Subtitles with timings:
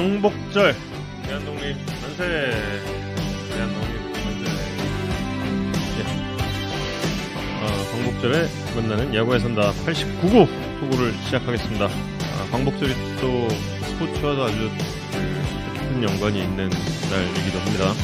[0.00, 0.76] 광복절.
[1.22, 2.50] 대한 독립 만세.
[3.48, 4.44] 대한 독립 만세.
[5.96, 6.00] 예.
[7.62, 10.46] 어, 광복절에 만나는 야구에 산다 89구
[10.80, 11.86] 토구를 시작하겠습니다.
[11.86, 14.70] 아, 광복절이 또 스포츠와도 아주
[15.12, 17.94] 그 깊은 연관이 있는 날이기도 합니다.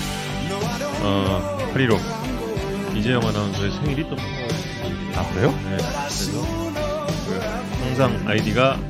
[1.02, 4.16] 어, 8.15 이재영 아나운서의 생일이 또
[5.14, 5.50] 아 그래요?
[5.68, 6.40] 네, 그래서
[7.26, 7.38] 그
[7.84, 8.80] 항상 아이디가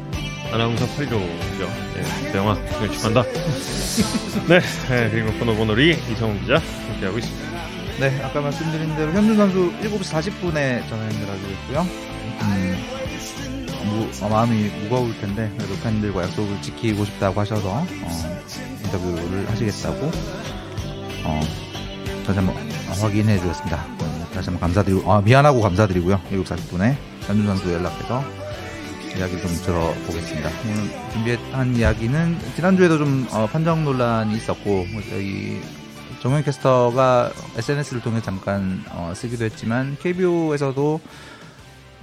[0.52, 1.66] 아나운서 815죠.
[1.95, 2.02] 네,
[2.73, 3.23] 생일 축하한다.
[4.48, 7.52] 네, 네, 그리고 번호번호리 이성훈 기자 함께하고 있습니다.
[8.01, 11.87] 네, 아까 말씀드린 대로 현준 선수 7시 40분에 전화연결 하기로 했고요.
[12.42, 12.87] 음,
[13.87, 17.87] 무, 어, 마음이 무거울 텐데 그래도 팬들과 약속을 지키고 싶다고 하셔서 어,
[18.84, 20.11] 인터뷰를 하시겠다고
[21.25, 21.41] 어,
[22.27, 22.55] 다시 한번
[23.00, 23.87] 확인해 주셨습니다.
[24.00, 26.20] 어, 다시 한번 감사드리고 아, 미안하고 감사드리고요.
[26.30, 28.42] 7시 40분에 현준 선수 연락해서
[29.17, 30.49] 이야기 좀 들어보겠습니다.
[30.65, 35.61] 오늘 준비한 이야기는 지난주에도 좀 어, 판정 논란이 있었고 저희
[36.21, 41.01] 정현 캐스터가 SNS를 통해 잠깐 어, 쓰기도 했지만 KBO에서도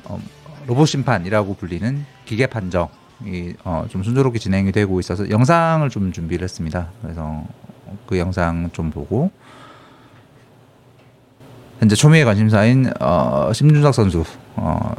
[0.06, 0.20] 어,
[0.68, 6.90] 로봇 심판이라고 불리는 기계 판정이 어, 좀 순조롭게 진행이 되고 있어서 영상을 좀 준비를 했습니다.
[7.02, 7.44] 그래서
[8.06, 9.32] 그 영상 좀 보고
[11.80, 14.24] 현재 초미의 관심사인 어, 심준석 선수
[14.56, 14.94] 어,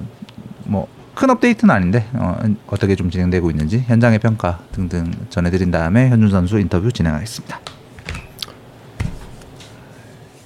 [0.64, 6.30] 뭐 큰 업데이트는 아닌데 어, 어떻게 좀 진행되고 있는지 현장의 평가 등등 전해드린 다음에 현준
[6.30, 7.60] 선수 인터뷰 진행하겠습니다.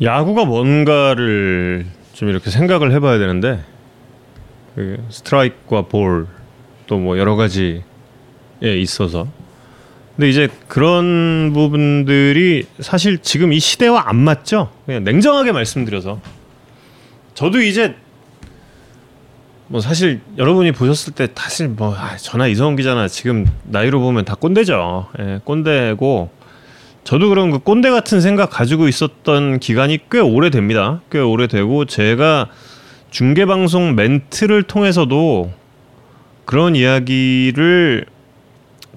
[0.03, 3.61] 야구가 뭔가를 좀 이렇게 생각을 해봐야 되는데
[4.75, 6.27] 그 스트라이크와 볼
[6.87, 7.83] 또 뭐 여러 가지에
[8.61, 9.27] 있어서
[10.17, 14.71] 근데 이제 그런 부분들이 사실 지금 이 시대와 안 맞죠.
[14.87, 16.21] 그냥 냉정하게 말씀드려서
[17.35, 17.97] 저도 이제
[19.67, 24.35] 뭐 사실 여러분이 보셨을 때 사실 뭐 아, 전화 이성훈 기자나 지금 나이로 보면 다
[24.35, 25.09] 꼰대죠.
[25.19, 26.31] 예, 꼰대고
[27.05, 31.01] 저도 그런 그 꼰대 같은 생각 가지고 있었던 기간이 꽤 오래됩니다.
[31.11, 32.49] 꽤 오래되고 제가
[33.11, 35.53] 중계 방송 멘트를 통해서도
[36.45, 38.07] 그런 이야기를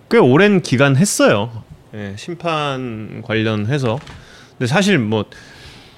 [0.09, 1.63] 꽤 오랜 기간 했어요.
[1.93, 3.99] 예, 심판 관련해서.
[4.57, 5.25] 근데 사실 뭐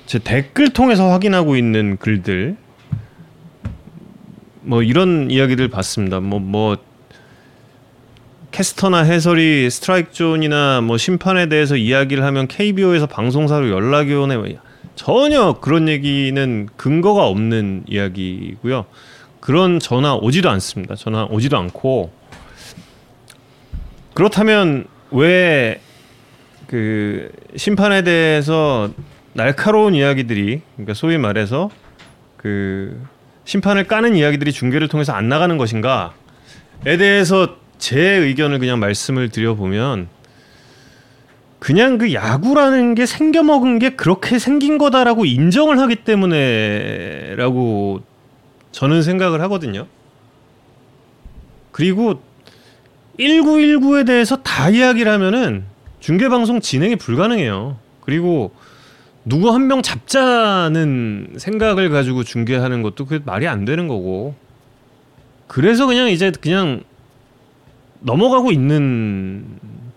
[0.09, 2.57] 제 댓글 통해서 확인하고 있는 글들
[4.69, 6.19] 뭐 이런 이야기들 봤습니다.
[6.19, 6.77] 뭐뭐 뭐
[8.51, 14.37] 캐스터나 해설이 스트라이크 존이나 뭐 심판에 대해서 이야기를 하면 KBO에서 방송사로 연락이 오네.
[14.37, 14.47] 뭐
[14.95, 18.85] 전혀 그런 얘기는 근거가 없는 이야기고요.
[19.39, 20.95] 그런 전화 오지도 않습니다.
[20.95, 22.11] 전화 오지도 않고
[24.13, 25.79] 그렇다면 왜
[26.69, 28.91] 그 심판에 대해서
[29.33, 31.71] 날카로운 이야기들이 그러니까 소위 말해서
[32.37, 33.01] 그
[33.49, 36.11] 심판을 까는 이야기들이 중계를 통해서 안 나가는 것인가에
[36.99, 40.07] 대해서 제 의견을 그냥 말씀을 드려보면
[41.57, 48.01] 그냥 그 야구라는 게 생겨먹은 게 그렇게 생긴 거다라고 인정을 하기 때문에라고
[48.71, 49.87] 저는 생각을 하거든요.
[51.71, 52.21] 그리고
[53.19, 55.65] 1919에 대해서 다 이야기를 하면은
[56.01, 57.79] 중계방송 진행이 불가능해요.
[58.01, 58.53] 그리고
[59.25, 64.35] 누구 한 명 잡자는 생각을 가지고 중계하는 것도 그 말이 안 되는 거고.
[65.47, 66.83] 그래서 그냥 이제 그냥
[68.01, 69.45] 넘어가고 있는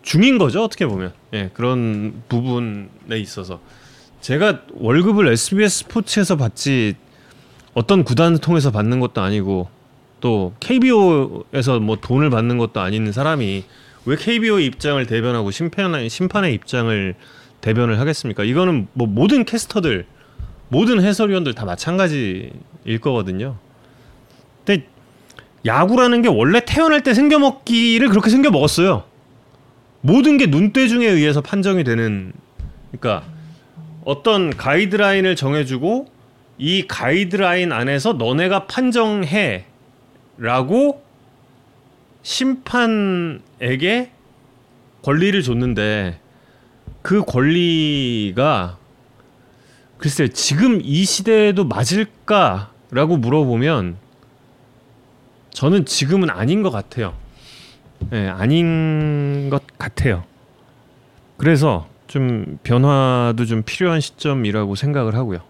[0.02, 3.60] 중인 거죠 어떻게 보면 예 그런 부분에 있어서
[4.20, 6.94] 제가 월급을 SBS 스포츠에서 받지
[7.74, 9.68] 어떤 구단을 통해서 받는 것도 아니고
[10.20, 13.64] 또 KBO에서 뭐 돈을 받는 것도 아닌 사람이
[14.06, 17.14] 왜 KBO 입장을 대변하고 심판 심판의 입장을
[17.62, 18.44] 대변을 하겠습니까?
[18.44, 20.04] 이거는 뭐 모든 캐스터들
[20.68, 22.52] 모든 해설위원들 다 마찬가지일
[23.00, 23.56] 거거든요.
[24.64, 24.86] 근데
[25.64, 29.04] 야구라는 게 원래 태어날 때 생겨먹기를 그렇게 생겨먹었어요.
[30.00, 32.32] 모든 게 눈대중에 의해서 판정이 되는
[32.90, 33.24] 그러니까
[34.04, 36.06] 어떤 가이드라인을 정해주고
[36.58, 39.66] 이 가이드라인 안에서 너네가 판정해
[40.36, 41.02] 라고
[42.22, 44.10] 심판에게
[45.02, 46.21] 권리를 줬는데
[47.02, 48.78] 그 권리가
[49.98, 53.96] 글쎄 지금 이 시대에도 맞을까라고 물어보면
[55.50, 57.14] 저는 지금은 아닌 것 같아요.
[58.12, 60.24] 예, 네, 아닌 것 같아요.
[61.36, 65.40] 그래서 좀 변화도 좀 필요한 시점이라고 생각을 하고요.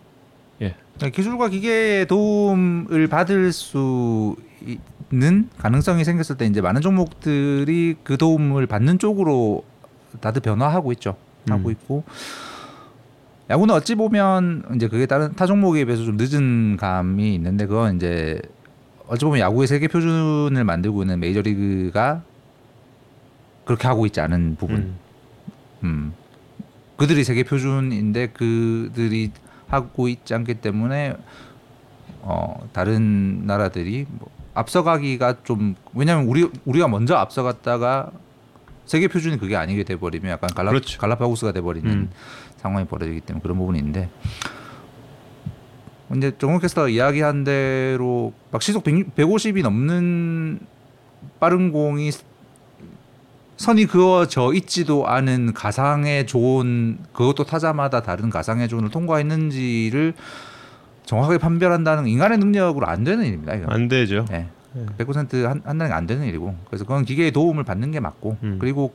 [0.60, 0.74] 예.
[1.10, 4.36] 기술과 기계의 도움을 받을 수
[5.10, 9.64] 있는 가능성이 생겼을 때 이제 많은 종목들이 그 도움을 받는 쪽으로
[10.20, 11.16] 다들 변화하고 있죠.
[11.48, 11.72] 하고 음.
[11.72, 12.04] 있고
[13.50, 18.40] 야구는 어찌 보면 이제 그게 다른 타 종목에 비해서 좀 늦은 감이 있는데 그건 이제
[19.08, 22.22] 어찌 보면 야구의 세계 표준을 만들고 있는 메이저리그가
[23.64, 24.76] 그렇게 하고 있지 않은 부분.
[24.76, 24.98] 음.
[25.84, 26.14] 음.
[26.96, 29.32] 그들이 세계 표준인데 그들이
[29.68, 31.16] 하고 있지 않기 때문에
[32.20, 38.12] 어 다른 나라들이 뭐 앞서가기가 좀 왜냐면 우리 우리가 먼저 앞서갔다가
[38.92, 40.98] 세계 표준이 그게 아니게 돼 버리면 약간 갈라, 그렇죠.
[40.98, 42.10] 갈라파고스가 돼 버리는 음.
[42.58, 44.10] 상황이 벌어지기 때문에 그런 부분이 있는데
[46.10, 50.60] 근데 정원 캐스터가 이야기한 대로 막 시속 100, 150이 넘는
[51.40, 52.10] 빠른 공이
[53.56, 60.12] 선이 그어져 있지도 않은 가상의 존 그것도 타자마다 다른 가상의 존을 통과했는지를
[61.06, 63.54] 정확하게 판별한다는 인간의 능력으로 안 되는 일입니다.
[63.54, 63.72] 이거.
[63.72, 64.26] 안 되죠.
[64.28, 64.50] 네.
[64.98, 68.58] 100% 한, 한다는 게 안 되는 일이고 그래서 그건 기계의 도움을 받는 게 맞고 음.
[68.58, 68.92] 그리고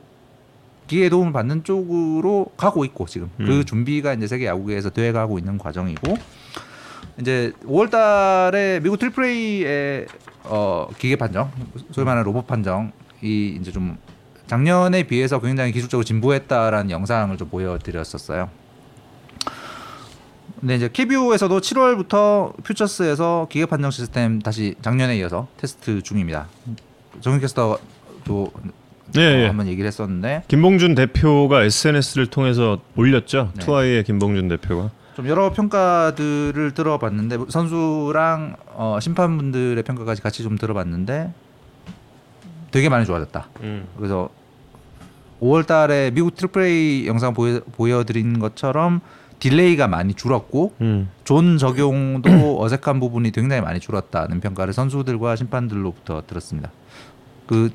[0.88, 3.46] 기계의 도움을 받는 쪽으로 가고 있고 지금 음.
[3.46, 6.16] 그 준비가 이제 세계 야구계에서 돼가고 있는 과정이고
[7.20, 10.06] 이제 5월달에 미국 트리플A의
[10.44, 11.50] 어, 기계 판정
[11.92, 13.98] 소위 말하는 로봇 판정이 이제 좀
[14.46, 18.48] 작년에 비해서 굉장히 기술적으로 진보했다라는 영상을 좀 보여드렸었어요.
[20.60, 26.48] 근데 이제 KBO에서도 7월부터 퓨처스에서 기계 판정 시스템 다시 작년에 이어서 테스트 중입니다.
[27.20, 28.52] 정윤 캐스터도
[29.14, 29.46] 네, 어, 예.
[29.46, 33.52] 한번 얘기를 했었는데 김봉준 대표가 SNS를 통해서 올렸죠.
[33.54, 33.64] 네.
[33.64, 34.90] 투아이의 김봉준 대표가.
[35.14, 41.32] 좀 여러 평가들을 들어봤는데 선수랑 어, 심판분들의 평가까지 같이 좀 들어봤는데
[42.70, 43.48] 되게 많이 좋아졌다.
[43.62, 43.86] 음.
[43.96, 44.28] 그래서
[45.40, 49.00] 5월달에 미국 트리플A 영상 보여, 보여드린 것처럼
[49.38, 51.08] 딜레이가 많이 줄었고 음.
[51.24, 52.30] 존 적용도
[52.62, 56.70] 어색한 부분이 굉장히 많이 줄었다는 평가를 선수들과 심판들로부터 들었습니다.
[57.46, 57.70] 그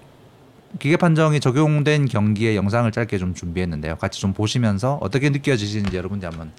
[0.80, 3.96] 기계 판정이 적용된 경기의 영상을 짧게 좀 준비했는데요.
[3.98, 6.52] 같이 좀 보시면서 어떻게 느껴지시는지 여러분들 한번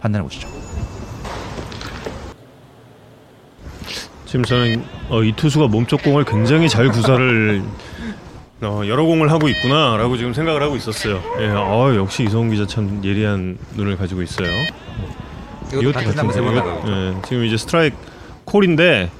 [0.00, 0.48] 판단해 보시죠.
[4.26, 7.62] 지금 저는 어, 이 투수가 몸쪽 공을 굉장히 잘 구사를
[8.60, 11.22] 어, 여러 공을 하고 있구나라고 지금 생각을 하고 있었어요.
[11.40, 14.48] 예, 어, 역시 이성훈 기자 참 예리한 눈을 가지고 있어요.
[15.72, 16.88] 이것도 같은 이거- 나가고.
[16.90, 17.96] 예, 지금 이제 스트라이크
[18.44, 19.10] 콜인데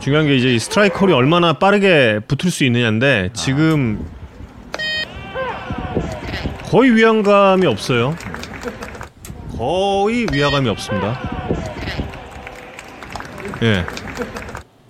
[0.00, 4.04] 중요한 게 이제 이 스트라이크 콜이 얼마나 빠르게 붙을 수 있느냐인데 지금
[6.64, 8.16] 거의 위안감이 없어요.
[9.56, 11.20] 거의 위화감이 없습니다.
[13.62, 13.84] 예.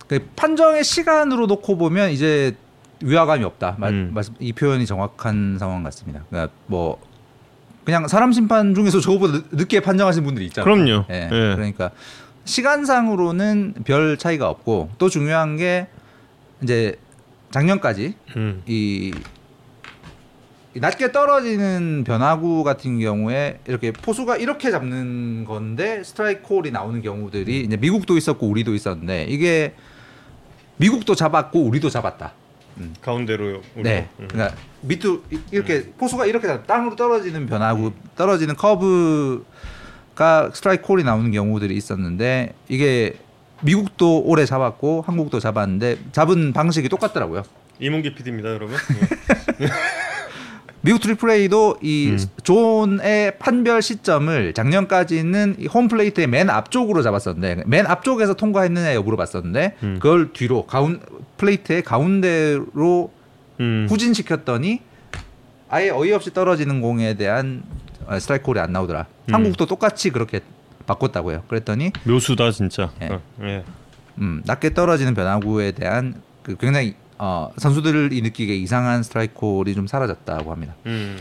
[0.06, 2.54] 그 판정의 시간으로 놓고 보면 이제
[3.02, 3.76] 위화감이 없다.
[3.78, 4.10] 말, 음.
[4.14, 6.24] 말씀 이 표현이 정확한 상황 같습니다.
[6.28, 7.00] 그러니까 뭐
[7.84, 10.64] 그냥 사람 심판 중에서 저거보다 늦- 늦게 판정하신 분들이 있잖아요.
[10.74, 11.04] 그럼요.
[11.10, 11.24] 예.
[11.24, 11.28] 예.
[11.54, 11.90] 그러니까
[12.44, 15.88] 시간상으로는 별 차이가 없고 또 중요한 게
[16.62, 16.96] 이제
[17.50, 18.62] 작년까지 음.
[18.66, 19.12] 이,
[20.74, 27.60] 이 낮게 떨어지는 변화구 같은 경우에 이렇게 포수가 이렇게 잡는 건데 스트라이크 콜이 나오는 경우들이
[27.62, 29.74] 이제 미국도 있었고 우리도 있었는데 이게
[30.76, 32.32] 미국도 잡았고 우리도 잡았다.
[33.00, 33.62] 가운데로.
[33.76, 34.08] 네.
[34.20, 34.28] 음.
[34.28, 41.30] 그러니까 밑으로 이- 이렇게 포수가 이렇게 잡- 땅으로 떨어지는 변화구 떨어지는 커브가 스트라이크 콜이 나오는
[41.30, 43.16] 경우들이 있었는데 이게
[43.62, 47.42] 미국도 오래 잡았고 한국도 잡았는데 잡은 방식이 똑같더라고요.
[47.78, 48.76] 이문기 PD입니다, 여러분.
[50.82, 52.18] 미국 Triple A도 이 음.
[52.42, 59.98] 존의 판별 시점을 작년까지는 이 홈플레이트의 맨 앞쪽으로 잡았었는데 맨 앞쪽에서 통과했느냐 여부를 봤었는데 음.
[60.00, 61.00] 그걸 뒤로 가운
[61.36, 63.12] 플레이트의 가운데로
[63.60, 63.86] 음.
[63.90, 64.80] 후진시켰더니
[65.68, 67.62] 아예 어이없이 떨어지는 공에 대한
[68.06, 69.06] 어, 스트라이크 콜이 안 나오더라.
[69.28, 69.34] 음.
[69.34, 70.40] 한국도 똑같이 그렇게
[70.86, 71.44] 바꿨다고요.
[71.46, 72.90] 그랬더니 묘수다 진짜.
[73.02, 73.06] 예.
[73.06, 73.64] 어, 예.
[74.18, 80.50] 음, 낮게 떨어지는 변화구에 대한 그 굉장히 어, 선수들이 느끼기에 이상한 스트라이크 콜이 좀 사라졌다고
[80.50, 80.74] 합니다.
[80.86, 81.18] 음.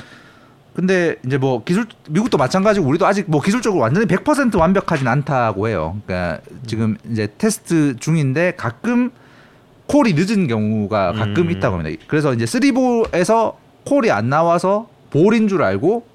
[0.73, 5.99] 근데 이제 뭐 기술 미국도 마찬가지고 우리도 아직 뭐 기술적으로 완전히 100% 완벽하진 않다고 해요.
[6.05, 9.11] 그러니까 지금 이제 테스트 중인데 가끔
[9.87, 11.51] 콜이 늦은 경우가 가끔 음.
[11.51, 12.01] 있다고 합니다.
[12.07, 16.07] 그래서 이제 3볼에서 콜이 안 나와서 볼인 줄 알고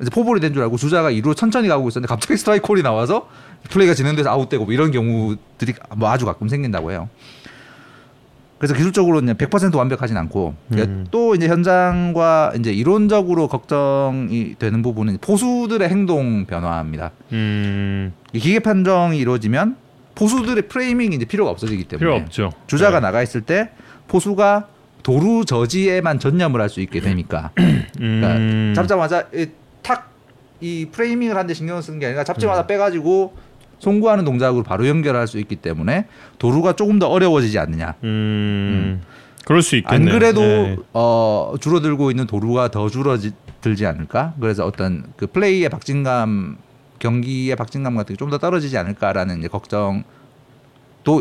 [0.00, 3.28] 이제 포볼이 된 줄 알고 주자가 2루 천천히 가고 있었는데 갑자기 스트라이크 콜이 나와서
[3.68, 7.10] 플레이가 진행돼서 아웃되고 뭐 이런 경우들이 뭐 아주 가끔 생긴다고 해요.
[8.60, 11.06] 그래서 기술적으로는 100% 완벽하진 않고 그러니까 음.
[11.10, 17.10] 또 이제 현장과 이제 이론적으로 걱정이 되는 부분은 포수들의 행동 변화입니다.
[17.32, 18.12] 음.
[18.34, 19.76] 이 기계 판정이 이루어지면
[20.14, 22.52] 포수들의 framing이 이제 필요가 없어지기 때문에 필요 없죠.
[22.66, 23.06] 주자가 네.
[23.06, 23.70] 나가 있을 때
[24.08, 24.68] 포수가
[25.02, 27.52] 도루 저지에만 전념을 할 수 있게 되니까
[27.96, 28.74] 그러니까 음.
[28.76, 29.24] 잡자마자
[29.82, 30.10] 탁
[30.60, 32.24] 이 프레이밍을 하는데 신경을 쓰는 게 아니라 음.
[32.24, 33.34] 잡자마자 빼가지고
[33.80, 36.06] 송구하는 동작으로 바로 연결할 수 있기 때문에
[36.38, 37.94] 도루가 조금 더 어려워지지 않느냐.
[38.04, 39.02] 음.
[39.44, 40.12] 그럴 수안 있겠네요.
[40.14, 40.76] 그래도 네.
[40.92, 44.34] 어, 줄어들고 있는 도루가 더 줄어들지 않을까?
[44.40, 46.58] 그래서 어떤 그 플레이의 박진감,
[47.00, 50.02] 경기의 박진감 같은 게 좀 더 떨어지지 않을까라는 이제 걱정도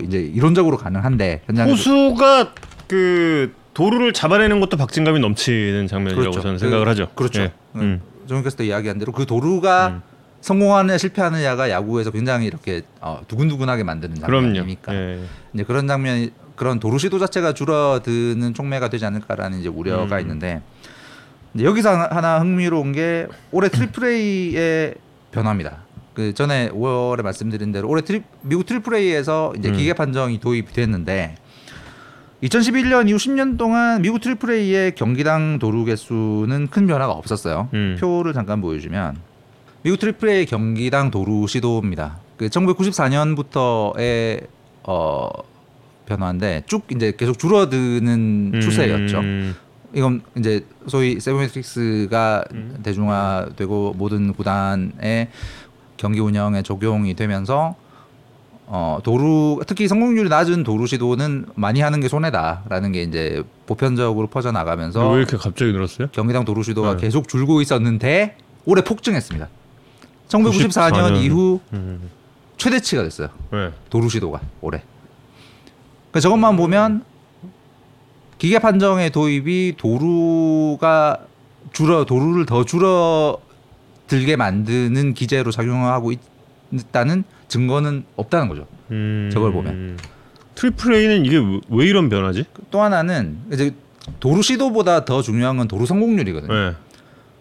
[0.04, 2.54] 이제 이론적으로 가능한데 현장에서 포수가
[2.88, 6.42] 그 도루를 잡아내는 것도 박진감이 넘치는 장면이라고 그렇죠.
[6.42, 7.08] 저는 생각을 그- 하죠.
[7.16, 7.42] 그렇죠.
[7.44, 7.54] 예.
[7.78, 8.02] 음.
[8.28, 10.02] 정께서도 이야기한 대로 그 도루가 음.
[10.42, 14.16] 성공하느냐 실패하느냐가 야구에서 굉장히 이렇게 어, 두근두근하게 만드는.
[14.20, 15.20] 장면이니까 예.
[15.54, 20.22] 이제 그런 장면이 그런 도루 시도 자체가 줄어드는 촉매가 되지 않을까라는 이제 우려가 음.
[20.22, 20.62] 있는데
[21.54, 24.96] 이제 여기서 하나, 흥미로운 게 올해 Triple A의
[25.32, 25.84] 변화입니다.
[26.14, 29.74] 그 전에 5월에 말씀드린 대로 올해 트리, 미국 Triple A에서 이제 음.
[29.74, 31.36] 기계 판정이 도입이 됐는데
[32.44, 37.70] 2011년 이후 10년 동안 미국 Triple A의 경기당 도루 개수는 큰 변화가 없었어요.
[37.74, 37.98] 음.
[38.00, 39.29] 표를 잠깐 보여주면
[39.82, 42.18] 미국 Triple A 경기당 도루 시도입니다.
[42.38, 44.48] 그 1994년부터의
[44.84, 45.30] 어
[46.06, 49.20] 변화인데 쭉 이제 계속 줄어드는 추세였죠.
[49.20, 49.56] 음.
[49.94, 52.80] 이건 이제 소위 sabermetrics가 음.
[52.84, 55.30] 대중화되고 모든 구단의
[55.98, 57.76] 경기 운영에 적용이 되면서
[58.68, 64.52] 어 도루 특히 성공률이 낮은 도루 시도는 많이 하는 게 손해다라는 게 이제 보편적으로 퍼져
[64.52, 66.10] 나가면서 왜 이렇게 갑자기 늘었어요?
[66.12, 67.02] 경기당 도루 시도가 네.
[67.02, 69.48] 계속 줄고 있었는데 올해 폭증했습니다.
[70.30, 70.70] 1994년
[71.14, 71.24] 94년.
[71.24, 72.10] 이후 음.
[72.58, 73.30] 최대치가 됐어요.
[73.52, 73.72] 네.
[73.90, 74.82] 도루 시도가 올해.
[76.12, 77.04] 그러니까 저것만 보면
[78.38, 81.18] 기계 판정의 도입이 도루가
[81.74, 86.20] 줄어 도루를 더 줄어들게 만드는 기제로 작용하고 있-
[86.72, 88.66] 있다는 증거는 없다는 거죠.
[88.92, 89.30] 음.
[89.34, 89.98] 저걸 보면.
[90.56, 92.46] 트리플 A는 이게 왜- 왜 이런 변화지?
[92.70, 93.72] 또 하나는 이제
[94.20, 96.54] 도루 시도보다 더 중요한 건 도루 성공률이거든요.
[96.54, 96.76] 네.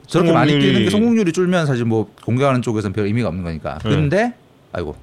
[0.08, 3.78] 저렇게 많이 뛰는 게 성공률이 줄면 사실 뭐 공격하는 쪽에서는 별 의미가 없는 거니까.
[3.78, 3.90] 네.
[3.90, 4.34] 근데
[4.72, 4.96] 아이고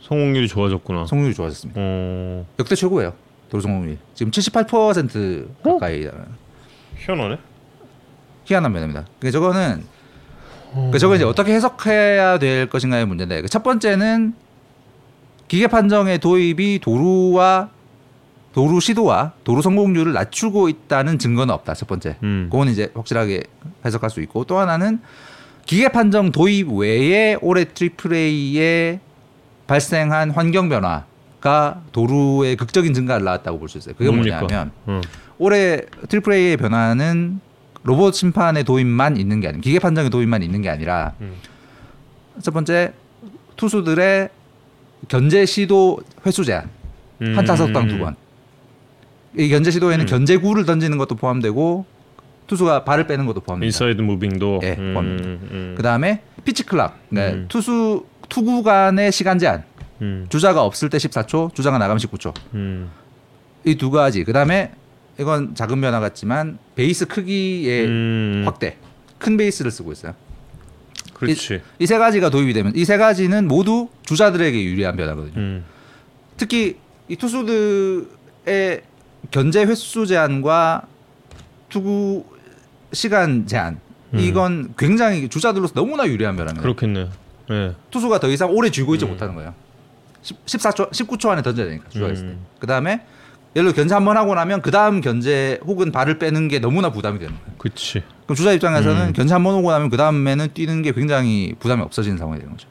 [0.00, 1.06] 성공률이 좋아졌구나.
[1.06, 1.80] 성공률이 좋아졌습니다.
[1.80, 2.46] 어.
[2.58, 3.12] 역대 최고예요.
[3.50, 6.08] 도루 성공률이 지금 78% 가까이
[6.96, 7.38] 희한하네.
[8.44, 9.04] 희한한 면입니다.
[9.18, 9.84] 그러니까 저거는
[10.72, 14.34] 그러니까 저거 이제 어떻게 해석해야 될 것인가의 문제인데 그첫 번째는
[15.48, 17.68] 기계 판정의 도입이 도루와
[18.52, 21.74] 도루 시도와 도루 성공률을 낮추고 있다는 증거는 없다.
[21.74, 22.16] 첫 번째.
[22.22, 22.48] 음.
[22.50, 23.44] 그건 이제 확실하게
[23.84, 25.00] 해석할 수 있고 또 하나는
[25.64, 29.00] 기계 판정 도입 외에 올해 Triple A에
[29.66, 33.94] 발생한 환경 변화가 도루의 극적인 증가를 낳았다고 볼 수 있어요.
[33.96, 34.40] 그게 뭡니까?
[34.40, 35.00] 뭐냐면 어.
[35.38, 37.40] 올해 Triple A의 변화는
[37.84, 41.34] 로봇 심판의 도입만 있는 게 아니라 기계 판정의 도입만 있는 게 아니라 음.
[42.42, 42.92] 첫 번째
[43.56, 44.28] 투수들의
[45.08, 46.68] 견제 시도 횟수 제한
[47.22, 47.36] 음.
[47.36, 48.14] 한 타석당 두 번.
[49.36, 50.06] 이 견제 시도에는 음.
[50.06, 51.86] 견제구를 던지는 것도 포함되고
[52.46, 53.66] 투수가 발을 빼는 것도 포함됩니다.
[53.66, 54.60] inside moving도.
[54.62, 55.28] 예, 음, 포함입니다.
[55.28, 55.74] 음.
[55.76, 57.46] 그 다음에 pitch clock, 그러니까 음.
[57.48, 59.64] 투수 투구 간의 시간 제한.
[60.02, 60.26] 음.
[60.28, 62.34] 주자가 없을 때 14초, 주자가 나가면 19초.
[62.54, 62.90] 음.
[63.64, 64.24] 이두 가지.
[64.24, 64.72] 그 다음에
[65.20, 68.42] 이건 작은 변화 같지만 베이스 크기의 음.
[68.44, 68.76] 확대,
[69.18, 70.14] 큰 베이스를 쓰고 있어요.
[71.14, 71.60] 그렇지.
[71.78, 75.34] 이세 가지가 도입이 되면 이 세 가지는 모두 주자들에게 유리한 변화거든요.
[75.36, 75.64] 음.
[76.36, 76.76] 특히
[77.08, 78.82] 이 투수들의
[79.30, 80.82] 견제 횟수 제한과
[81.68, 82.24] 투구
[82.92, 83.80] 시간 제한
[84.14, 84.18] 음.
[84.18, 86.62] 이건 굉장히 주자들로서 너무나 유리한 변화입니다.
[86.62, 87.08] 그렇겠네요.
[87.50, 87.74] 예.
[87.90, 89.10] 투수가 더 이상 오래 쥐고 있지 음.
[89.12, 89.54] 못하는 거예요.
[90.22, 92.32] 10, 14초, 19초 안에 던져야 되니까 주자가 있을 때.
[92.32, 92.46] 음.
[92.60, 93.02] 그 다음에
[93.56, 96.90] 예를 들어 견제 한 번 하고 나면 그 다음 견제 혹은 발을 빼는 게 너무나
[96.90, 97.54] 부담이 되는 거예요.
[97.58, 98.02] 그렇지.
[98.24, 99.12] 그럼 주자 입장에서는 음.
[99.12, 102.68] 견제 한 번 오고 나면 그 다음에는 뛰는 게 굉장히 부담이 없어지는 상황이 되는 거죠.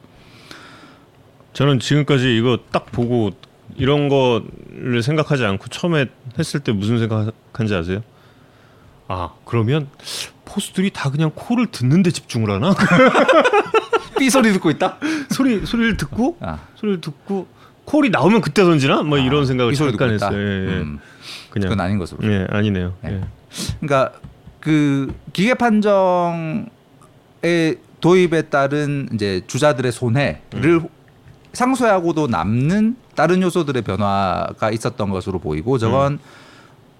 [1.53, 3.31] 저는 지금까지 이거 딱 보고
[3.75, 8.01] 이런 거를 생각하지 않고 처음에 했을 때 무슨 생각한지 아세요?
[9.07, 9.87] 아 그러면
[10.45, 12.73] 포수들이 다 그냥 코를 듣는데 집중을 하나?
[14.19, 14.97] 삐 소리 듣고 있다?
[15.29, 17.47] 소리 소리를 듣고 아, 소리를 듣고
[17.85, 19.03] 콜이 나오면 그때 던지나?
[19.03, 20.27] 뭐 이런 생각을 삐 소리 듣고 잠깐 있다.
[20.27, 20.41] 했어요.
[20.41, 20.81] 예, 예.
[20.81, 20.99] 음,
[21.49, 22.19] 그냥 그건 아닌 것으로.
[22.31, 22.93] 예 아니네요.
[23.01, 23.13] 네.
[23.13, 23.21] 예.
[23.81, 24.13] 그러니까
[24.59, 26.67] 그 기계 판정의
[27.99, 30.87] 도입에 따른 이제 주자들의 손해를 음.
[31.53, 36.17] 상쇄하고도 남는 다른 요소들의 변화가 있었던 것으로 보이고 저건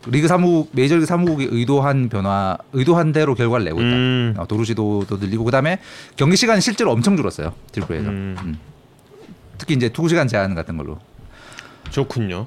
[0.06, 3.90] 리그 사무국 메이저리그 사무국이 의도한 변화 의도한 대로 결과를 내고 있다.
[3.90, 4.36] 음.
[4.38, 5.80] 어, 도루 시도도 늘리고 그다음에
[6.18, 7.54] 경기 시간이 실제로 엄청 줄었어요.
[7.72, 8.36] 트리플에서 음.
[8.44, 8.60] 음.
[9.58, 11.00] 특히 이제 투구 시간 제한 같은 걸로.
[11.90, 12.46] 좋군요.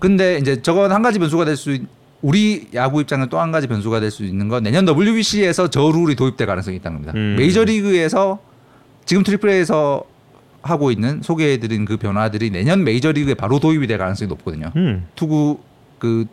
[0.00, 1.78] 근데 이제 저건 한 가지 변수가 될 수
[2.20, 6.14] 우리 야구 입장은 또 한 가지 변수가 될 수 있는 건 내년 WBC에서 저 룰이
[6.14, 7.14] 도입될 가능성이 있다는 겁니다.
[7.18, 7.36] 음.
[7.38, 8.38] 메이저리그에서
[9.06, 10.04] 지금 트리플에서
[10.64, 14.72] 하고 있는 소개해드린 그 변화들이 내년 메이저리그에 바로 도입이 될 가능성이 높거든요.
[14.76, 15.06] 음.
[15.14, 15.60] 투구
[15.98, 16.26] 그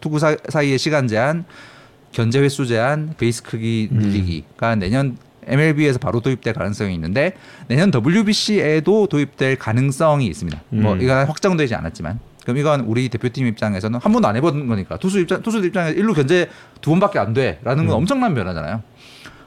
[0.00, 1.44] 투구 사, 사이의 시간 제한,
[2.12, 3.98] 견제 횟수 제한, 베이스 크기 음.
[3.98, 7.34] 늘리기가 내년 MLB에서 바로 도입될 가능성이 있는데
[7.68, 10.62] 내년 WBC에도 도입될 가능성이 있습니다.
[10.70, 11.02] 뭐 음.
[11.02, 15.42] 이건 확정되지 않았지만 그럼 이건 우리 대표팀 입장에서는 한 번도 안 해본 거니까 투수 입장
[15.42, 16.48] 투수들 입장에서 일루 견제
[16.80, 18.00] 두 번밖에 안 돼라는 건 음.
[18.00, 18.82] 엄청난 변화잖아요.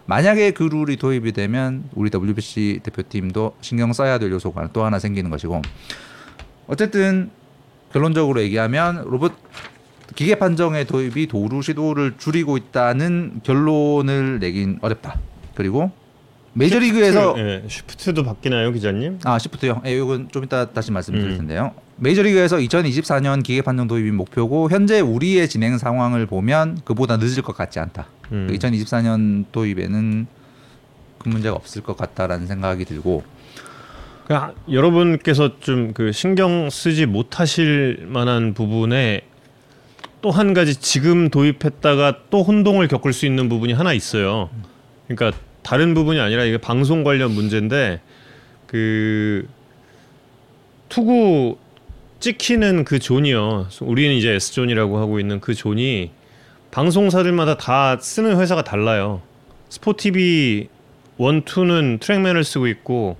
[0.07, 5.29] 만약에 그 룰이 도입이 되면 우리 WBC 대표팀도 신경 써야 될 요소가 또 하나 생기는
[5.29, 5.61] 것이고
[6.67, 7.29] 어쨌든
[7.91, 9.33] 결론적으로 얘기하면 로봇
[10.15, 15.19] 기계 판정의 도입이 도루 시도를 줄이고 있다는 결론을 내긴 어렵다.
[15.55, 15.91] 그리고
[16.57, 19.19] 메이저리그에서 슈프트, 예, 슈프트도 바뀌나요, 기자님?
[19.23, 19.81] 아 시프트요.
[19.85, 21.37] 예, 이건 좀 이따 다시 말씀드릴 음.
[21.37, 21.71] 텐데요.
[21.97, 27.79] 메이저리그에서 2024년 기계 판정 도입이 목표고 현재 우리의 진행 상황을 보면 그보다 늦을 것 같지
[27.79, 28.07] 않다.
[28.31, 28.47] 음.
[28.51, 30.27] 2024년 도입에는
[31.19, 33.23] 그 문제가 없을 것 같다라는 생각이 들고
[34.25, 39.21] 그러니까 여러분께서 좀 그 신경 쓰지 못하실 만한 부분에
[40.21, 44.49] 또 한 가지 지금 도입했다가 또 혼동을 겪을 수 있는 부분이 하나 있어요.
[45.07, 45.37] 그러니까
[45.67, 47.99] 다른 부분이 아니라 이게 방송 관련 문제인데
[48.67, 49.45] 그
[50.87, 51.57] 투구
[52.21, 53.67] 찍히는 그 존이요.
[53.81, 56.11] 우리는 이제 S 존이라고 하고 있는 그 존이
[56.71, 59.21] 방송사들마다 다 쓰는 회사가 달라요.
[59.67, 60.69] 스포티비
[61.17, 63.17] 원투는 트랙맨을 쓰고 있고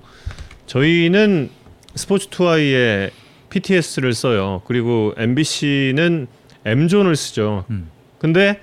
[0.64, 1.50] 저희는
[1.96, 3.10] 스포츠 투아이의
[3.50, 4.62] PTS를 써요.
[4.64, 6.26] 그리고 MBC는
[6.64, 7.66] M존을 쓰죠.
[7.68, 7.90] 음.
[8.18, 8.58] 근데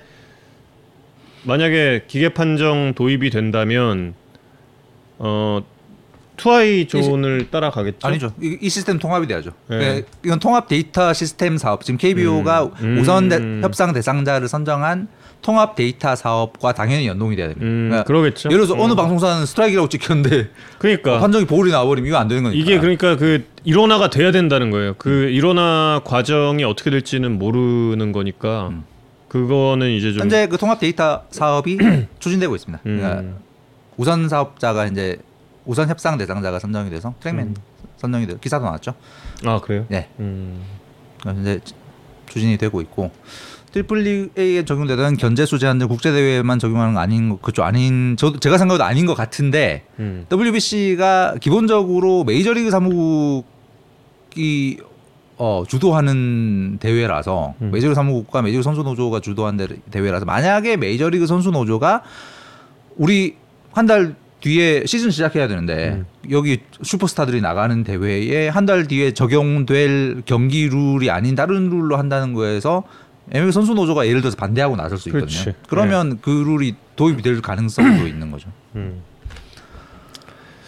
[1.46, 4.14] 만약에 기계 판정 도입이 된다면
[5.18, 5.62] 어
[6.36, 8.06] 투아이 존을 따라가겠죠.
[8.06, 8.32] 아니죠.
[8.42, 9.52] 이, 이 시스템 통합이 돼야죠.
[9.68, 9.78] 네.
[9.78, 11.82] 네, 이건 통합 데이터 시스템 사업.
[11.82, 12.70] 지금 KBO가 음.
[12.80, 12.98] 음.
[13.00, 15.08] 우선 대- 협상 대상자를 선정한
[15.40, 17.64] 통합 데이터 사업과 당연히 연동이 돼야 됩니다.
[17.66, 18.50] 음, 그러니까 그러겠죠.
[18.50, 18.84] 예를 들어서 어.
[18.84, 20.48] 어느 방송사는 스트라이크라고 찍혔는데
[20.78, 22.60] 그러니까 판정이 볼이 나와버리면 이거 안 되는 거니까.
[22.62, 24.94] 이게 그러니까 그 일원화가 돼야 된다는 거예요.
[24.98, 28.84] 그 일원화 과정이 어떻게 될지는 모르는 거니까 음.
[29.36, 31.78] 그거는 이제 좀 현재 그 통합 데이터 사업이
[32.18, 32.82] 추진되고 있습니다.
[32.82, 33.36] 그러니까 음,
[33.96, 35.18] 우선 사업자가 이제
[35.64, 37.54] 우선 협상 대상자가 선정이 돼서 트랙맨 음.
[37.96, 38.94] 선정이 돼서 기사도 나왔죠.
[39.44, 39.84] 아 그래요?
[39.88, 40.08] 네.
[40.20, 40.62] 음.
[41.40, 41.60] 이제
[42.28, 43.10] 추진이 되고 있고
[43.72, 48.38] Triple A에 적용되던 견제 수 제한제 국제 대회에만 적용하는 거 아닌 거 그쪽 아닌 저도
[48.38, 50.26] 제가 생각해도 아닌 것 같은데 음.
[50.32, 53.44] WBC가 기본적으로 메이저리그 사무국이
[55.38, 57.70] 어, 주도하는 대회라서 음.
[57.70, 62.02] 메이저리그 사무국과 메이저리그 선수 노조가 주도한 대, 대회라서 만약에 메이저리그 선수 노조가
[62.96, 63.36] 우리
[63.72, 66.06] 한 달 뒤에 시즌 시작해야 되는데 음.
[66.30, 72.84] 여기 슈퍼스타들이 나가는 대회에 한 달 뒤에 적용될 경기 룰이 아닌 다른 룰로 한다는 거에서
[73.32, 75.26] MLB 선수 노조가 예를 들어서 반대하고 나설 수 있거든요.
[75.26, 75.54] 그렇지.
[75.68, 78.50] 그러면 그 룰이 도입이 될 가능성도 있는 거죠.
[78.76, 79.02] 음.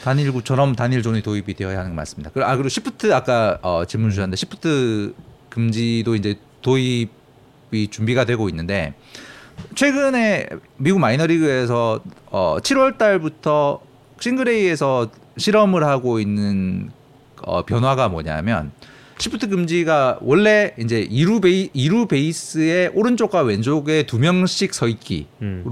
[0.09, 2.31] 단일구처럼 단일존이 도입이 되어야 하는 게 맞습니다.
[2.33, 5.15] 그리고 아 그리고 시프트 아까 어, 질문 주셨는데 시프트
[5.51, 8.95] 금지도 이제 도입이 준비가 되고 있는데
[9.75, 13.81] 최근에 미국 마이너리그에서 어, 7월 달부터
[14.19, 16.91] Single A에서 실험을 하고 있는
[17.43, 18.73] 어, 변화가 뭐냐면
[19.19, 25.65] 시프트 금지가 원래 이제 이루 베이 이루 베이스의 오른쪽과 왼쪽에 두 명씩 서 있기 음.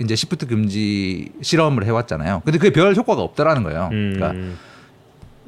[0.00, 2.42] 로 이제 시프트 금지 실험을 해왔잖아요.
[2.44, 3.88] 근데 그게 별 효과가 없다라는 거예요.
[3.92, 4.12] 음.
[4.14, 4.56] 그러니까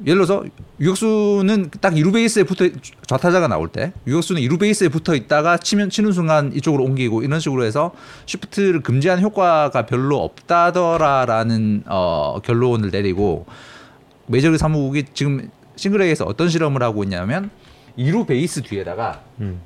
[0.05, 0.43] 예를 들어서
[0.79, 2.67] 유격수는 딱 이루 베이스에 붙어
[3.07, 7.63] 좌타자가 나올 때 유격수는 이루 베이스에 붙어 있다가 치면 치는 순간 이쪽으로 옮기고 이런 식으로
[7.63, 7.91] 해서
[8.25, 13.45] 시프트를 금지하는 효과가 별로 없다더라라는 어, 결론을 내리고
[14.27, 17.49] 메이저리그 사무국이 지금 싱글레이에서 어떤 실험을 하고 있냐면
[17.95, 19.61] 이루 베이스 뒤에다가 음.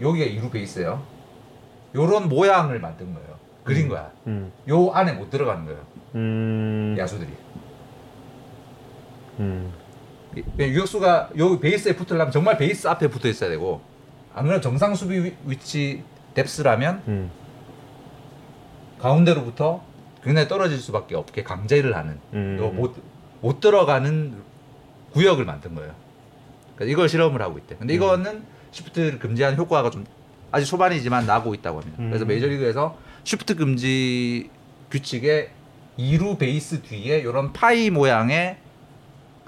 [0.00, 1.02] 여기가 이루 베이스예요.
[1.94, 3.39] 요런 모양을 만든 거예요.
[3.70, 4.10] 그린 거야.
[4.26, 4.52] 음.
[4.68, 5.80] 요 안에 못 들어가는 거예요.
[6.16, 6.96] 음.
[6.98, 7.30] 야수들이.
[9.38, 9.72] 음.
[10.36, 13.80] 이- 유격수가 여기 베이스에 붙으려면 정말 베이스 앞에 붙어 있어야 되고
[14.34, 16.02] 안 그러면 정상 수비 위- 위치
[16.34, 17.30] 뎁스라면 음.
[18.98, 19.82] 가운데로부터
[20.22, 22.56] 굉장히 떨어질 수밖에 없게 강제를 하는 음.
[22.60, 22.94] 요 못,
[23.40, 24.34] 못 들어가는
[25.12, 25.94] 구역을 만든 거예요.
[26.76, 27.76] 그러니까 이걸 실험을 하고 있대.
[27.76, 27.78] 음.
[27.80, 30.04] 근데 이거는 시프트를 금지하는 효과가 좀
[30.52, 31.96] 아직 초반이지만 나고 있다고 합니다.
[31.98, 32.28] 그래서 음.
[32.28, 34.48] 메이저리그에서 시프트 금지
[34.90, 35.50] 규칙에
[35.98, 38.56] 2루 베이스 뒤에 이런 파이 모양의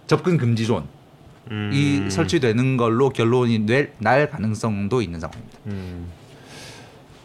[0.07, 0.85] 접근 금지 존이
[1.51, 2.09] 음.
[2.11, 5.59] 설치되는 걸로 결론이 낼, 날 가능성도 있는 상황입니다.
[5.67, 6.07] 음.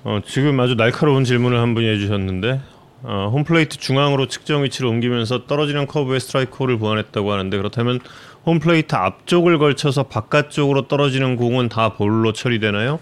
[0.04, 2.62] 어, 지금 아주 날카로운 질문을 한 분이 해주셨는데
[3.04, 8.00] 어, 홈플레이트 중앙으로 측정 위치를 옮기면서 떨어지는 커브의 스트라이크홀을 보완했다고 하는데 그렇다면
[8.46, 13.00] 홈플레이트 앞쪽을 걸쳐서 바깥쪽으로 떨어지는 공은 다 볼로 처리되나요?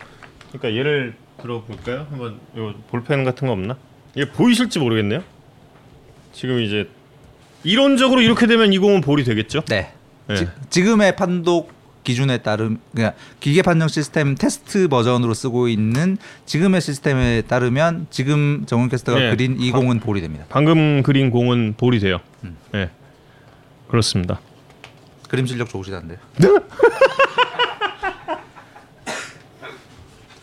[0.52, 2.08] 그러니까 예를 들어 볼까요?
[2.10, 3.78] 한번 요 볼펜 같은 거 없나?
[4.16, 5.24] 이게 보이실지 모르겠네요.
[6.34, 6.90] 지금 이제
[7.64, 9.62] 이론적으로 이렇게 되면 이 공은 볼이 되겠죠?
[9.66, 9.94] 네.
[10.28, 10.48] 네.
[10.72, 11.72] 지, 금의 판독
[12.04, 18.90] 기준에 따름 그냥 기계 판정 시스템 테스트 버전으로 쓰고 있는 지금의 시스템에 따르면 지금 정훈
[18.90, 19.30] 캐스터가 네.
[19.30, 20.46] 그린 이 방- 공은 볼이 됩니다.
[20.50, 22.22] 방금 그린 공은 볼이 돼요.
[22.44, 22.58] 음.
[22.72, 22.90] 네,
[23.88, 24.40] 그렇습니다.
[25.30, 26.18] 그림 실력 좋으시다는데요.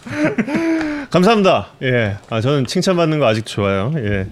[1.11, 1.69] 감사합니다.
[1.83, 2.17] 예.
[2.31, 3.93] 아, 저는 칭찬받는 거 아직 좋아요.
[3.97, 4.27] 예.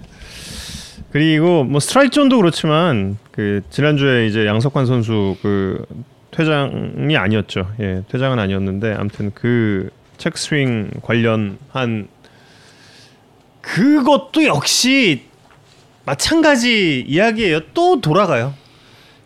[1.11, 5.85] 그리고 뭐 스트라이크 존도 그렇지만 그 지난주에 이제 양석환 선수 그
[6.31, 7.71] 퇴장이 아니었죠.
[7.81, 8.03] 예.
[8.09, 12.07] 퇴장은 아니었는데 아무튼 그 체크 스윙 관련한
[13.61, 15.25] 그것도 역시
[16.05, 17.59] 마찬가지 이야기예요.
[17.73, 18.53] 또 돌아가요.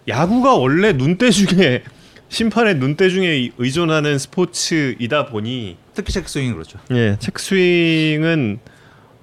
[0.08, 1.84] 야구가 원래 눈대 중에
[2.30, 6.80] 심판의 눈대중에 의존하는 스포츠이다 보니 특히 체크 스윙이 그렇죠.
[6.92, 8.60] 예, 체크 스윙은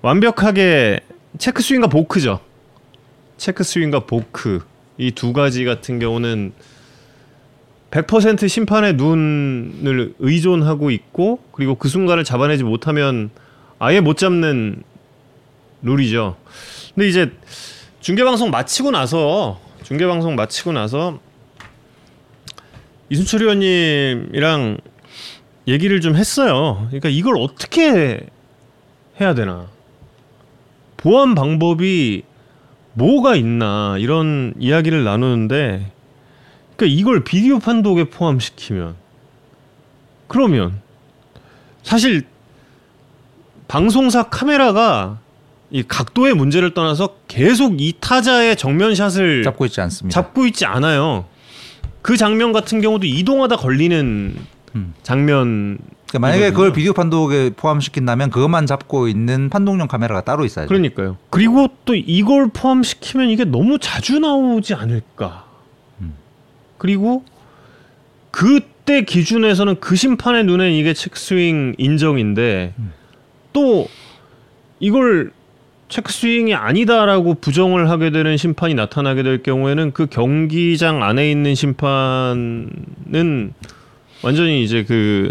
[0.02, 1.00] 완벽하게
[1.38, 2.40] 체크 스윙과 보크죠.
[3.36, 4.60] 체크 스윙과 보크
[4.98, 6.52] 이 두 가지 같은 경우는
[7.90, 13.30] 100% 심판의 눈을 의존하고 있고 그리고 그 순간을 잡아내지 못하면
[13.78, 14.82] 아예 못 잡는
[15.82, 16.36] 룰이죠.
[16.94, 17.32] 근데 이제
[18.00, 21.20] 중계 방송 마치고 나서 중계 방송 마치고 나서
[23.12, 24.78] 이순철 의원님이랑
[25.68, 26.86] 얘기를 좀 했어요.
[26.86, 28.26] 그러니까 이걸 어떻게
[29.20, 29.66] 해야 되나?
[30.96, 32.22] 보완 방법이
[32.94, 35.92] 뭐가 있나 이런 이야기를 나누는데
[36.74, 38.94] 그러니까 이걸 비디오 판독에 포함시키면
[40.26, 40.80] 그러면
[41.82, 42.22] 사실
[43.68, 45.18] 방송사 카메라가
[45.70, 50.14] 이 각도의 문제를 떠나서 계속 이 타자의 정면샷을 잡고 있지 않습니다.
[50.14, 51.26] 잡고 있지 않아요.
[52.02, 54.36] 그 장면 같은 경우도 이동하다 걸리는
[54.74, 54.94] 음.
[55.02, 55.78] 장면.
[56.08, 56.56] 그러니까 만약에 이거든요.
[56.56, 60.68] 그걸 비디오 판독에 포함시킨다면 그것만 잡고 있는 판독용 카메라가 따로 있어야죠.
[60.68, 61.16] 그러니까요.
[61.30, 65.46] 그리고 또 이걸 포함시키면 이게 너무 자주 나오지 않을까.
[66.00, 66.14] 음.
[66.76, 67.24] 그리고
[68.30, 72.92] 그때 기준에서는 그 심판의 눈엔 이게 체크스윙 인정인데 음.
[73.52, 73.88] 또
[74.80, 75.32] 이걸
[75.92, 83.52] 체크 스윙이 아니다라고 부정을 하게 되는 심판이 나타나게 될 경우에는 그 경기장 안에 있는 심판은
[84.22, 85.30] 완전히 이제 그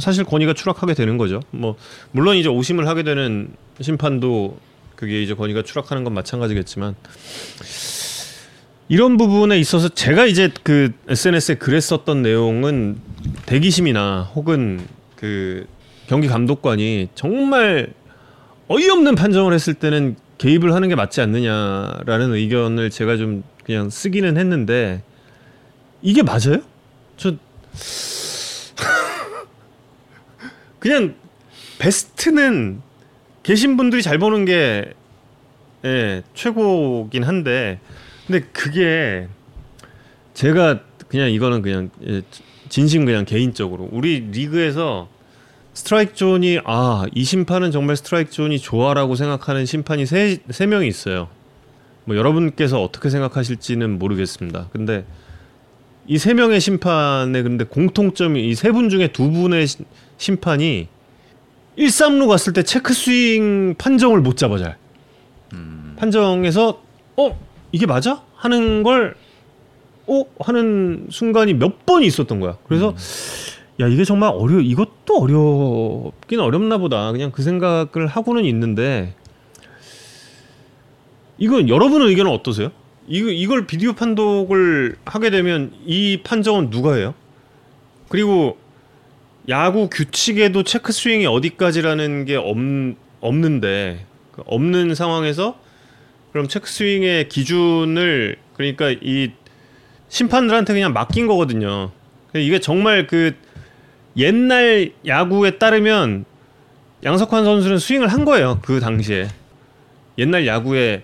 [0.00, 1.40] 사실 권위가 추락하게 되는 거죠.
[1.50, 1.76] 뭐
[2.10, 4.58] 물론 이제 오심을 하게 되는 심판도
[4.96, 6.94] 그게 이제 권위가 추락하는 건 마찬가지겠지만
[8.88, 12.98] 이런 부분에 있어서 제가 이제 그 SNS에 글에 썼던 내용은
[13.44, 15.66] 대기심이나 혹은 그
[16.06, 17.92] 경기 감독관이 정말
[18.72, 25.02] 어이없는 판정을 했을 때는 개입을 하는 게 맞지 않느냐라는 의견을 제가 좀 그냥 쓰기는 했는데
[26.02, 26.62] 이게 맞아요?
[27.16, 27.34] 저
[30.78, 31.16] 그냥
[31.80, 32.80] 베스트는
[33.42, 34.92] 계신 분들이 잘 보는 게
[35.84, 37.80] 예, 최고긴 한데
[38.28, 39.26] 근데 그게
[40.32, 40.78] 제가
[41.08, 42.22] 그냥 이거는 그냥 예,
[42.68, 45.08] 진심 그냥 개인적으로 우리 리그에서
[45.80, 51.28] 스트라이크 존이 아 이 심판은 정말 스트라이크 존이 좋아라고 생각하는 심판이 세, 세 명이 있어요.
[52.04, 54.68] 뭐 여러분께서 어떻게 생각하실지는 모르겠습니다.
[54.72, 55.04] 근데
[56.06, 59.78] 이 세 명의 심판의 근데 공통점이 이 세 분 중에 두 분의 시-
[60.18, 60.88] 심판이
[61.76, 64.76] 1, 3루 갔을 때 체크 스윙 판정을 못 잡아 잘.
[65.96, 66.82] 판정에서
[67.16, 67.38] 어
[67.72, 68.22] 이게 맞아?
[68.34, 69.14] 하는 걸
[70.06, 70.24] 어?
[70.40, 72.56] 하는 순간이 몇 번이 있었던 거야.
[72.68, 72.94] 그래서
[73.80, 77.10] 야 이게 정말 어려 이것도 어렵긴 어렵나 보다.
[77.12, 79.14] 그냥 그 생각을 하고는 있는데
[81.38, 82.70] 이건 여러분의 의견은 어떠세요?
[83.08, 87.14] 이거 이걸 비디오 판독을 하게 되면 이 판정은 누가 해요?
[88.08, 88.58] 그리고
[89.48, 92.56] 야구 규칙에도 체크 스윙이 어디까지라는 게 없,
[93.20, 95.58] 없는데 그 없는 상황에서
[96.32, 99.32] 그럼 체크 스윙의 기준을 그러니까 이
[100.08, 101.90] 심판들한테 그냥 맡긴 거거든요.
[102.34, 103.34] 이게 정말 그
[104.20, 106.24] 옛날 야구에 따르면
[107.04, 108.60] 양석환 선수는 스윙을 한 거예요.
[108.62, 109.28] 그 당시에
[110.18, 111.02] 옛날 야구에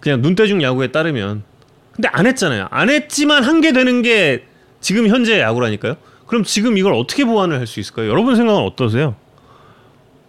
[0.00, 1.44] 그냥 눈대중 야구에 따르면
[1.92, 2.66] 근데 안 했잖아요.
[2.70, 4.44] 안 했지만 한 게 되는 게
[4.80, 5.96] 지금 현재 야구라니까요.
[6.26, 8.08] 그럼 지금 이걸 어떻게 보완을 할 수 있을까요?
[8.10, 9.14] 여러분 생각은 어떠세요?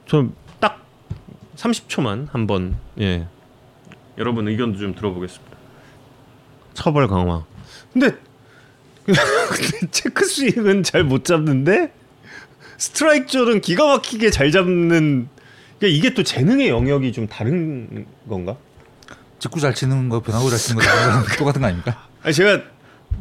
[0.07, 0.83] 저딱
[1.55, 3.25] 30초만 한번 예
[4.17, 5.55] 여러분 의견도 좀 들어보겠습니다.
[6.73, 7.43] 처벌 강화.
[7.93, 8.11] 근데
[9.91, 11.91] 체크 스윙은 잘 못 잡는데
[12.77, 15.27] 스트라이크 존은 기가 막히게 잘 잡는
[15.79, 18.55] 그러니까 이게 또 재능의 영역이 좀 다른 건가?
[19.39, 20.89] 직구 잘 치는 거 변화구 잘 치는 거
[21.37, 22.07] 똑같은 거 아닙니까?
[22.23, 22.61] 아니 제가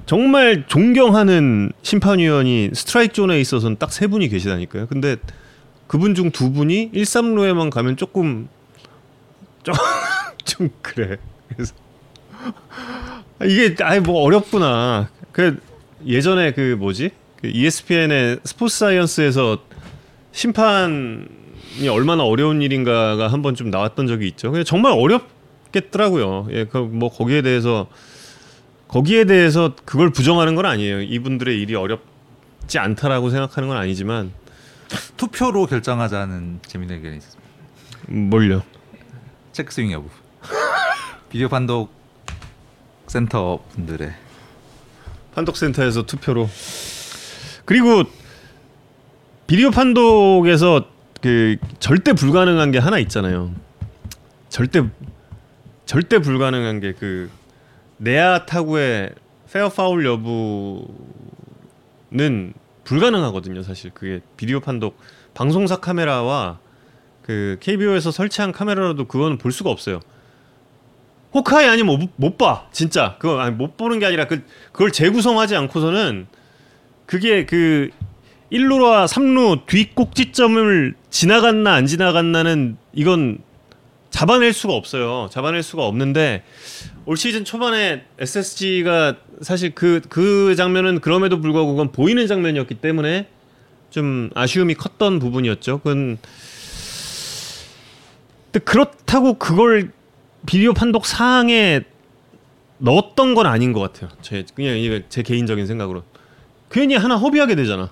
[0.07, 4.87] 정말 존경하는 심판위원이 스트라이크 존에 있어서는 딱 세 분이 계시다니까요.
[4.87, 5.16] 근데
[5.87, 8.49] 그분 중 두 분이 1, 3루에만 가면 조금
[9.62, 9.75] 좀,
[10.44, 11.16] 좀 그래.
[11.49, 11.75] 그래서
[13.38, 15.09] 아, 이게 아예 뭐 어렵구나.
[15.33, 15.59] 그
[16.07, 17.11] 예전에 그 뭐지?
[17.40, 19.59] 그 ESPN의 스포츠 사이언스에서
[20.33, 24.51] 심판이 얼마나 어려운 일인가가 한 번 좀 나왔던 적이 있죠.
[24.51, 26.49] 근데 정말 어렵겠더라고요.
[26.51, 27.87] 예, 그 뭐 거기에 대해서
[28.88, 31.03] 거기에 대해서 그걸 부정하는 건 아니에요.
[31.03, 34.33] 이분들의 일이 어렵지 않다라고 생각하는 건 아니지만
[35.17, 37.43] 투표로 결정하자는 재밌는 의견이 있습니다.
[38.11, 38.62] 음, 뭘요?
[39.53, 40.09] 체크 스윙 여부.
[41.31, 41.93] 비디오 판독
[43.07, 44.12] 센터 분들의
[45.35, 46.49] 판독센터에서 투표로
[47.64, 48.05] 그리고
[49.47, 50.87] 비디오 판독에서
[51.20, 53.53] 그 절대 불가능한 게 하나 있잖아요.
[54.49, 54.83] 절대
[55.87, 57.31] 절대 불가능한 게 그
[57.97, 59.11] 내야 타구의
[59.53, 60.85] 페어 파울 여부는
[62.85, 63.62] 불가능하거든요.
[63.62, 64.99] 사실 그게 비디오 판독
[65.33, 66.59] 방송사 카메라와
[67.23, 70.01] 그 KBO에서 설치한 카메라로도 그거는 볼 수가 없어요.
[71.35, 72.66] 호카이 아니면 못 봐.
[72.73, 73.16] 진짜.
[73.18, 76.27] 그거 아니 못 보는 게 아니라 그 그걸 재구성하지 않고서는
[77.07, 77.90] 그게 그
[78.53, 83.38] 1루와 3루 뒤 꼭지점을 지나갔나 안 지나갔나는 이건
[84.11, 85.29] 잡아낼 수가 없어요.
[85.33, 86.44] 잡아낼 수가 없는데
[87.05, 93.27] 올 시즌 초반에 SSG가 사실 그, 그 장면은 그럼에도 불구하고 그건 보이는 장면이었기 때문에
[93.90, 95.79] 좀 아쉬움이 컸던 부분이었죠.
[95.79, 96.18] 그건
[98.64, 99.90] 그렇다고 그걸
[100.46, 101.83] 비디오 판독 사항에
[102.78, 104.11] 넣었던 건 아닌 것 같아요.
[104.20, 106.02] 제 그냥 이게 제 개인적인 생각으로
[106.70, 107.90] 괜히 하나 허비하게 되잖아.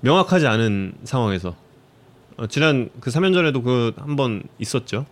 [0.00, 1.56] 명확하지 않은 상황에서
[2.36, 5.04] 어, 지난 그 3연전에도 그 한 번 있었죠.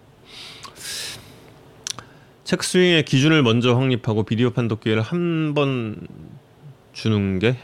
[2.44, 6.06] 책 스윙의 기준을 먼저 확립하고 비디오 판독 기회를 한 번
[6.94, 7.56] 주는 게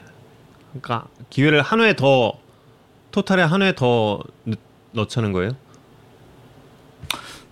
[0.72, 2.34] 그러니까 기회를 한 회 더
[3.10, 4.20] 토탈에 한 회 더
[4.92, 5.52] 넣자는 거예요.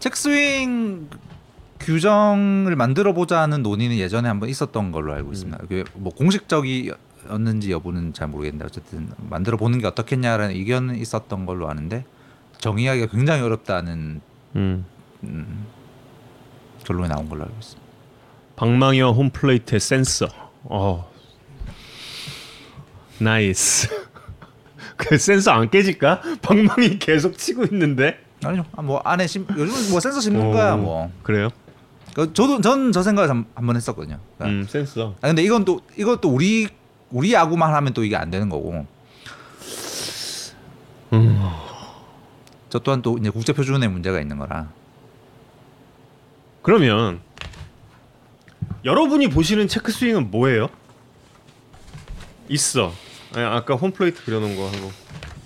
[0.03, 1.09] 책스윙
[1.79, 5.59] 규정을 만들어 보자는 논의는 예전에 한번 있었던 걸로 알고 있습니다.
[5.61, 5.69] 음.
[5.69, 12.05] 그게 뭐 공식적이었는지 여부는 잘 모르겠는데 어쨌든 만들어 보는 게 어떻겠냐라는 의견은 있었던 걸로 아는데
[12.59, 14.21] 정의하기가 굉장히 어렵다는
[14.57, 14.85] 음.
[15.23, 15.67] 음,
[16.83, 17.83] 결론이 나온 걸로 알고 있습니다.
[18.57, 20.27] 방망이와 홈플레이트의 센서.
[20.65, 21.09] 어.
[23.19, 23.89] 나이스.
[24.97, 26.23] 그 센서 안 깨질까?
[26.43, 28.32] 방망이 계속 치고 있는데.
[28.45, 31.13] 아니요, 아, 뭐 안에 심, 요즘 뭐 센서 심는 거야 오, 뭐.
[31.23, 31.49] 그래요?
[32.15, 34.19] 그 저도 전 저 생각을 한 번 했었거든요.
[34.37, 35.15] 그러니까 음, 센서.
[35.23, 36.69] 아 근데 이건 또 이것도 우리
[37.11, 38.87] 우리 야구만 하면 또 이게 안 되는 거고.
[41.13, 41.39] 음.
[42.71, 44.69] 저 또한 또 이제 국제 표준에 문제가 있는 거라.
[46.63, 47.21] 그러면
[48.85, 50.69] 여러분이 보시는 체크 스윙은 뭐예요?
[52.49, 52.93] 있어.
[53.35, 54.91] 아까 홈플레이트 그려놓은 거 하고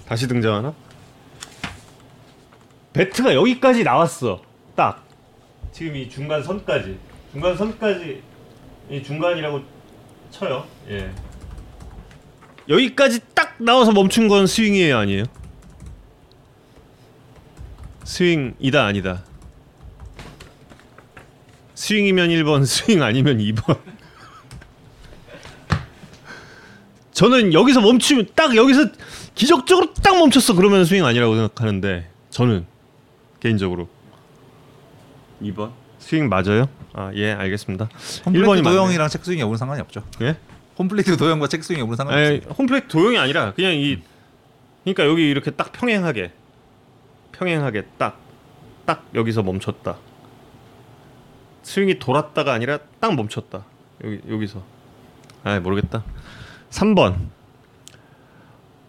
[0.09, 0.73] 다시 등장하나?
[2.97, 4.43] 배트가 여기까지 나왔어.
[4.75, 5.07] 딱
[5.71, 6.99] 지금 이 중간 선까지
[7.31, 8.23] 중간 선까지
[8.89, 9.63] 이 중간이라고
[10.31, 10.67] 쳐요.
[10.89, 11.13] 예.
[12.69, 15.25] 여기까지 딱 나와서 멈춘 건 스윙이에요, 아니에요?
[18.05, 19.23] 스윙이다 아니다.
[21.75, 23.79] 스윙이면 1번, 스윙 아니면 2번.
[27.13, 28.89] 저는 여기서 멈추면 딱 여기서
[29.35, 30.55] 기적적으로 딱 멈췄어.
[30.55, 32.67] 그러면 스윙 아니라고 생각하는데 저는
[33.41, 33.89] 개인적으로
[35.43, 36.69] 2번 스윙 맞아요?
[36.93, 37.89] 아 예 알겠습니다.
[38.25, 40.03] 홈플레이트 1번이 도형이랑 책 스윙 여부는 상관이 없죠.
[40.23, 40.37] 예?
[40.79, 42.55] 홈플레이트 도형과 책 스윙 여부는 상관이 아니, 없어요.
[42.59, 44.01] 홈플레이트 도형이 아니라 그냥 이
[44.85, 46.33] 그러니까 여기 이렇게 딱 평행하게
[47.33, 49.97] 평행하게 딱딱 여기서 멈췄다.
[51.63, 53.65] 스윙이 돌았다가 아니라 딱 멈췄다.
[54.05, 54.63] 여기 여기서.
[55.43, 56.05] 아 모르겠다.
[56.71, 57.29] 3번.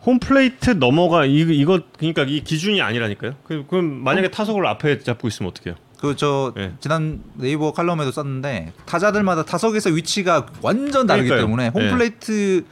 [0.07, 3.35] 홈플레이트 넘어가 이 이거 그러니까 이 기준이 아니라니까요.
[3.43, 5.75] 그, 그럼 만약에 타석을 앞에 잡고 있으면 어떡해요?
[5.99, 6.71] 그저 예.
[6.79, 11.45] 지난 네이버 칼럼에도 썼는데 타자들마다 타석에서 위치가 완전 다르기 그러니까요.
[11.47, 11.67] 때문에 예.
[11.69, 12.63] 홈플레이트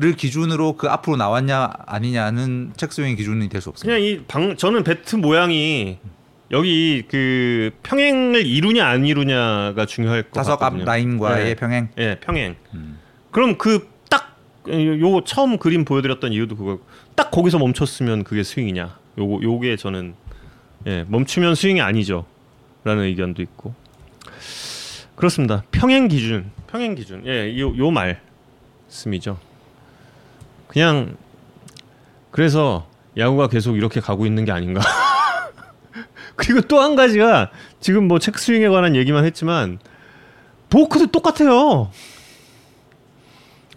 [0.00, 3.96] 를 기준으로 그 앞으로 나왔냐 아니냐는 책스윙 기준이 될 수 없습니다.
[3.98, 5.98] 그냥 이 방 저는 배트 모양이
[6.52, 10.84] 여기 그 평행을 이루냐 안 이루냐가 중요할 것 타석 앞 같거든요.
[10.84, 11.54] 라인과의 네.
[11.56, 11.88] 평행.
[11.98, 12.54] 예, 평행.
[12.74, 13.00] 음.
[13.32, 13.88] 그럼 그딱
[15.00, 16.78] 요 처음 그림 보여드렸던 이유도 그거.
[17.14, 18.98] 딱 거기서 멈췄으면 그게 스윙이냐.
[19.18, 20.14] 요거 요게 저는
[20.86, 22.24] 예 멈추면 스윙이 아니죠라는
[23.04, 23.74] 의견도 있고
[25.16, 25.64] 그렇습니다.
[25.72, 27.26] 평행 기준, 평행 기준.
[27.26, 29.38] 예, 요요 말씀이죠.
[30.68, 31.16] 그냥
[32.30, 34.80] 그래서 야구가 계속 이렇게 가고 있는 게 아닌가.
[36.36, 37.50] 그리고 또 한 가지가
[37.80, 39.80] 지금 뭐 체크 스윙에 관한 얘기만 했지만
[40.70, 41.90] 보크도 똑같아요.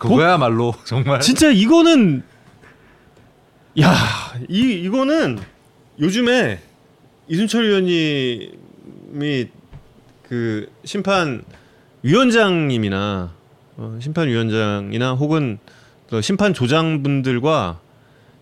[0.10, 2.24] 그거야말로 정말 진짜 이거는
[3.80, 3.94] 야,
[4.50, 5.40] 이 이거는
[6.00, 6.60] 요즘에
[7.28, 9.48] 이순철 위원님이
[10.24, 11.44] 그 심판
[12.04, 13.32] 위원장님이나
[13.78, 15.60] 어, 심판 위원장이나 혹은
[16.10, 17.80] 그 심판 조장분들과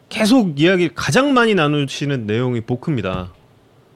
[0.07, 3.31] 계속 이야기 가장 많이 나누시는 내용이 보크입니다.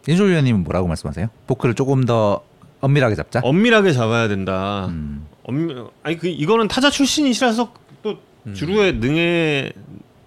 [0.07, 1.27] 인조 위원님은 뭐라고 말씀하세요?
[1.47, 2.43] 포크를 조금 더
[2.81, 3.39] 엄밀하게 잡자.
[3.43, 4.87] 엄밀하게 잡아야 된다.
[4.89, 5.25] 음.
[5.43, 8.53] 엄 아니 그 이거는 타자 출신이시라서 또 음.
[8.53, 9.73] 주루에 능해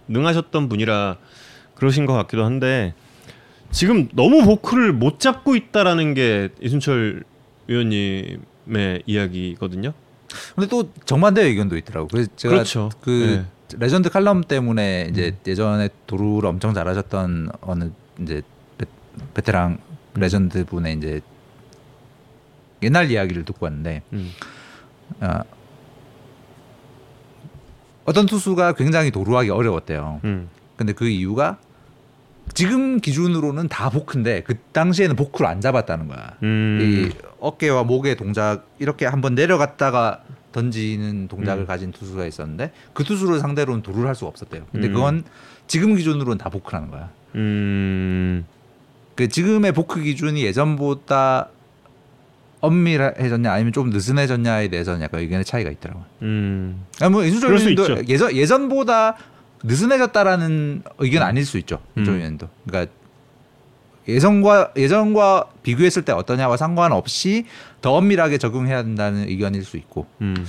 [0.09, 1.16] 능하셨던 분이라
[1.74, 2.94] 그러신 것 같기도 한데
[3.70, 7.24] 지금 너무 보크를 못 잡고 있다라는 게 이순철
[7.66, 9.92] 위원님의 이야기거든요.
[10.55, 12.09] 근데 또 정반대 의견도 있더라고.
[12.09, 12.90] 그래서 제가 그렇죠.
[13.00, 13.79] 그 네.
[13.79, 18.42] 레전드 칼럼 때문에 이제 예전에 도루를 엄청 잘하셨던 어느 이제
[18.79, 18.87] 베,
[19.35, 19.79] 베테랑
[20.14, 21.20] 레전드 분의 이제
[22.83, 24.31] 옛날 이야기를 듣고 왔는데 음.
[25.21, 25.40] 어,
[28.05, 30.21] 어떤 투수가 굉장히 도루하기 어려웠대요.
[30.25, 30.49] 음.
[30.77, 31.59] 근데 그 이유가
[32.55, 36.35] 지금 기준으로는 다 보크인데 그 당시에는 보크를 안 잡았다는 거야.
[36.42, 36.79] 음.
[36.81, 41.66] 이 어깨와 목의 동작 이렇게 한번 내려갔다가 던지는 동작을 음.
[41.66, 44.64] 가진 투수가 있었는데 그 투수를 상대로는 도루를 할 수가 없었대요.
[44.73, 44.95] 근데 음.
[44.95, 45.25] 그건
[45.66, 47.11] 지금 기준으로는 다 보크라는 거야.
[47.35, 48.47] 음.
[49.16, 51.49] 그 지금의 보크 기준이 예전보다
[52.61, 56.05] 엄밀해졌냐 아니면 좀 느슨해졌냐에 대해서는 약간 의견의 차이가 있더라고요.
[56.23, 56.85] 음.
[57.01, 57.75] 아, 뭐 수.
[57.75, 59.16] 의원도 예전 예전보다
[59.62, 61.81] 느슨해졌다라는 의견 아닐 수 있죠.
[61.97, 62.05] 음.
[62.05, 62.49] 이순철 의원도.
[62.66, 62.92] 그러니까
[64.09, 67.47] 예전과 예전과 비교했을 때 어떠냐와 상관없이
[67.81, 70.07] 더 엄밀하게 적용해야 된다는 의견일 수 있고.
[70.21, 70.47] 음.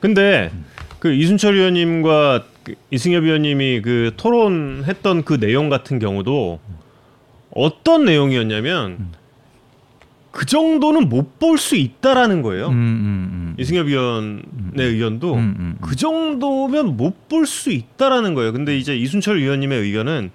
[0.00, 0.50] 근데
[0.98, 6.60] 그 이순철 의원님과 그 이승엽 의원님이 그 토론했던 그 내용 같은 경우도
[7.52, 9.12] 어떤 내용이었냐면 음.
[10.30, 12.68] 그 정도는 못 볼 수 있다라는 거예요.
[12.68, 13.54] 음, 음, 음.
[13.58, 15.76] 이승엽 의견도 음, 음, 음.
[15.80, 18.52] 그 정도면 못 볼 수 있다라는 거예요.
[18.52, 20.30] 근데 이제 이순철 의원님의 의견은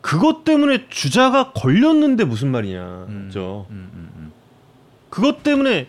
[0.00, 3.06] 그것 때문에 주자가 걸렸는데 무슨 말이냐.
[3.08, 3.30] 음.
[3.32, 4.32] 죠 음.
[5.10, 5.88] 그것 때문에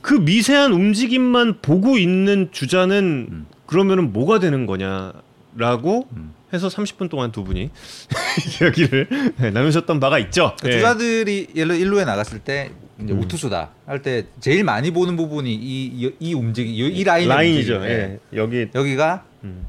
[0.00, 3.46] 그 미세한 움직임만 보고 있는 주자는 음.
[3.66, 6.32] 그러면은 뭐가 되는 거냐라고 음.
[6.52, 7.70] 해서 30분 동안 두 분이
[8.60, 10.54] 이야기를 네, 나누셨던 바가 있죠.
[10.60, 10.72] 그 예.
[10.72, 12.70] 주자들이 예를 일루에 나갔을 때
[13.02, 13.20] 이제 음.
[13.20, 17.74] 우투수다 할 때 제일 많이 보는 부분이 이 이, 이이 라인의 라인이죠.
[17.84, 18.18] 예.
[18.34, 19.66] 여기 여기가 음.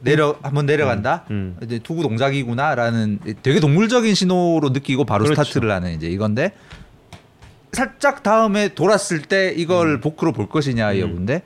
[0.00, 1.24] 내려 한번 내려간다.
[1.30, 1.56] 음.
[1.62, 5.42] 이제 투구 동작이구나라는 되게 동물적인 신호로 느끼고 바로 그렇죠.
[5.42, 6.52] 스타트를 하는 이제 이건데
[7.72, 11.08] 살짝 다음에 돌았을 때 이걸 보크로 볼 것이냐 이 음.
[11.08, 11.42] 여부인데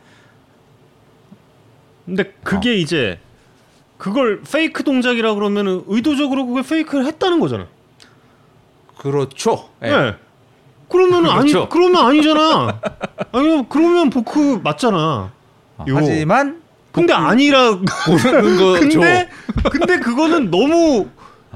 [2.05, 3.18] 근데 그게 이제
[3.99, 7.67] 그걸 페이크 동작이라 그러면은 의도적으로 그걸 페이크를 했다는 거잖아.
[8.97, 9.69] 그렇죠.
[9.85, 9.89] 예.
[9.89, 10.15] 예.
[10.89, 11.69] 그러면은 아니 그렇죠.
[11.69, 12.81] 그러면 아니잖아.
[13.33, 15.31] 아니 그러면 보크 맞잖아.
[15.79, 15.99] 어, 이거.
[15.99, 18.81] 하지만 근데 아니라 모르는 거죠.
[18.81, 19.29] 근데
[19.71, 21.09] 근데 그거는 너무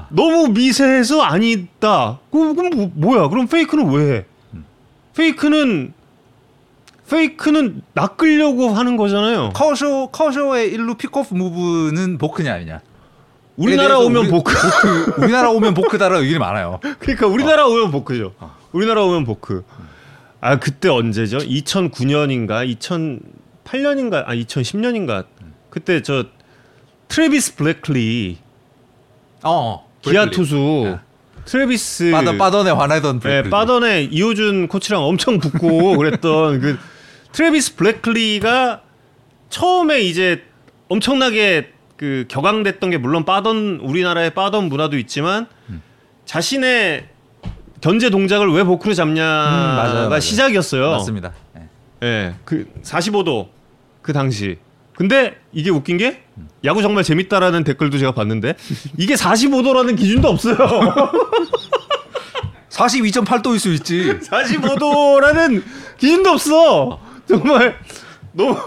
[0.09, 2.19] 너무 미세해서 아니다.
[2.31, 3.29] 그럼, 그럼 뭐, 뭐야?
[3.29, 4.25] 그럼 페이크는 왜 해?
[4.53, 4.65] 음.
[5.15, 5.93] 페이크는
[7.17, 9.51] 페이크는 낚으려고 하는 거잖아요.
[9.53, 12.81] 커쇼 커쇼의 일루 픽오프 무브는 보크냐 아니냐.
[13.55, 14.51] 우리나라 오면 우리- 보크.
[15.21, 16.79] 우리나라 오면 보크다라는 의견이 많아요.
[16.97, 18.33] 그러니까 우리나라 오면 보크죠.
[18.39, 18.55] 어.
[18.71, 19.63] 우리나라 오면 보크.
[20.41, 21.37] 아 그때 언제죠?
[21.37, 22.67] 2009년인가
[23.63, 25.25] 2008년인가 아 2010년인가
[25.69, 26.25] 그때 저
[27.09, 28.37] 트래비스 블랙리
[29.43, 29.87] 어.
[30.01, 30.31] 기아 브레이클리.
[30.35, 31.03] 투수 야.
[31.45, 33.49] 트래비스 빠던 빠던에 화내던 예, 브레이클리.
[33.51, 36.77] 빠던에 이호준 코치랑 엄청 붙고 그랬던 그
[37.33, 38.81] 트래비스 블랙리가
[39.49, 40.43] 처음에 이제
[40.87, 45.81] 엄청나게 그 격앙됐던 게 물론 빠던 우리나라의 빠던 문화도 있지만 음.
[46.25, 47.07] 자신의
[47.81, 50.19] 견제 동작을 왜 보크로 잡냐가 음.
[50.19, 50.91] 시작이었어요.
[50.91, 51.33] 맞습니다.
[51.57, 51.67] 예.
[52.03, 53.49] 예, 그 45도
[54.01, 54.57] 그 당시.
[54.95, 56.23] 근데 이게 웃긴 게
[56.63, 58.53] 야구 정말 재밌다라는 댓글도 제가 봤는데
[58.97, 60.55] 이게 45도라는 기준도 없어요.
[62.69, 64.19] 42.8도일 수 있지.
[64.19, 65.63] 45도라는
[65.97, 66.99] 기준도 없어.
[67.27, 67.75] 정말
[68.31, 68.57] 너무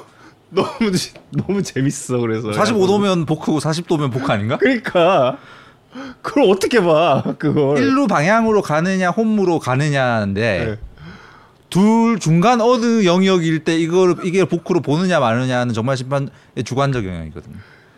[0.50, 2.50] 너무 지- 너무 재밌어 그래서.
[2.50, 4.56] 45도면 보크고 40도면 보크 아닌가?
[4.58, 5.38] 그러니까
[6.22, 7.78] 그걸 어떻게 봐 그걸.
[7.78, 10.78] 일루 방향으로 가느냐 홈으로 가느냐인데 네.
[11.68, 16.28] 둘 중간 어느 영역일 때 이걸 이게 보크로 보느냐 마느냐는 정말 심판의
[16.64, 17.56] 주관적 영역이거든요.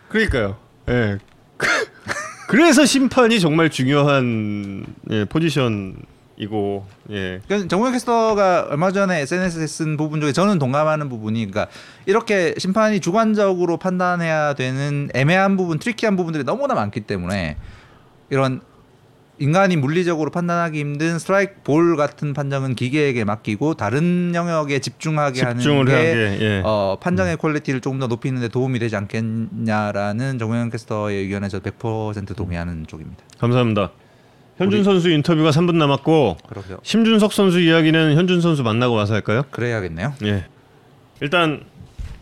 [0.09, 0.57] 그러니까요.
[0.89, 1.17] 예.
[2.47, 5.95] 그래서 심판이 정말 중요한 예, 포지션
[6.39, 7.41] 이고 예.
[7.45, 11.67] 그러니까 정우영 캐스터가 얼마 전에 SNS에 쓴 부분 중에 저는 동감하는 부분이 그러니까
[12.05, 17.57] 이렇게 심판이 주관적으로 판단해야 되는 애매한 부분, tricky한 부분들이 너무나 많기 때문에
[18.29, 18.61] 이런
[19.37, 26.37] 인간이 물리적으로 판단하기 힘든 스트라이크 볼 같은 판정은 기계에게 맡기고 다른 영역에 집중하게 하는 게
[26.39, 26.61] 예.
[26.63, 32.87] 어, 판정의 퀄리티를 조금 더 높이는 데 도움이 되지 않겠냐라는 정우영 캐스터의 의견에 저100% 동의하는
[32.87, 33.23] 쪽입니다.
[33.39, 33.91] 감사합니다.
[34.59, 36.77] 현준 우리- 선수 인터뷰가 3분 남았고 그러게요.
[36.83, 39.43] 심준석 선수 이야기는 현준 선수 만나고 와서 할까요?
[39.51, 40.13] 그래야겠네요.
[40.25, 40.45] 예.
[41.21, 41.63] 일단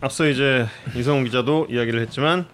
[0.00, 0.66] 앞서 이제
[0.96, 2.46] 이성훈 기자도 이야기를 했지만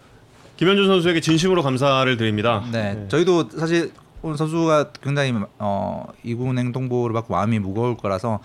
[0.56, 2.64] 김현준 선수에게 진심으로 감사를 드립니다.
[2.72, 8.40] 네, 저희도 사실 오늘 선수가 굉장히 어, 이군 행동보를 받고 마음이 무거울 거라서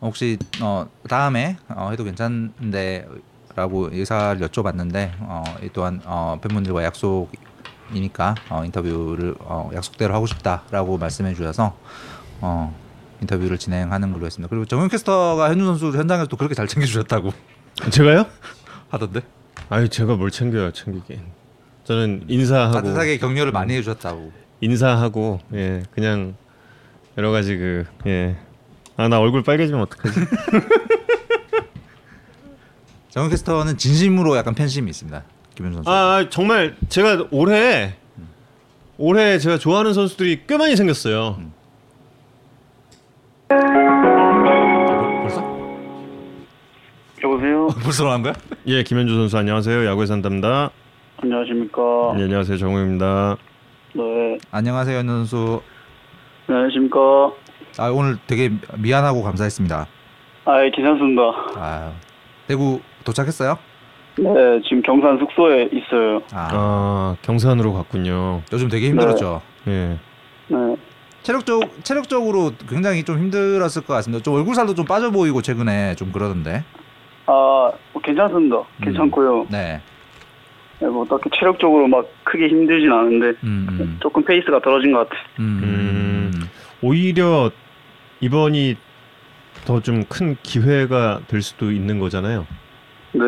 [0.00, 7.30] 혹시 어, 다음에 어, 해도 괜찮은데라고 의사를 여쭤봤는데 어, 이 또한 어, 팬분들과 약속
[7.92, 11.76] 이니까 어, 인터뷰를 어, 약속대로 하고 싶다라고 말씀해 주셔서
[12.40, 12.74] 어,
[13.20, 14.48] 인터뷰를 진행하는 걸로 했습니다.
[14.48, 17.32] 그리고 정현 캐스터가 현준 선수 현장에서 또 그렇게 잘 챙겨주셨다고
[17.90, 18.26] 제가요?
[18.90, 19.20] 하던데.
[19.68, 21.20] 아유 제가 뭘 챙겨요 챙기긴.
[21.84, 24.32] 저는 인사하고 따뜻하게 격려를 많이 해주셨다고.
[24.60, 26.34] 인사하고 예 그냥
[27.18, 28.36] 여러 가지 그 예.
[28.96, 30.20] 아 나 얼굴 빨개지면 어떡하지?
[33.10, 35.22] 정현 캐스터는 진심으로 약간 팬심이 있습니다.
[35.60, 35.90] 김현 선수.
[35.90, 37.94] 아, 아 정말 제가 올해
[38.96, 41.36] 올해 제가 좋아하는 선수들이 꽤 많이 생겼어요.
[45.20, 45.42] 벌써?
[47.22, 47.68] 여보세요.
[47.84, 48.32] 벌써 나온 거야?
[48.68, 49.84] 예, 김현주 선수 안녕하세요.
[49.84, 50.70] 야구의 산답니다.
[51.18, 51.82] 안녕하십니까.
[52.16, 52.56] 예, 안녕하세요.
[52.56, 53.36] 정우입니다.
[53.92, 54.38] 네.
[54.50, 55.60] 안녕하세요, 현 선수.
[56.46, 56.98] 네, 안녕하십니까.
[57.78, 59.86] 아 오늘 되게 미안하고 감사했습니다.
[60.46, 61.22] 아, 예, 괜찮습니다.
[61.56, 61.92] 아
[62.46, 63.58] 대구 도착했어요?
[64.22, 66.18] 네, 지금 경산 숙소에 있어요.
[66.32, 68.42] 아, 아, 경산으로 갔군요.
[68.52, 69.40] 요즘 되게 힘들었죠.
[69.68, 69.98] 예.
[70.48, 70.76] 네.
[71.22, 74.22] 체력적 체력적으로 굉장히 좀 힘들었을 것 같습니다.
[74.22, 76.64] 좀 얼굴 살도 좀 빠져 보이고 최근에 좀 그러던데.
[77.26, 78.56] 아, 뭐 괜찮습니다.
[78.56, 78.64] 음.
[78.84, 79.46] 괜찮고요.
[79.50, 79.80] 네.
[80.80, 85.20] 네, 뭐 딱히 체력적으로 막 크게 힘들진 않은데 음, 음, 조금 페이스가 떨어진 것 같아.
[85.38, 86.48] 음, 음.
[86.82, 87.50] 오히려
[88.20, 88.76] 이번이
[89.66, 92.46] 더 좀 큰 기회가 될 수도 있는 거잖아요.
[93.12, 93.22] 네.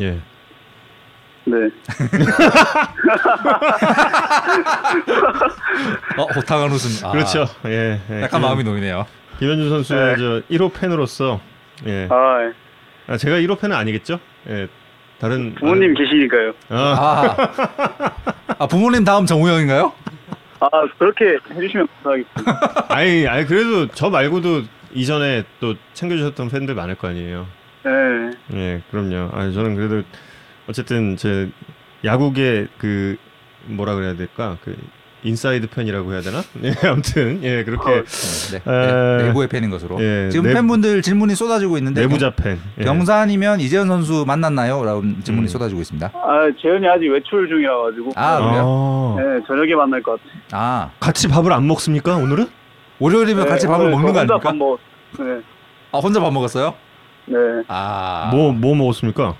[0.00, 0.20] 예.
[1.44, 1.56] 네.
[6.18, 7.06] 어 호탕한 웃음.
[7.06, 7.46] 아, 그렇죠.
[7.66, 8.00] 예.
[8.10, 8.22] 예.
[8.22, 9.06] 약간 마음이 놓이네요.
[9.38, 10.16] 김현주 선수의 네.
[10.16, 11.40] 저 1호 팬으로서
[11.86, 12.08] 예.
[12.10, 12.52] 아, 예.
[13.06, 14.18] 아, 제가 1호 팬은 아니겠죠?
[14.48, 14.66] 예.
[15.18, 16.52] 다른 부모님 계시니까요.
[16.68, 17.36] 아, 아,
[18.58, 19.92] 아 부모님 다음 정우영인가요?
[20.60, 20.68] 아,
[20.98, 22.86] 그렇게 해주시면 감사하겠습니다.
[22.88, 24.62] 아이, 아이 그래도 저 말고도
[24.94, 27.46] 이전에 또 챙겨주셨던 팬들 많을 거 아니에요.
[27.84, 28.30] 네.
[28.54, 29.30] 예, 그럼요.
[29.32, 30.02] 아, 저는 그래도
[30.68, 31.50] 어쨌든 제
[32.04, 33.16] 야구계 그
[33.66, 34.56] 뭐라 그래야 될까?
[34.64, 34.76] 그
[35.24, 36.42] 인사이드 팬이라고 해야 되나?
[36.62, 38.04] 예, 아무튼 예, 그렇게 어,
[38.52, 39.96] 네, 에, 네, 내부의 팬인 것으로.
[40.00, 42.58] 예, 지금 내- 팬분들 질문이 쏟아지고 있는데 내부자 팬.
[42.78, 42.84] 예.
[42.84, 44.84] 경산이면 이재현 선수 만났나요?
[44.84, 45.48] 라는 질문이 음.
[45.48, 46.12] 쏟아지고 있습니다.
[46.14, 48.12] 아, 재현이 아직 외출 중이라 가지고.
[48.14, 49.16] 아, 그래요?
[49.18, 50.40] 아, 네, 저녁에 만날 것 같아요.
[50.52, 52.46] 아 같이 밥을 안 먹습니까 오늘은?
[53.00, 54.38] 월요일이면 네, 같이 밥을 먹는 거 아닙니까?
[54.38, 54.78] 밥 먹...
[55.18, 55.40] 네.
[55.92, 56.74] 아 혼자 밥 먹었어요?
[57.28, 57.62] 네.
[57.68, 59.34] 아 뭐 뭐 먹었습니까?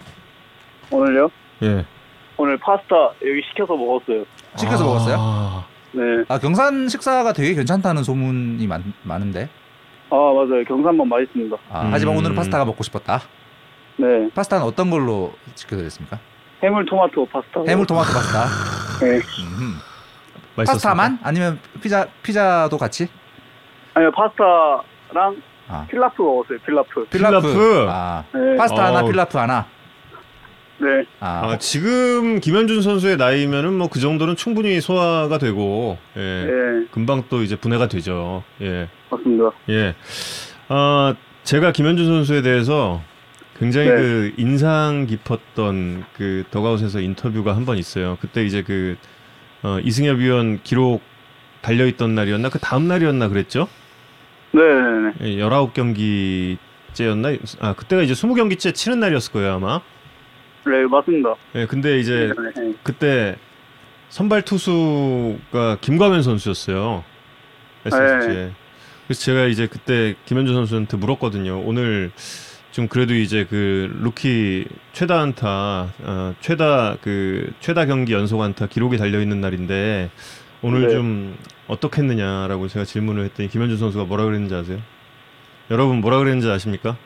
[0.90, 1.28] 오늘요?
[1.62, 1.84] 예.
[2.36, 2.94] 오늘 파스타
[3.26, 4.24] 여기 시켜서 먹었어요.
[4.56, 5.64] 시켜서 아, 먹었어요?
[5.92, 6.24] 네.
[6.28, 9.48] 아 경산 식사가 되게 괜찮다는 소문이 많, 많은데
[10.10, 10.64] 아 맞아요.
[10.66, 11.56] 경산밥 맛있습니다.
[11.70, 11.88] 아, 음.
[11.92, 13.20] 하지만 오늘은 파스타가 먹고 싶었다.
[13.96, 14.30] 네.
[14.34, 16.18] 파스타는 어떤 걸로 시켜드렸습니까?
[16.62, 17.62] 해물 토마토 파스타.
[17.66, 18.44] 해물 토마토 파스타.
[19.04, 19.20] 네.
[20.56, 20.64] 맛있었습니까?
[20.64, 21.18] 파스타만?
[21.22, 23.08] 아니면 피자 피자도 같이?
[23.94, 25.86] 아니요 파스타랑 아.
[25.88, 26.58] 필라프 먹었어요.
[26.64, 27.06] 필라프.
[27.10, 27.86] 필라프.
[27.88, 28.56] 아 네.
[28.56, 29.10] 파스타 하나, 어우.
[29.10, 29.66] 필라프 하나.
[30.80, 30.86] 네.
[31.18, 36.20] 아, 아, 지금 김현준 선수의 나이면은 뭐 그 정도는 충분히 소화가 되고 예.
[36.20, 36.86] 네.
[36.92, 38.44] 금방 또 이제 분해가 되죠.
[38.60, 38.88] 예.
[39.10, 39.50] 맞습니다.
[39.70, 39.94] 예.
[40.68, 43.02] 아, 제가 김현준 선수에 대해서
[43.58, 43.96] 굉장히 네.
[43.96, 48.16] 그 인상 깊었던 그 더가웃에서 인터뷰가 한 번 있어요.
[48.20, 48.96] 그때 이제 그
[49.64, 51.00] 어, 이승엽 위원 기록
[51.60, 52.50] 달려 있던 날이었나?
[52.50, 53.66] 그 다음 날이었나 그랬죠?
[55.20, 57.38] 예, 19경기째였나?
[57.60, 59.80] 아, 그때가 이제 20경기째 치는 날이었을 거예요, 아마.
[60.66, 61.34] 네 맞습니다.
[61.54, 62.62] 예, 근데 이제 네.
[62.62, 62.74] 네.
[62.82, 63.36] 그때
[64.10, 67.04] 선발 투수가 김광현 선수였어요.
[67.86, 68.50] SSG에.
[69.06, 71.62] 그래서 제가 이제 그때 김현준 선수한테 물었거든요.
[71.64, 72.10] 오늘
[72.70, 78.98] 좀 그래도 이제 그 루키 최다 안타, 어, 최다 그 최다 경기 연속 안타 기록이
[78.98, 80.10] 달려 있는 날인데
[80.62, 80.90] 오늘 네.
[80.90, 81.36] 좀
[81.68, 84.78] 어떻겠느냐라고 제가 질문을 했더니 김현준 선수가 뭐라 그랬는지 아세요?
[85.70, 86.96] 여러분 뭐라 그랬는지 아십니까?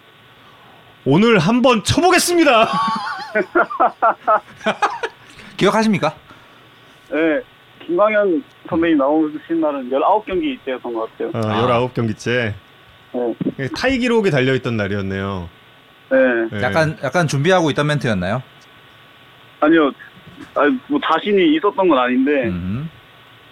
[1.04, 2.66] 오늘 한번 쳐보겠습니다.
[5.56, 6.14] 기억하십니까?
[7.10, 7.40] 네.
[7.84, 11.30] 김광현 선배님 나오신 날은 19경기 때였던 것 같아요.
[11.34, 11.88] 어, 아.
[11.88, 12.54] 19경기째
[13.56, 13.68] 네.
[13.76, 15.48] 타이 기록이 달려 있던 날이었네요.
[16.10, 16.18] 네.
[16.52, 16.62] 예.
[16.62, 18.42] 약간 약간 준비하고 있던 멘트였나요?
[19.60, 19.90] 아니요.
[20.54, 22.88] 아니, 뭐 자신이 있었던 건 아닌데 음.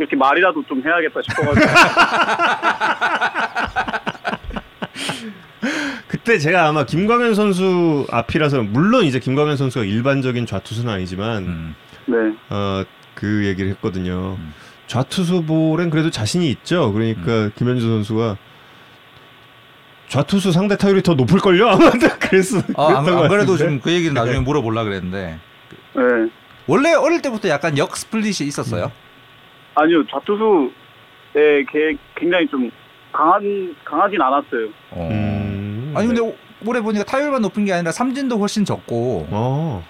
[0.01, 1.67] 이렇게 말이라도 좀 해야겠다 싶어가지고.
[6.09, 11.75] 그때 제가 아마 김광현 선수 앞이라서 물론 이제 김광현 선수가 일반적인 좌투수는 아니지만 음.
[12.07, 12.17] 네.
[12.49, 12.85] 어,
[13.15, 14.37] 그 얘기를 했거든요.
[14.39, 14.55] 음.
[14.87, 16.93] 좌투수 볼엔 그래도 자신이 있죠.
[16.93, 18.37] 그러니까 김현주 선수가
[20.09, 21.69] 좌투수 상대 타율이 더 높을 걸요.
[21.71, 22.59] 아마 그랬어.
[22.77, 23.57] 아, 안, 안것 그래도.
[23.57, 25.39] 좀 그 얘기를 나중에 물어보려 그랬는데
[25.95, 26.03] 네.
[26.67, 28.91] 원래 어릴 때부터 약간 역 스플릿이 있었어요.
[29.75, 30.05] 아니요.
[30.07, 32.71] 좌투수에 게- 굉장히 좀
[33.13, 34.69] 강한 강하진 않았어요.
[34.93, 35.09] 어.
[35.11, 36.27] 음, 아니 근데 네.
[36.29, 36.37] 오-
[36.69, 39.85] 올해 보니까 타율만 높은 게 아니라 삼진도 훨씬 적고 어.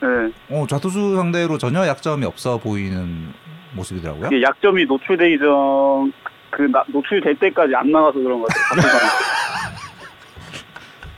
[0.00, 0.08] 네.
[0.50, 3.32] 어, 좌투수 상대로 전혀 약점이 없어 보이는
[3.72, 4.28] 모습이더라고요.
[4.28, 6.12] 이게 약점이 노출되기 전,
[6.50, 8.92] 그, 나, 노출될 때까지 안 나가서 그런 것 같아요.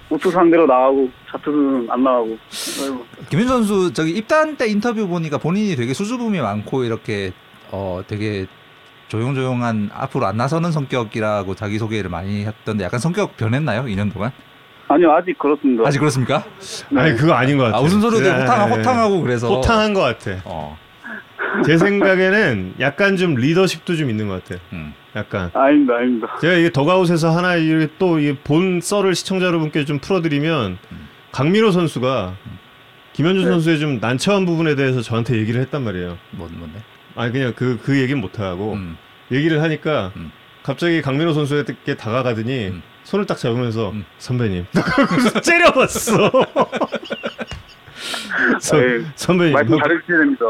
[0.09, 2.39] 우투 상대로 나가고 자투는 안 나가고.
[3.29, 7.33] 김윤 선수 저기 입단 때 인터뷰 보니까 본인이 되게 수줍음이 많고 이렇게
[7.71, 8.47] 어 되게
[9.09, 13.85] 조용조용한 앞으로 안 나서는 성격이라고 자기 소개를 많이 했던데 약간 성격 변했나요?
[13.85, 14.33] 2년 동안?
[14.89, 15.85] 아니요 아직 그렇습니다.
[15.87, 16.45] 아직 그렇습니까?
[16.91, 17.01] 네.
[17.01, 17.79] 아니 그거 아닌 것 같아.
[17.79, 18.75] 아 웃음소리도 예, 호탕, 예.
[18.77, 20.41] 호탕하고 그래서 호탕한 것 같아.
[20.45, 20.79] 어.
[21.65, 24.61] 제 생각에는 약간 좀 리더십도 좀 있는 것 같아.
[24.73, 24.95] 음.
[25.17, 26.29] 약간 아닙니다 아닙니다.
[26.41, 31.09] 제가 이게 덕아웃에서 하나 이렇게 또본 썰을 시청자 여러분께 좀 풀어드리면 음.
[31.33, 32.35] 강민호 선수가
[33.15, 33.51] 김현준 네.
[33.51, 36.19] 선수의 좀 난처한 부분에 대해서 저한테 얘기를 했단 말이에요.
[36.33, 36.81] 뭔 뭔데?
[37.17, 38.97] 아니 그냥 그그 얘기는 못 하고 음.
[39.33, 40.31] 얘기를 하니까 음.
[40.63, 42.83] 갑자기 강민호 선수에게 다가가더니 음.
[43.05, 44.05] 손을 딱 잡으면서 음.
[44.19, 44.67] 선배님
[45.43, 46.31] 째려봤어.
[48.61, 49.05] 선- 네.
[49.17, 50.45] 선배님 말씀 잘해주셔야 됩니다.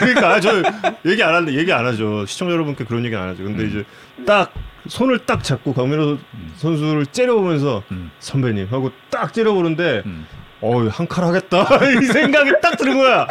[0.00, 0.62] 그러니까 아, 저
[1.06, 2.26] 얘기 안 하는데 얘기 안 하죠.
[2.26, 3.44] 시청자 여러분께 그런 얘기 안 하죠.
[3.44, 3.68] 근데 음.
[3.68, 3.84] 이제
[4.26, 4.52] 딱
[4.88, 6.52] 손을 딱 잡고 강민호 음.
[6.56, 8.10] 선수를 째려보면서 음.
[8.18, 10.26] 선배님 하고 딱 째려보는데 음.
[10.60, 11.66] 어우 한칼 하겠다
[12.00, 13.26] 이 생각이 딱 드는 거야.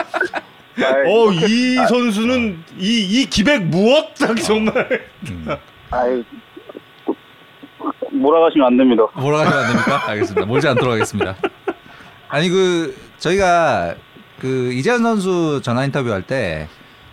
[0.84, 5.08] 어이 선수는 이이 기백 무엇 딱 정말.
[5.30, 5.48] 음.
[5.92, 6.24] 아이,
[8.12, 9.04] 몰아가시면 안 됩니다.
[9.14, 10.02] 하시면 안 됩니까?
[10.10, 10.46] 알겠습니다.
[10.46, 11.36] 몰지 않도록 하겠습니다.
[12.28, 13.96] 아니 그 저희가
[14.40, 16.68] 그 이재현 선수 전화 인터뷰 할 때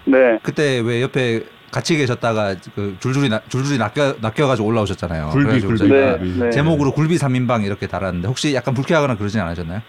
[0.05, 0.39] 네.
[0.43, 5.29] 그때 왜 옆에 같이 계셨다가 그 줄줄이 나, 줄줄이 낚여 낚여가지고 올라오셨잖아요.
[5.31, 5.89] 굴비, 굴비.
[5.89, 6.51] 네, 네.
[6.51, 9.81] 제목으로 굴비 3인방 이렇게 달았는데 혹시 약간 불쾌하거나 그러진 않으셨나요?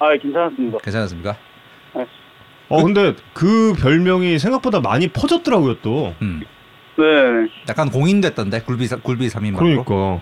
[0.00, 0.78] 아 괜찮았습니다.
[0.78, 1.36] 괜찮았습니까?
[2.70, 6.14] 어 근데 그 별명이 생각보다 많이 퍼졌더라고요 또.
[6.22, 6.40] 음.
[6.96, 7.04] 네.
[7.68, 9.56] 약간 공인됐던데 굴비 사- 굴비 3인방으로.
[9.84, 10.20] 그러니까.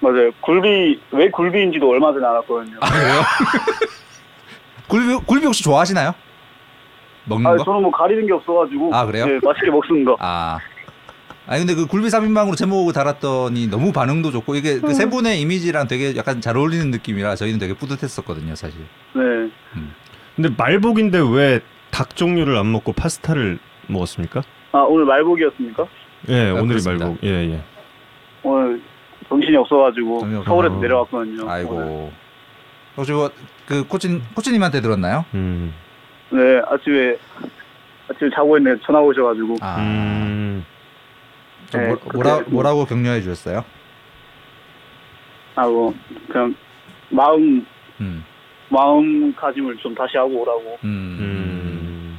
[0.00, 0.30] 맞아요.
[0.40, 2.76] 굴비 왜 굴비인지도 얼마 전에 알았거든요.
[2.80, 3.20] 아 그래요?
[4.88, 6.14] 굴비 굴비 혹시 좋아하시나요?
[7.26, 7.64] 먹는 아 거?
[7.64, 9.26] 저는 뭐 가리는 게 없어가지고 아, 그래요?
[9.26, 10.12] 네, 맛있게 먹습니다.
[10.18, 10.58] 아.
[11.46, 15.86] 아니 근데 그 굴비 3인방으로 제목을 달았더니 너무 반응도 좋고 이게 그 세 분의 이미지랑
[15.88, 18.80] 되게 약간 잘 어울리는 느낌이라 저희는 되게 뿌듯했었거든요, 사실.
[19.14, 19.22] 네.
[20.40, 21.60] 근데 말복인데 왜
[21.90, 24.42] 닭 종류를 안 먹고 파스타를 먹었습니까?
[24.72, 25.86] 아 오늘 말복이었습니까?
[26.28, 27.04] 예, 아, 오늘이 그렇습니다.
[27.06, 27.24] 말복.
[27.24, 27.60] 예, 예.
[28.44, 28.80] 오늘
[29.28, 30.80] 정신이 없어가지고 정신이 없- 서울에서 어.
[30.80, 31.50] 내려왔거든요.
[31.50, 32.12] 아이고.
[32.96, 35.24] 혹시 뭐그 코치 코치님한테 들었나요?
[35.34, 35.74] 음.
[36.30, 37.16] 네 아침에
[38.08, 39.76] 아침에 자고 있는데 전화 오셔가지고 아.
[39.80, 40.64] 음.
[41.70, 43.64] 좀 네, 뭐, 뭐라 그때- 뭐라고 격려해 주셨어요?
[45.56, 45.92] 하고
[46.28, 46.54] 그냥
[47.10, 47.66] 마음
[48.00, 48.24] 음.
[48.70, 51.16] 마음가짐을 좀 다시 하고 오라고 음.
[51.20, 52.18] 음.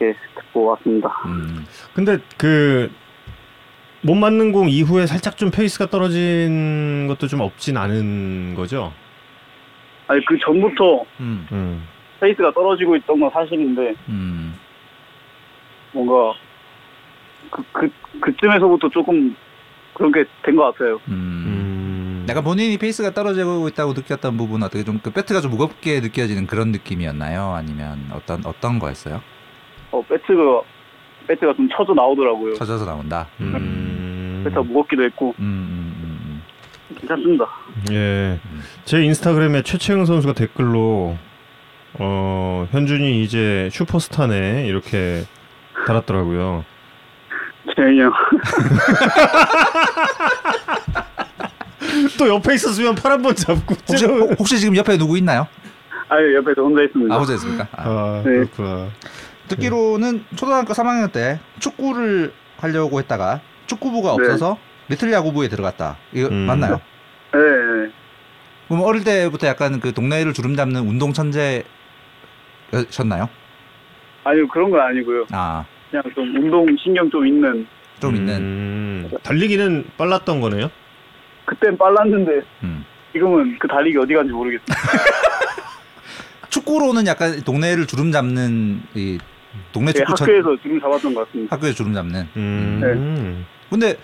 [0.00, 1.08] 이렇게 듣고 왔습니다.
[1.26, 1.64] 음.
[1.94, 2.90] 근데 그
[4.02, 8.92] 몸 맞는 공 이후에 살짝 좀 페이스가 떨어진 것도 좀 없진 않은 거죠.
[10.06, 11.46] 아니 그 전부터 음.
[11.52, 11.88] 음.
[12.20, 14.54] 페이스가 떨어지고 있던 건 사실인데 음.
[15.92, 16.32] 뭔가
[17.50, 19.34] 그, 그 그쯤에서부터 조금
[19.94, 21.00] 그런 게 된 것 같아요.
[21.08, 21.44] 음.
[22.28, 22.30] 음.
[22.30, 26.72] 약간 본인이 페이스가 떨어지고 있다고 느꼈던 부분은 어떻게 좀 그 배트가 좀 무겁게 느껴지는 그런
[26.72, 27.54] 느낌이었나요?
[27.54, 29.20] 아니면 어떤 어떤 거였어요?
[29.90, 30.60] 어 배트가
[31.26, 32.54] 배트가 좀 쳐져 나오더라고요.
[32.54, 33.26] 쳐져서 나온다.
[33.40, 34.42] 음.
[34.44, 36.42] 배트가 무겁기도 했고 음, 음, 음,
[36.90, 36.96] 음.
[36.98, 37.46] 괜찮습니다.
[37.92, 38.38] 예.
[38.44, 38.62] 음.
[38.84, 41.16] 제 인스타그램에 최채흥 선수가 댓글로
[42.00, 45.22] 어, 현준이 이제 슈퍼스타네 이렇게
[45.86, 46.64] 달았더라고요.
[47.78, 48.12] 형.
[52.18, 55.46] 또 옆에 있었으면 팔 한 번 잡고 혹시 찌르- 혹시 지금 옆에 누구 있나요?
[56.08, 57.14] 아니 옆에서 혼자 있습니다.
[57.14, 57.68] 아 혼자 있습니까?
[57.72, 57.82] 아.
[57.88, 58.30] 아, 네.
[58.32, 58.88] 그렇구나.
[59.48, 64.24] 듣기로는 초등학교 3학년 때 축구를 하려고 했다가 축구부가 네.
[64.24, 64.58] 없어서
[64.88, 65.96] 리틀 야구부에 들어갔다.
[66.12, 66.34] 이거 음.
[66.46, 66.80] 맞나요?
[67.32, 67.92] 네, 네.
[68.68, 71.68] 그럼 어릴 때부터 약간 그 동네를 주름 잡는 운동 천재셨나요?
[74.24, 75.26] 아니요 그런 건 아니고요.
[75.32, 77.66] 아, 그냥 좀 운동 신경 좀 있는.
[78.00, 78.34] 좀 있는.
[78.36, 80.70] 음, 달리기는 빨랐던 거네요.
[81.48, 82.84] 그땐 빨랐는데 음.
[83.12, 84.66] 지금은 그 달리기 어디 간지 모르겠어요.
[86.50, 89.18] 축구로는 약간 동네를 주름 잡는 이
[89.72, 91.56] 동네 제 축구 천 네, 학교에서 지금 잡았던 것 같습니다.
[91.56, 92.28] 학교에 주름 잡는.
[92.36, 93.46] 음.
[93.70, 93.96] 근데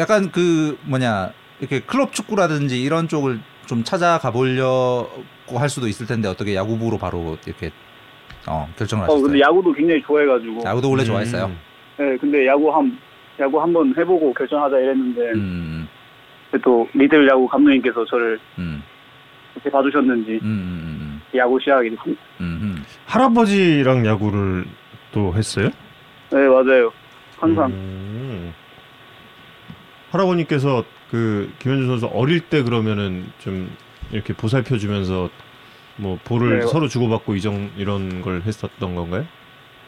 [0.00, 6.28] 약간 그 뭐냐 이렇게 클럽 축구라든지 이런 쪽을 좀 찾아가 보려고 할 수도 있을 텐데
[6.28, 7.70] 어떻게 야구부로 바로 이렇게
[8.46, 9.22] 어 결정을 어 하셨어요?
[9.22, 10.62] 근데 야구도 굉장히 좋아해가지고.
[10.64, 11.06] 야구도 원래 음.
[11.06, 11.50] 좋아했어요.
[11.98, 12.98] 네, 근데 야구 한
[13.40, 15.88] 야구 한번 해보고 결정하자 이랬는데 음,
[16.58, 18.82] 또 리틀 야구 감독님께서 저를 음,
[19.54, 22.22] 이렇게 봐주셨는지 음, 음, 야구 시작하게 됐습니다.
[22.40, 22.84] 음, 음.
[23.06, 24.64] 할아버지랑 야구를
[25.12, 25.70] 또 했어요?
[26.30, 26.92] 네 맞아요.
[27.38, 28.52] 항상 음.
[30.10, 33.70] 할아버님께서 그 김현준 선수 어릴 때 그러면은 좀
[34.12, 35.28] 이렇게 보살펴 주면서
[35.96, 36.66] 뭐 볼을 네.
[36.66, 39.24] 서로 주고받고 이정 이런 걸 했었던 건가요?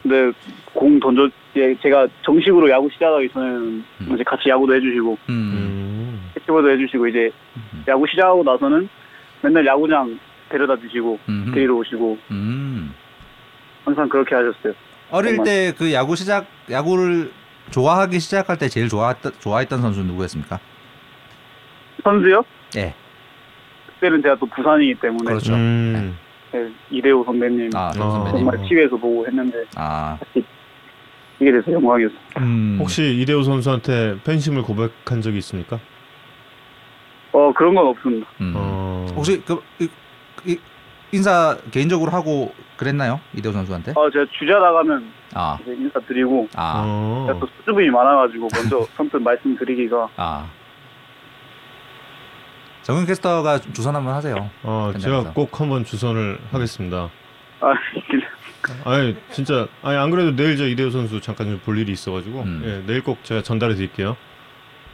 [0.02, 0.32] 근데
[0.72, 4.14] 공 던져 예, 제가 정식으로 야구 시작하기 전에는 음.
[4.14, 6.49] 이제 같이 야구도 해주시고 음, 음.
[6.49, 7.84] 캐치볼도 해주시고 이제 음.
[7.88, 8.88] 야구 시작하고 나서는
[9.42, 10.18] 맨날 야구장
[10.49, 11.51] 데려다 주시고 음.
[11.55, 12.94] 데리러 오시고 음.
[13.84, 14.72] 항상 그렇게 하셨어요.
[15.11, 15.42] 어릴.
[15.44, 17.30] 때 그 야구 시작 야구를
[17.70, 20.59] 좋아하기 시작할 때 제일 좋아했던 좋아했던 선수 는 누구였습니까?
[22.03, 22.44] 선수요?
[22.76, 22.94] 예.
[23.94, 25.55] 그때는 제가 또 부산이기 때문에 그렇죠.
[25.55, 26.16] 음.
[26.53, 27.92] 네, 이대호 선배님 아, 어.
[27.92, 28.38] 선배님.
[28.38, 30.18] 정말 TV에서 보고 했는데 아.
[31.40, 32.18] 이게 돼서 영광이었어요.
[32.38, 32.78] 음.
[32.80, 35.78] 혹시 이대호 선수한테 팬심을 고백한 적이 있습니까?
[37.57, 38.26] 어 그런 건 없습니다.
[38.40, 38.52] 음.
[38.57, 39.07] 어.
[39.14, 39.88] 혹시 그 이,
[40.44, 40.59] 이,
[41.12, 43.20] 인사 개인적으로 하고 그랬나요?
[43.34, 43.92] 이대호 선수한테?
[43.96, 45.59] 어 제가 주자 나가면 아.
[45.62, 46.82] 이제 인사 드리고 아.
[46.84, 47.24] 어.
[47.28, 50.46] 제가 또 수줍음이 많아가지고 먼저 선뜻 말씀드리기가 아.
[52.82, 54.50] 정은 캐스터가 주선 한번 하세요.
[54.62, 54.92] 어.
[54.98, 57.11] 제가 꼭 한번 주선을 하겠습니다.
[57.61, 57.74] 아
[58.84, 62.62] 아니 진짜 아니 안 그래도 내일 저 이대호 선수 잠깐 좀 볼 일이 있어가지고 음.
[62.64, 64.16] 예, 내일 꼭 제가 전달해 드릴게요.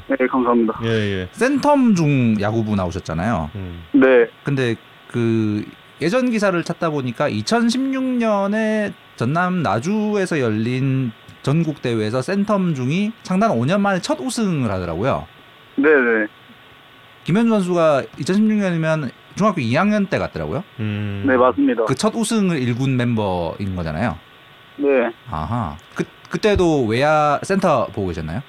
[0.09, 0.79] 네 감사합니다.
[0.85, 1.29] 예 예.
[1.33, 3.51] 센텀 중 야구부 나오셨잖아요.
[3.55, 3.83] 음.
[3.93, 4.75] 네 근데
[5.09, 5.65] 그
[6.01, 14.01] 예전 기사를 찾다 보니까 2016년에 전남 나주에서 열린 전국 대회에서 센텀 중이 창단 5년 만에
[14.01, 15.27] 첫 우승을 하더라고요.
[15.77, 16.27] 네 네
[17.25, 20.65] 김현주 선수가 2016년이면 중학교 2학년 때 같더라고요.
[20.81, 21.25] 음.
[21.27, 21.85] 네 맞습니다.
[21.85, 24.19] 그 첫 우승을 일군 멤버인 거잖아요.
[24.77, 24.89] 네
[25.31, 25.77] 아하.
[25.95, 28.41] 그 그때도 외야 센터 보고 계셨나요?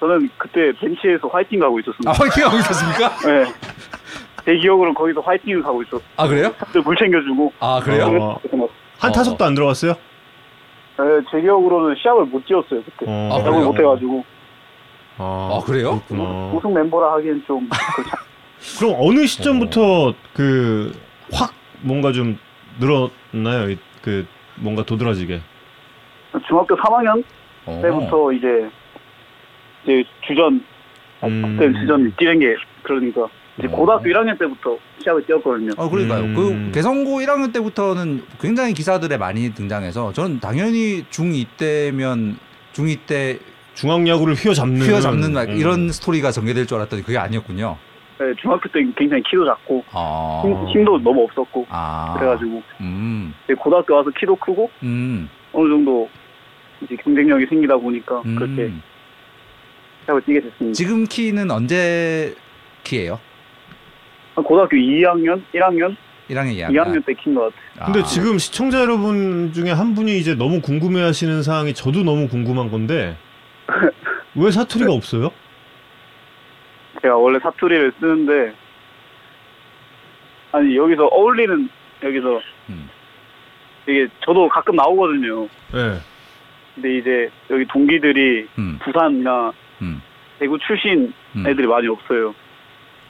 [0.00, 2.10] 저는 그때 벤치에서 화이팅 가고 있었습니다.
[2.10, 3.08] 아 화이팅 하고 있었습니까?
[3.28, 3.44] 네.
[4.46, 6.00] 제 기억으로는 거기서 화이팅을 가고 있었어요.
[6.16, 6.54] 아 그래요?
[6.84, 7.52] 물 챙겨주고.
[7.60, 8.06] 아 그래요?
[8.06, 8.40] 어.
[8.98, 9.12] 한 어.
[9.12, 9.92] 타석도 안 들어갔어요?
[9.92, 13.06] 네, 제 기억으로는 시합을 못 뛰었어요 그때.
[13.06, 13.30] 어.
[13.38, 13.64] 아, 그래요?
[13.66, 14.24] 못 해가지고
[15.18, 16.00] 아, 아, 그래요?
[16.08, 16.52] 그렇구나.
[16.54, 17.68] 우승 멤버라 하기엔 좀
[18.78, 22.38] 그럼 어느 시점부터 그확 뭔가 좀
[22.78, 23.70] 늘었나요?
[23.70, 24.26] 이- 그
[24.56, 25.40] 뭔가 도드라지게.
[26.32, 27.22] 않- 중학교 3학년
[27.66, 27.78] 어.
[27.82, 28.70] 때부터 이제
[29.84, 30.62] 이제 주전
[31.24, 31.56] 음.
[31.58, 33.28] 그때 주전 뛰는 게 그러니까
[33.58, 33.70] 이제 어.
[33.70, 35.72] 고등학교 1학년 때부터 시합을 뛰었거든요.
[35.76, 36.24] 어 그러니까요.
[36.24, 36.34] 음.
[36.34, 42.36] 그 개성고 1학년 때부터는 굉장히 기사들에 많이 등장해서 저는 당연히 중2 때면
[42.72, 43.38] 중2 때
[43.74, 45.56] 중앙 야구를 휘어잡는 휘어잡는 막 음.
[45.56, 47.76] 이런 스토리가 전개될 줄 알았더니 그게 아니었군요.
[48.18, 50.42] 네, 중학교 때 굉장히 키도 작고 아.
[50.44, 52.14] 힘, 힘도 너무 없었고 아.
[52.18, 53.32] 그래가지고 음.
[53.44, 55.28] 이제 고등학교 와서 키도 크고 음.
[55.52, 56.08] 어느 정도
[56.82, 58.36] 이제 경쟁력이 생기다 보니까 음.
[58.36, 58.70] 그렇게
[60.10, 60.74] 시합을 뛰게 됐습니다.
[60.74, 62.34] 지금 키는 언제
[62.84, 63.18] 키예요?
[64.34, 65.96] 한 고등학교 2학년, 1학년,
[66.28, 66.70] 1학년 2학년.
[66.72, 67.92] 2학년 때 킨 것 같아요.
[67.92, 73.16] 근데 지금 시청자 여러분 중에 한 분이 이제 너무 궁금해하시는 사항이 저도 너무 궁금한 건데
[74.34, 75.30] 왜 사투리가 없어요?
[77.02, 78.52] 제가 원래 사투리를 쓰는데
[80.52, 81.68] 아니 여기서 어울리는
[82.02, 82.40] 여기서
[82.70, 82.88] 음.
[83.88, 85.44] 이게 저도 가끔 나오거든요.
[85.74, 85.98] 예.
[86.74, 88.78] 근데 이제 여기 동기들이 음.
[88.82, 89.52] 부산이나
[89.82, 90.02] 음.
[90.38, 91.46] 대구 출신 음.
[91.46, 92.34] 애들이 많이 없어요.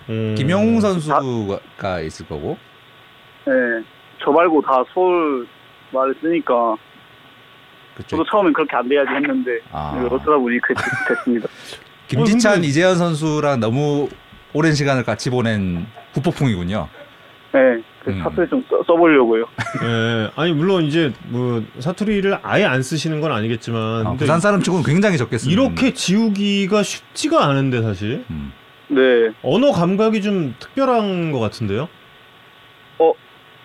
[0.08, 0.34] 음.
[0.36, 2.56] 김영웅 선수가 있을 거고.
[3.46, 3.52] 네,
[4.22, 5.46] 저 말고 다 서울
[5.92, 6.76] 말을 쓰니까
[7.94, 8.08] 그쵸.
[8.16, 9.92] 저도 처음엔 그렇게 안 돼야지 했는데 아.
[10.10, 11.48] 어쩌다 보니 그렇게 됐습니다.
[12.08, 14.08] 김지찬, 어, 근데- 이재현 선수랑 너무
[14.52, 16.88] 오랜 시간을 같이 보낸 후폭풍이군요.
[17.52, 18.20] 네, 그 음.
[18.22, 19.44] 사투리 좀 써, 써보려고요.
[19.84, 20.30] 예.
[20.36, 25.18] 아니 물론 이제 뭐 사투리를 아예 안 쓰시는 건 아니겠지만 아, 부산 사람 치고는 굉장히
[25.18, 25.52] 적게 쓰는.
[25.52, 28.52] 이렇게 지우기가 쉽지가 않은데 사실 음.
[28.88, 31.88] 네, 언어 감각이 좀 특별한 것 같은데요.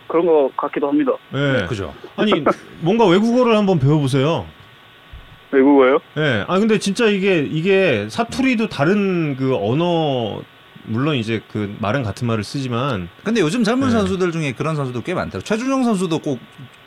[0.08, 1.12] 그런 것 같기도 합니다.
[1.34, 1.66] 예.
[1.68, 1.94] 그죠.
[2.16, 2.32] 아니
[2.80, 4.46] 뭔가 외국어를 한번 배워보세요.
[5.52, 6.00] 외국어요?
[6.18, 6.46] 예.
[6.48, 10.42] 아 근데 진짜 이게 이게 사투리도 다른 그 언어
[10.88, 13.92] 물론 이제 그 말은 같은 말을 쓰지만 근데 요즘 젊은 네.
[13.94, 15.42] 선수들 중에 그런 선수도 꽤 많더라고요.
[15.44, 16.40] 최준용 선수도 꼭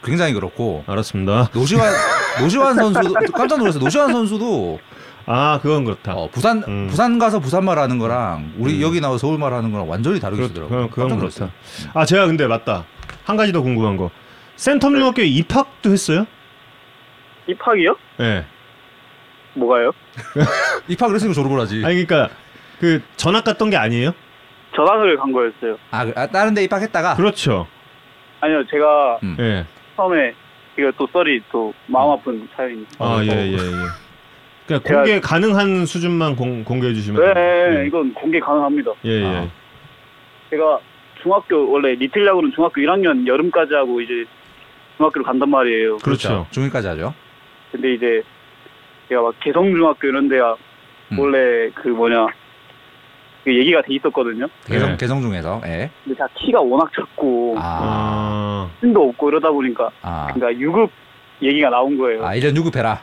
[0.04, 1.50] 굉장히 그렇고 알았습니다.
[1.52, 1.92] 노시환
[2.40, 3.82] 노시환 선수도 깜짝 놀랐어요.
[3.82, 4.78] 노시환 선수도
[5.26, 6.14] 아 그건 그렇다.
[6.14, 6.86] 어, 부산 음.
[6.88, 8.82] 부산 가서 부산 말 하는 거랑 우리 음.
[8.82, 10.88] 여기 나와서 서울말 하는 거랑 완전히 다르게 그렇- 쓰더라고요.
[10.90, 11.50] 그건- 그건 그렇다.
[11.94, 12.84] 아 제가 근데 맞다.
[13.24, 14.10] 한 가지 더 궁금한 거.
[14.56, 16.26] 센텀 중학교에 입학도 했어요?
[17.46, 17.96] 입학이요?
[18.20, 18.44] 예.
[19.54, 19.92] 뭐가요?
[20.88, 21.82] 입학을 했으니까 졸업을 하지.
[21.84, 22.34] 아니 그러니까
[22.80, 24.12] 그 전학 갔던 게 아니에요?
[24.74, 25.76] 전학을 간 거였어요.
[25.90, 27.66] 아, 그- 아, 다른 데 입학했다가 그렇죠.
[28.40, 29.36] 아니요, 제가 음.
[29.40, 29.64] 예.
[29.96, 30.32] 처음에
[30.78, 32.90] 이거 또 썰이 또 마음 아픈 사연입니다.
[32.98, 33.56] 아, 예, 예, 예.
[34.66, 37.82] 그냥 제가- 공개 가능한 수준만 공, 공개해 주시면 네, 됩니다.
[37.84, 38.92] 이건 공개 가능합니다.
[39.04, 39.24] 예, 예.
[39.26, 39.48] 아.
[40.50, 40.78] 제가
[41.22, 44.24] 중학교 원래 리틀 야구는 중학교 1학년 여름까지 하고 이제
[44.98, 45.96] 중학교를 간단 말이에요.
[45.98, 46.46] 그렇죠.
[46.50, 47.12] 중일까지 하죠.
[47.72, 48.22] 근데 이제
[49.08, 50.56] 제가 막 개성중학교 이런 데가
[51.12, 51.18] 음.
[51.18, 52.26] 원래 그 뭐냐
[53.48, 54.46] 그 얘기가 돼 있었거든요.
[54.66, 54.96] 개성 네.
[54.98, 55.88] 개성 중에서 예.
[56.04, 57.60] 근데 제가 키가 워낙 작고 아.
[57.62, 58.70] 아.
[58.78, 60.28] 힘도 없고 이러다 보니까 아.
[60.34, 60.90] 그러니까 유급
[61.40, 62.26] 얘기가 나온 거예요.
[62.26, 63.00] 아, 1년 유급해라.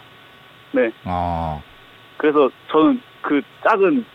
[0.74, 0.92] 네.
[1.04, 1.64] 어.
[2.18, 4.06] 그래서 저는 그 작은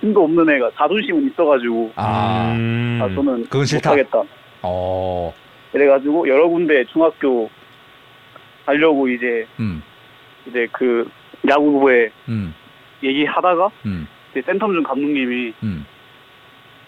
[0.00, 3.00] 힘도 없는 애가 자존심은 있어가지고 아, 음.
[3.02, 3.88] 아 저는 그건 싫다.
[3.88, 4.22] 못하겠다.
[4.60, 5.32] 어,
[5.72, 7.48] 그래가지고 여러 군데 중학교
[8.66, 9.82] 가려고 이제 음,
[10.46, 11.08] 이제 그
[11.48, 12.54] 야구부에 음,
[13.02, 15.84] 얘기하다가 음, 이제 센텀준 감독님이 음,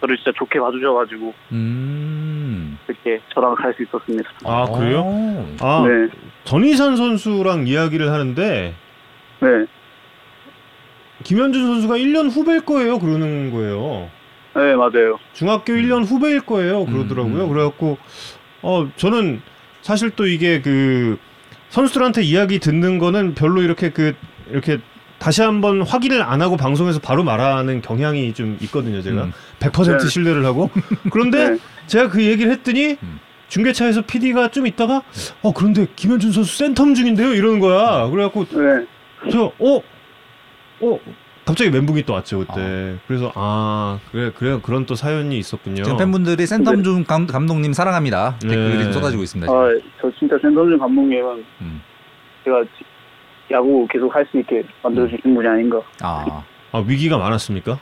[0.01, 2.77] 저를 진짜 좋게 봐주셔가지고 음.
[2.87, 4.29] 이렇게 저랑 갈 수 있었습니다.
[4.45, 5.01] 아 그래요?
[5.05, 5.55] 어.
[5.61, 6.07] 아 네,
[6.45, 8.73] 전희산 선수랑 이야기를 하는데
[9.41, 9.47] 네,
[11.23, 12.99] 김현준 선수가 1년 후배일 거예요.
[12.99, 14.09] 그러는 거예요.
[14.55, 15.19] 네 맞아요.
[15.33, 16.85] 중학교 1년 후배일 거예요.
[16.85, 17.45] 그러더라고요.
[17.45, 17.49] 음.
[17.49, 17.97] 그래갖고
[18.61, 19.41] 어 저는
[19.81, 21.17] 사실 또 이게 그
[21.69, 24.13] 선수들한테 이야기 듣는 거는 별로 이렇게 그
[24.51, 24.77] 이렇게
[25.23, 29.01] 다시 한번 확인을 안 하고 방송에서 바로 말하는 경향이 좀 있거든요.
[29.01, 29.33] 제가 음.
[29.59, 30.09] 100% 네.
[30.09, 30.69] 신뢰를 하고
[31.13, 31.57] 그런데 네.
[31.87, 33.21] 제가 그 얘기를 했더니 음.
[33.47, 35.01] 중계차에서 PD가 좀 있다가
[35.41, 38.09] 어 그런데 김현준 선수 센텀 중인데요 이러는 거야.
[38.09, 38.85] 그래갖고 네,
[39.31, 39.81] 저 어?
[40.81, 40.99] 어?
[41.45, 42.51] 갑자기 멘붕이 또 왔죠 그때.
[42.57, 42.97] 아.
[43.07, 45.83] 그래서 아 그래 그래 그런 또 사연이 있었군요.
[45.83, 48.39] 지금 팬분들이 센텀준 감, 감독님 사랑합니다.
[48.41, 48.49] 네.
[48.49, 49.49] 댓글이 쏟아지고 있습니다.
[49.49, 49.57] 지금.
[49.57, 51.81] 아저 진짜 센텀준 감독님은 음.
[52.43, 52.65] 제가
[53.51, 55.81] 야구 계속 할 수 있게 만들어 주신 분이 아닌가.
[56.01, 57.77] 아, 아 위기가 많았습니까?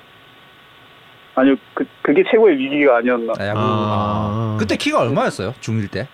[1.35, 3.33] 아니요, 그 그게 최고의 위기가 아니었나.
[3.39, 3.59] 야구.
[3.59, 3.63] 아.
[3.63, 4.57] 아.
[4.59, 5.53] 그때 키가 얼마였어요?
[5.61, 6.07] 중1 때?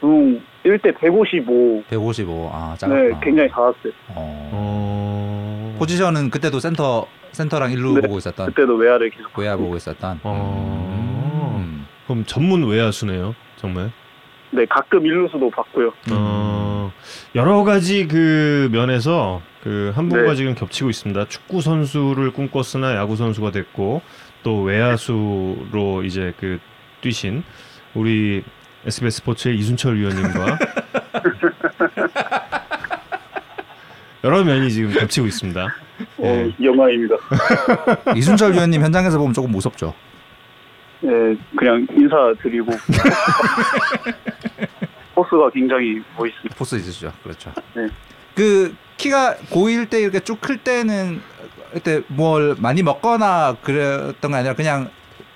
[0.00, 1.84] 중 1대 155.
[1.88, 2.50] 155.
[2.52, 3.20] 아, 네, 작았구나.
[3.20, 3.92] 굉장히 작았어요.
[4.08, 4.50] 어.
[4.52, 5.76] 어.
[5.78, 9.38] 포지션은 그때도 센터 센터랑 일루 네, 보고 있었던 그때도 외야를 계속.
[9.38, 10.20] 외야 보고 있었던.
[10.24, 11.54] 어.
[11.58, 11.86] 음.
[12.06, 13.92] 그럼 전문 외야수네요, 정말.
[14.52, 15.92] 네, 가끔 일루수도 받고요.
[16.12, 16.92] 어.
[17.34, 20.34] 여러 가지 그 면에서 그 한 분과 네.
[20.36, 21.26] 지금 겹치고 있습니다.
[21.26, 24.00] 축구 선수를 꿈꿨으나 야구 선수가 됐고
[24.42, 26.58] 또 외야수로 이제 그
[27.02, 27.42] 뛰신
[27.94, 28.42] 우리
[28.86, 30.58] SBS 스포츠의 이순철 위원님과
[34.24, 35.62] 여러 면이 지금 겹치고 있습니다.
[36.18, 36.52] 어, 네.
[36.62, 37.16] 영광입니다.
[38.16, 39.94] 이순철 위원님 현장에서 보면 조금 무섭죠.
[41.02, 42.72] 네, 그냥 인사드리고.
[45.14, 46.54] 포스가 굉장히 멋있습니다.
[46.56, 47.12] 포스 있으시죠.
[47.22, 47.52] 그렇죠.
[47.74, 47.88] 네.
[48.34, 51.20] 그 키가 고1 때 이렇게 쭉 클 때는
[51.72, 54.90] 그때 뭘 많이 먹거나 그랬던 게 아니라 그냥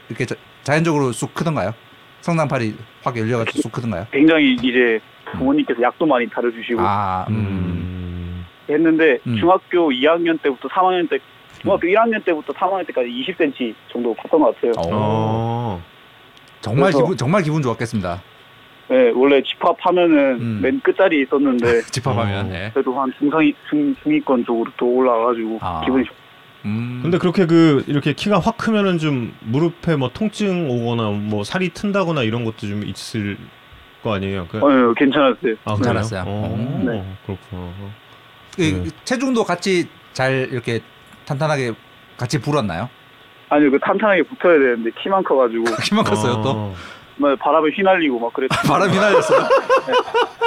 [0.09, 1.75] 이렇게 자, 자연적으로 쑥 크던가요?
[2.23, 4.07] 성장팔이 확 열려가지고 쑥 크던가요?
[4.11, 4.99] 굉장히 이제
[5.33, 7.35] 부모님께서 약도 많이 다려주시고 아, 음.
[7.37, 8.47] 음.
[8.69, 9.37] 했는데 음.
[9.39, 11.19] 중학교 2학년 때부터 3학년 때
[11.65, 14.73] 중학교 1학년 때부터 3학년 때까지 20cm 정도 컸던 것 같아요.
[14.77, 14.83] 어.
[14.93, 15.83] 어.
[16.61, 18.23] 정말 그래서- 기분 정말 기분 좋았겠습니다.
[18.89, 20.61] 네, 원래 집합하면은 음.
[20.63, 22.47] 맨 끝자리에 있었는데 집합하면.
[22.47, 22.49] 어.
[22.51, 22.71] 네.
[22.75, 25.81] 그래도 한 중상위 중, 중위권 쪽으로 또 올라와가지고 아.
[25.85, 26.13] 기분이 좋.
[26.67, 27.01] 음.
[27.03, 32.23] 근데 그렇게 그 이렇게 키가 확 크면은 좀 무릎에 뭐 통증 오거나 뭐 살이 튼다거나
[32.23, 33.37] 이런 것도 좀 있을
[34.03, 34.47] 거 아니에요?
[34.51, 35.55] 그, 어, 네, 괜찮았어요.
[35.65, 36.25] 아, 괜찮았어요.
[36.25, 36.37] 그래요?
[36.37, 37.05] 어, 네.
[37.27, 37.73] 그렇구나.
[38.55, 38.91] 그 네.
[39.05, 40.81] 체중도 같이 잘 이렇게
[41.25, 41.73] 탄탄하게
[42.17, 42.89] 같이 불었나요?
[43.49, 46.51] 아니요, 그 탄탄하게 붙어야 되는데 키만 커가지고 키만 컸어요 또.
[46.51, 46.75] 어.
[47.17, 48.61] 막 바람에 휘날리고 막 그랬어요.
[48.67, 49.49] 바람 휘날렸어요.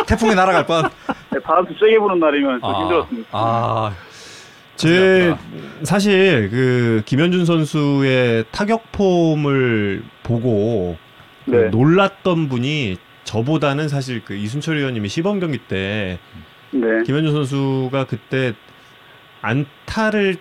[0.06, 0.90] 태풍이 날아갈 뻔.
[1.32, 3.30] 네, 바람도 세게 부는 날이면 좀 힘들었습니다.
[3.32, 3.94] 아,
[4.76, 5.34] 제
[5.84, 10.98] 사실 그 김현준 선수의 타격 폼을 보고
[11.46, 16.20] 그 네, 놀랐던 분이 저보다는 사실 그 이순철 의원님이 시범 경기 때
[16.72, 18.54] 네, 김현준 선수가 그때
[19.42, 20.36] 안타를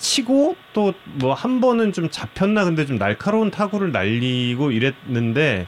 [0.00, 5.66] 치고 또 뭐 한 번은 좀 잡혔나 근데 좀 날카로운 타구를 날리고 이랬는데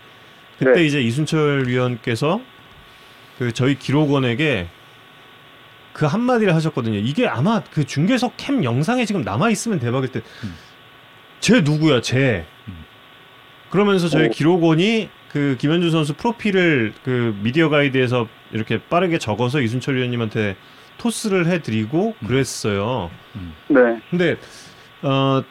[0.59, 0.85] 그때 네.
[0.85, 2.41] 이제 이순철 위원께서
[3.39, 4.69] 그 저희 기록원에게
[5.93, 6.99] 그 한마디를 하셨거든요.
[6.99, 10.21] 이게 아마 그 중계석 캠 영상에 지금 남아 있으면 대박일 때.
[10.45, 10.55] 음.
[11.41, 12.47] 쟤 누구야, 쟤.
[12.69, 12.85] 음.
[13.71, 14.31] 그러면서 저희 오.
[14.31, 20.57] 기록원이 그 김현준 선수 프로필을 그 미디어 가이드에서 이렇게 빠르게 적어서 이순철 위원님한테
[20.99, 22.27] 토스를 해드리고 음.
[22.27, 23.11] 그랬어요.
[23.69, 24.01] 네.
[24.11, 24.37] 근데
[25.03, 25.43] 어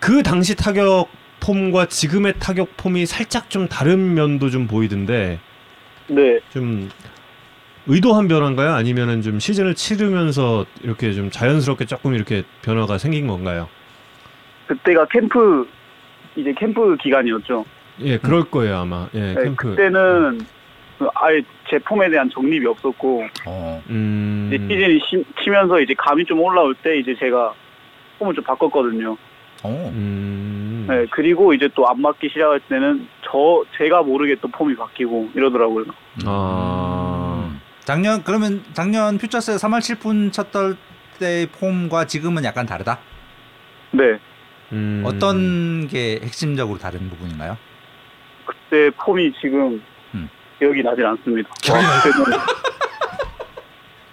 [0.00, 1.08] 그 당시 타격
[1.40, 5.40] 폼과 지금의 타격 폼이 살짝 좀 다른 면도 좀 보이던데
[6.06, 6.38] 네.
[6.50, 6.88] 좀
[7.86, 8.74] 의도한 변화인가요?
[8.74, 13.68] 아니면은 좀 시즌을 치르면서 이렇게 좀 자연스럽게 조금 이렇게 변화가 생긴 건가요?
[14.66, 15.66] 그때가 캠프
[16.36, 17.64] 이제 캠프 기간이었죠.
[18.02, 19.08] 예, 그럴 거예요 아마.
[19.14, 19.70] 예, 네, 캠프.
[19.70, 20.44] 그때는 그
[21.14, 21.40] 아예
[21.70, 23.82] 제 폼에 대한 정립이 없었고 어.
[23.90, 27.54] 음, 이제 시즌이 시- 치면서 이제 감이 좀 올라올 때 이제 제가
[28.18, 29.16] 폼을 좀 바꿨거든요.
[29.64, 29.90] 어.
[29.94, 35.30] 음, 네, 그리고 이제 또 안 맞기 시작할 때는 저 제가 모르게 또 폼이 바뀌고
[35.34, 35.84] 이러더라고요.
[36.26, 37.48] 아.
[37.52, 37.60] 음.
[37.84, 40.76] 작년 그러면 작년 퓨처스 3할 7푼 쳤던
[41.18, 42.98] 때의 폼과 지금은 약간 다르다.
[43.92, 44.18] 네,
[44.72, 45.02] 음.
[45.06, 47.56] 어떤 게 핵심적으로 다른 부분인가요?
[48.44, 49.82] 그때 폼이 지금 음.
[50.58, 51.48] 기억이 나질 않습니다.
[51.62, 52.38] 기억이 나- 그때는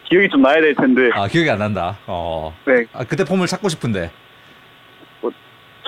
[0.10, 1.10] 기억이 좀 나야 될 텐데.
[1.14, 1.98] 아 기억이 안 난다.
[2.06, 2.56] 어.
[2.66, 4.12] 네, 아, 그때 폼을 찾고 싶은데.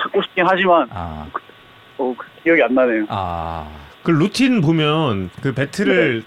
[0.00, 1.26] 찾고 싶긴 하지만 아,
[1.98, 3.06] 어, 그 기억이 안 나네요.
[3.08, 3.68] 아,
[4.02, 6.22] 그 루틴 보면 그 배트를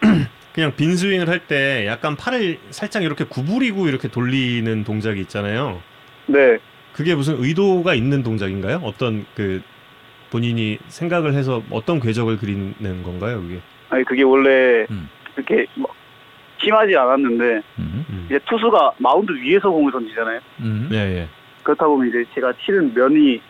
[0.54, 5.80] 그냥 빈 스윙을 할 때 약간 팔을 살짝 이렇게 구부리고 이렇게 돌리는 동작이 있잖아요.
[6.26, 6.58] 네,
[6.94, 8.80] 그게 무슨 의도가 있는 동작인가요?
[8.82, 9.62] 어떤 그
[10.36, 13.60] 본인이 생각을 해서 어떤 궤적을 그리는 건가요, 그게?
[13.90, 15.08] 아니 그게 원래 음.
[15.34, 15.92] 그렇게 뭐
[16.58, 17.44] 심하지 않았는데
[17.78, 18.22] 음, 음.
[18.26, 20.40] 이제 투수가 마운드 위에서 공을 던지잖아요.
[20.60, 21.28] 음, 예, 예.
[21.62, 23.42] 그렇다 보면 이제 제가 치는 면이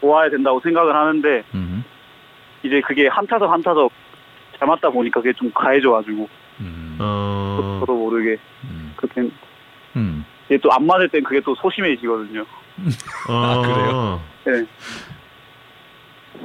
[0.00, 1.84] 좋아야 된다고 생각을 하는데 음,
[2.64, 3.92] 이제 그게 한 타석 한 타석
[4.58, 6.28] 잘 맞다 보니까 그게 좀 가해져가지고
[6.60, 9.30] 음, 어, 저도 모르게 음, 그렇게
[9.94, 10.24] 음.
[10.46, 12.44] 이제 또 안 맞을 땐 그게 또 소심해지거든요.
[13.28, 14.20] 아, 그래요?
[14.44, 14.66] 네.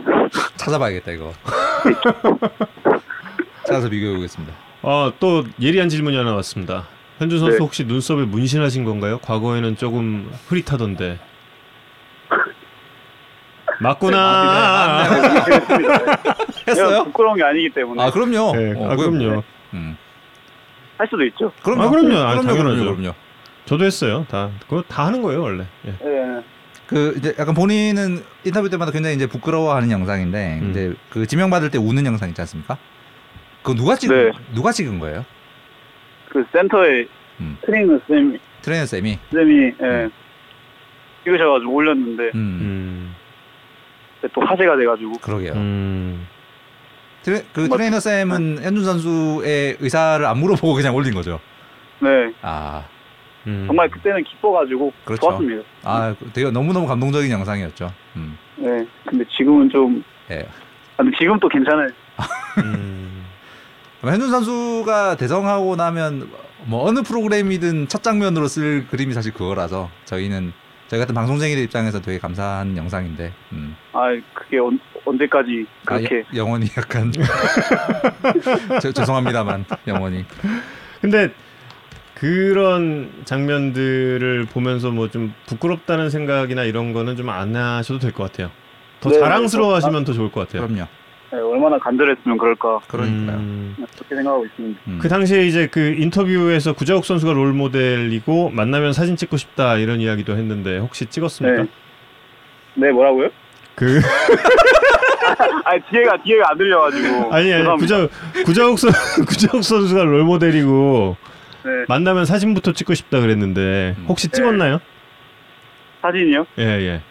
[0.57, 1.33] 찾아봐야겠다 이거.
[3.65, 4.53] 찾아서 비교해 보겠습니다.
[4.83, 6.85] 아, 또 예리한 질문이 하나 왔습니다.
[7.17, 7.63] 현준 선수 네.
[7.63, 9.17] 혹시 눈썹에 문신하신 건가요?
[9.19, 11.19] 과거에는 조금 흐릿하던데.
[13.79, 15.03] 맞구나.
[16.67, 17.03] 했어요?
[17.05, 18.55] 부끄러운 게 아니기 때문에 아 그럼요.
[18.55, 19.43] 네, 어, 아, 그럼- 그럼요.
[19.73, 19.97] 음.
[20.97, 21.51] 할 수도 있죠.
[21.63, 21.83] 그럼요.
[21.83, 22.17] 아, 그럼요.
[22.17, 22.47] 아, 그럼요.
[22.47, 22.75] 당연하죠.
[22.83, 22.95] 그럼요.
[22.95, 23.15] 그럼요.
[23.65, 24.25] 저도 했어요.
[24.29, 25.65] 다 그거 다 하는 거예요, 원래.
[25.85, 25.89] 예.
[25.89, 26.43] 예.
[26.87, 30.69] 그 이제 약간 본인은 인터뷰 때마다 굉장히 이제 부끄러워하는 영상인데 음.
[30.71, 32.77] 이제 그 지명 받을 때 우는 영상 있지 않습니까?
[33.61, 34.31] 그거 누가 찍은 네.
[34.53, 35.25] 누가 찍은 거예요?
[36.29, 37.05] 그 센터에
[37.41, 37.57] 음.
[37.65, 39.19] 트레이너 쌤 트레이너 쌤이.
[39.31, 39.85] 쌤이 예.
[39.85, 40.11] 음.
[41.25, 42.35] 찍으셔가지고 올렸는데 음.
[42.35, 43.15] 음.
[44.33, 45.53] 또 화제가 돼가지고 그러게요.
[45.53, 46.25] 음.
[47.23, 51.39] 트레, 그 뭐- 트레이너 쌤은 현준 선수의 의사를 안 물어보고 그냥 올린 거죠.
[51.99, 52.85] 네 아,
[53.47, 53.63] 음.
[53.67, 55.21] 정말 그때는 기뻐가지고 그렇죠.
[55.21, 55.63] 좋았습니다.
[55.83, 57.91] 아 되게 너무 너무 감동적인 영상이었죠.
[58.17, 58.37] 음.
[58.57, 60.47] 네 근데 지금은 좀 예.
[60.97, 61.87] 아, 근데 지금 또 괜찮아요.
[62.63, 63.23] 음.
[64.01, 66.29] 현준 선수가 대성하고 나면
[66.65, 70.53] 뭐 어느 프로그램이든 첫 장면으로 쓸 그림이 사실 그거라서 저희는
[70.87, 73.31] 저희 같은 방송쟁이들 입장에서 되게 감사한 영상인데.
[73.53, 73.75] 음.
[73.93, 77.11] 아 그게 언, 언제까지 아, 그렇게 여- 영원히 약간
[78.81, 80.25] 저- 죄송합니다만 영원히.
[81.01, 81.29] 근데
[82.17, 88.49] 그런 장면들을 보면서 뭐 좀 부끄럽다는 생각이나 이런 거는 좀 안 하셔도 될 것 같아요.
[88.99, 90.65] 더 네, 자랑스러워하시면 더 좋을 것 같아요.
[90.67, 90.87] 그럼요.
[91.31, 93.37] 네, 얼마나 간절했으면 그럴까 그러니까요.
[93.37, 93.75] 음.
[93.77, 94.79] 그렇게 생각하고 있습니다.
[94.87, 94.99] 음.
[95.01, 100.35] 그 당시에 이제 그 인터뷰에서 구자욱 선수가 롤 모델이고 만나면 사진 찍고 싶다 이런 이야기도
[100.35, 101.63] 했는데 혹시 찍었습니까?
[101.63, 101.69] 네.
[102.75, 103.29] 네 뭐라고요?
[103.75, 103.99] 그
[105.65, 107.75] 아니 뒤에가 뒤에가 안 들려가지고 아니 아니 죄송합니다.
[107.75, 108.91] 구자 구자욱 선
[109.27, 111.15] 구자욱 선수가 롤 모델이고
[111.67, 114.05] 네, 만나면 사진부터 찍고 싶다 그랬는데 음.
[114.07, 114.35] 혹시 네.
[114.37, 114.79] 찍었나요?
[116.01, 116.45] 사진이요?
[116.59, 117.01] 예 예.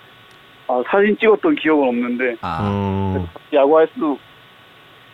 [0.66, 3.28] 아 사진 찍었던 기억은 없는데 아, 어.
[3.52, 4.18] 야구할 수도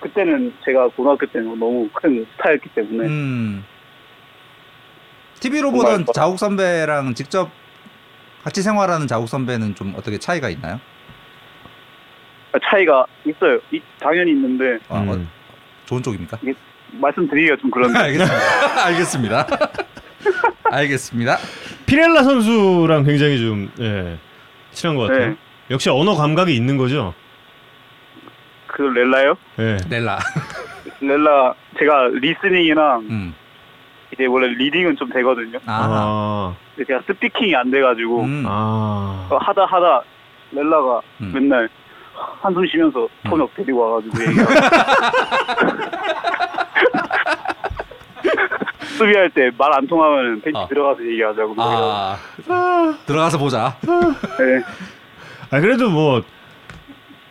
[0.01, 3.64] 그때는 제가 고등학교 때는 너무 큰 스타였기 때문에 음.
[5.40, 7.51] TV로 보던 자욱 선배랑 직접
[8.45, 10.80] 같이 생활하는 자욱 선배는 좀 어떻게 차이가 있나요?
[12.70, 13.59] 차이가 있어요.
[13.72, 15.28] 이- 당연히 있는데 아, 어, 음.
[15.86, 16.38] 좋은 쪽입니까?
[16.93, 18.84] 말씀드리기가 좀 그런데 알겠습니다.
[18.86, 19.47] 알겠습니다.
[20.70, 21.36] 알겠습니다.
[21.86, 24.18] 피렐라 선수랑 굉장히 좀 예,
[24.70, 25.30] 친한 것 같아요.
[25.30, 25.36] 네.
[25.70, 27.14] 역시 언어 감각이 있는 거죠.
[28.66, 29.35] 피렐라요?
[29.59, 29.76] 예.
[29.91, 30.18] 피렐라.
[31.01, 33.34] 피렐라 제가 listening이랑 음.
[34.12, 35.59] 이제 원래 reading은 좀 되거든요.
[35.66, 35.88] 아.
[35.90, 36.57] 아.
[36.74, 38.45] 근데 제가 speaking이 안 돼가지고 음.
[38.47, 39.28] 아.
[39.30, 40.03] 어, 하다 하다
[40.53, 41.32] 피렐라가 음.
[41.34, 41.68] 맨날
[42.40, 44.53] 한숨 쉬면서 통역 데리고 와가지고 얘기하고
[48.99, 50.66] 수비할 때 말 안 통하면 벤치 아.
[50.68, 52.18] 들어가서 얘기하자고 아.
[53.07, 53.76] 들어가서 보자.
[53.82, 54.62] 네.
[55.51, 56.22] 아 그래도 뭐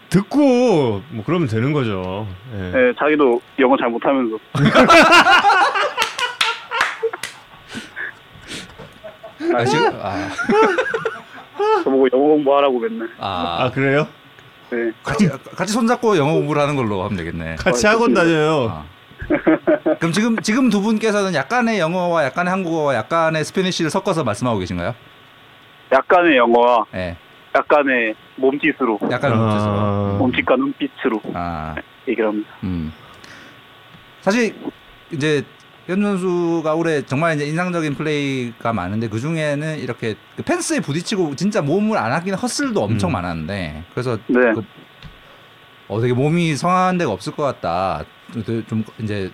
[0.10, 2.28] 듣고 뭐 그러면 되는 거죠.
[2.56, 2.72] 예.
[2.72, 4.38] 네, 자기도 영어 잘 못하면서
[9.56, 10.30] 아, 지금 아.
[11.84, 13.58] 저보고 영어 공부하라고 맨날 아.
[13.66, 14.08] 아 그래요?
[14.70, 14.92] 네.
[15.04, 17.56] 같이 같이 손잡고 영어 공부를 하는 걸로 하면 되겠네.
[17.56, 18.24] 같이 아, 학원 좋습니다.
[18.24, 18.70] 다녀요.
[18.72, 18.86] 아.
[20.00, 24.96] 그럼 지금 지금 두 분께서는 약간의 영어와 약간의 한국어와 약간의 스페니쉬를 섞어서 말씀하고 계신가요?
[25.92, 27.18] 약간의 영어와 네.
[27.56, 29.66] 약간의 몸짓으로 약간의 못해서.
[29.68, 30.16] 아.
[30.18, 31.76] 몸짓과 눈빛으로 아.
[32.08, 32.50] 얘기를 합니다.
[32.64, 32.94] 음.
[34.22, 34.56] 사실
[35.12, 35.44] 이제
[35.88, 41.62] 현 선수가 올해 정말 이제 인상적인 플레이가 많은데 그 중에는 이렇게 그 펜스에 부딪히고 진짜
[41.62, 43.14] 몸을 안 하기는 헛슬도 엄청 음.
[43.14, 44.54] 많았는데 그래서 네.
[44.54, 44.64] 그,
[45.88, 48.06] 어 되게 몸이 성한 데가 없을 것 같다.
[48.32, 49.32] 좀, 좀 이제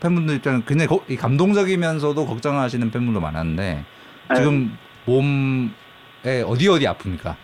[0.00, 3.84] 팬분들 입장에 굉장히 거- 감동적이면서도 걱정하시는 팬분도 많았는데
[4.30, 4.34] 네.
[4.34, 7.34] 지금 몸에 어디 어디 아픕니까?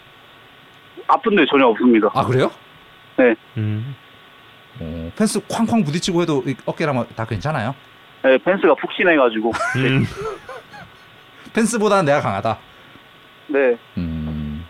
[1.07, 2.09] 아픈 데 전혀 없습니다.
[2.15, 2.51] 아 그래요?
[3.57, 3.95] 음.
[4.81, 7.75] 어, 펜스 쾅쾅 부딪히고 해도 이 어깨랑 다 괜찮아요?
[8.23, 10.05] 네, 펜스가 푹신해가지고 음.
[11.55, 12.59] 펜스보다는 내가 강하다.
[13.49, 14.65] 네 음.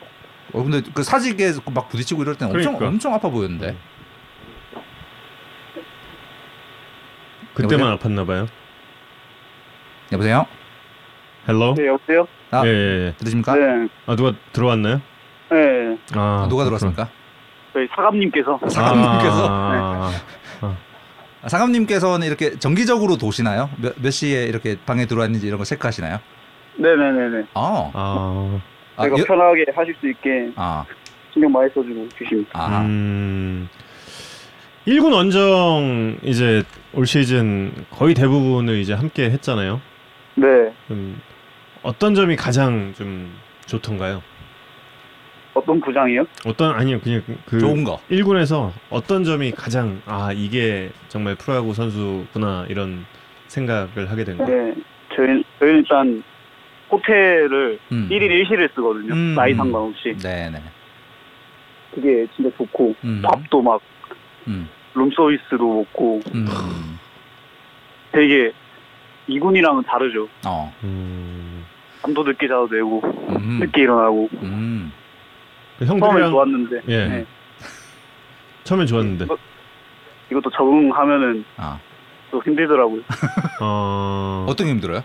[0.53, 2.89] 어, 근데 그 사직에 막 부딪히고 이럴 때는 엄청 그러니까.
[2.89, 3.76] 엄청 아파 보였는데.
[7.62, 8.46] 그때만 아팠나 봐요.
[10.12, 10.46] 여보세요?
[11.49, 11.74] hello.
[11.74, 12.26] 네, 여보세요?
[12.50, 13.14] 아, 예, 예, 예.
[13.18, 13.54] 들으십니까?
[13.54, 13.88] 네.
[14.06, 15.00] 아 누가 들어왔나요?
[15.50, 15.98] 네.
[16.14, 16.64] 아 누가 그렇구나.
[16.64, 17.09] 들어왔습니까?
[17.72, 18.59] 저희 사감님께서.
[18.68, 20.11] 사감님께서 아,
[20.62, 20.76] 아,
[21.46, 23.70] 사감님께서는 이렇게 정기적으로 도시나요?
[23.78, 26.18] 몇, 몇 시에 이렇게 방에 들어왔는지 이런 거 체크하시나요?
[26.76, 27.46] 네네네네.
[27.54, 28.61] 아, 아,
[28.96, 30.84] 아, 저희가 여- 편하게 하실 수 있게 아,
[31.32, 32.50] 신경 많이 써주고 계십니다.
[32.54, 33.68] 아, 음.
[34.89, 36.62] 1군 원정 이제
[36.95, 39.82] 올 시즌 거의 대부분을 이제 함께 했잖아요.
[40.36, 40.47] 네.
[40.89, 41.20] 좀
[41.82, 43.30] 어떤 점이 가장 좀
[43.66, 44.22] 좋던가요?
[45.53, 46.24] 어떤 부장이요?
[46.47, 48.01] 어떤 아니요 그냥 그 좋은 거.
[48.11, 53.05] 1군에서 어떤 점이 가장 아 이게 정말 프로야구 선수구나 이런
[53.49, 54.68] 생각을 하게 된 거예요.
[54.68, 54.74] 네.
[55.14, 56.22] 저희, 저희는 일단
[56.91, 58.09] 호텔을 음.
[58.11, 59.12] 1일 1실을 쓰거든요.
[59.12, 59.34] 음.
[59.34, 60.16] 나이 상관없이.
[60.16, 60.62] 네네.
[61.95, 63.20] 그게 진짜 좋고, 음.
[63.22, 63.82] 밥도 막
[64.47, 64.68] 음.
[64.95, 66.99] 룸서비스도 먹고 음.
[68.12, 68.53] 되게
[69.28, 70.28] 2군이랑은 다르죠.
[70.47, 70.72] 어.
[70.82, 71.64] 음,
[72.01, 73.59] 잠도 늦게 자도 되고, 음.
[73.61, 74.28] 늦게 일어나고.
[74.43, 74.93] 음.
[75.78, 77.26] 그 처음엔 형들이랑 좋았는데, 예 네.
[78.64, 79.39] 처음엔 좋았는데 이거-
[80.30, 81.78] 이것도 적응하면은 아.
[82.30, 83.03] 또 힘들더라고요.
[83.61, 85.03] 어, 어떤 게 힘들어요?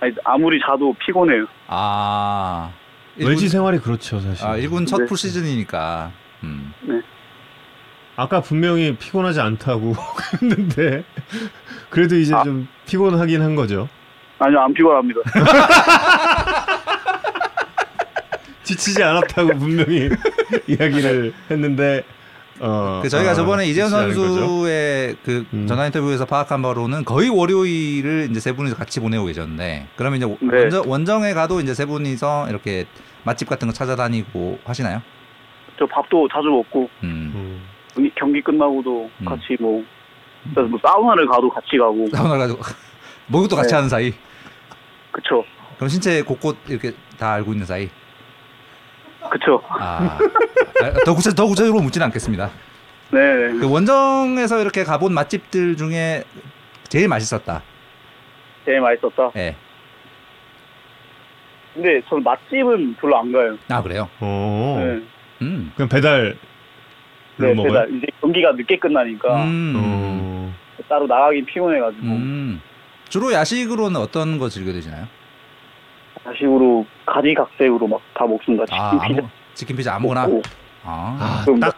[0.00, 1.46] 아니, 아무리 자도 피곤해요.
[1.68, 2.70] 아.
[3.16, 4.46] 외지 생활이 그렇죠 사실.
[4.46, 5.04] 아, 1군 첫 네.
[5.06, 6.10] 풀 시즌이니까.
[6.44, 6.72] 음.
[8.16, 9.94] 아까 분명히 피곤하지 않다고
[10.42, 11.04] 했는데
[11.90, 12.42] 그래도 이제 아.
[12.42, 13.88] 좀 피곤하긴 한 거죠.
[14.38, 15.20] 아니요, 안 피곤합니다.
[18.64, 20.08] 지치지 않았다고 분명히
[20.68, 22.04] 이야기를 했는데
[22.60, 23.90] 어, 그 저희가 아, 저번에 이재현.
[23.90, 25.66] 선수의 그 음.
[25.66, 30.58] 전화 인터뷰에서 파악한 바로는 거의 월요일을 이제 세 분이서 같이 보내고 계셨는데 그러면 이제 네.
[30.58, 32.86] 원정, 원정에 가도 이제 세 분이서 이렇게
[33.24, 35.02] 맛집 같은 거 찾아다니고 하시나요?
[35.78, 37.32] 저 밥도 자주 먹고, 음.
[37.34, 37.62] 음.
[37.94, 39.24] 경기- 경기 끝나고도 음.
[39.24, 39.84] 같이 뭐,
[40.54, 42.60] 그래서 뭐 사우나를 가도 같이 가고, 사우나 가지고
[43.28, 43.74] 목욕도 같이 네.
[43.76, 44.12] 하는 사이.
[45.10, 45.44] 그쵸.
[45.76, 47.88] 그럼 신체 곳곳 이렇게 다 알고 있는 사이.
[49.30, 49.62] 그쵸.
[49.68, 50.18] 아.
[50.82, 52.50] 아, 더 구체 더 구체적으로 묻지는 않겠습니다.
[53.10, 53.20] 네.
[53.60, 56.24] 그 원정에서 이렇게 가본 맛집들 중에
[56.88, 57.62] 제일 맛있었다.
[58.64, 59.30] 제일 맛있었다.
[59.36, 59.54] 예.
[61.74, 63.56] 근데 저는 맛집은 별로 안 가요.
[63.68, 64.08] 아 그래요?
[64.20, 65.02] 어, 네.
[65.42, 65.72] 음.
[65.76, 66.36] 그냥 배달
[67.36, 67.72] 네, 먹어요?
[67.72, 67.96] 배달.
[67.96, 69.74] 이제 경기가 늦게 끝나니까 음.
[69.76, 70.52] 어,
[70.88, 72.60] 따로 나가긴 피곤해가지고 음.
[73.08, 75.06] 주로 야식으로는 어떤 거 즐겨 드시나요?
[76.24, 78.64] 다식으로 가지각색으로 막 다 먹습니다.
[78.66, 80.26] 치킨 아, 피자 아무, 치킨 피자 아무거나.
[80.26, 80.42] 먹고
[80.84, 81.44] 아.
[81.46, 81.76] 아, 딱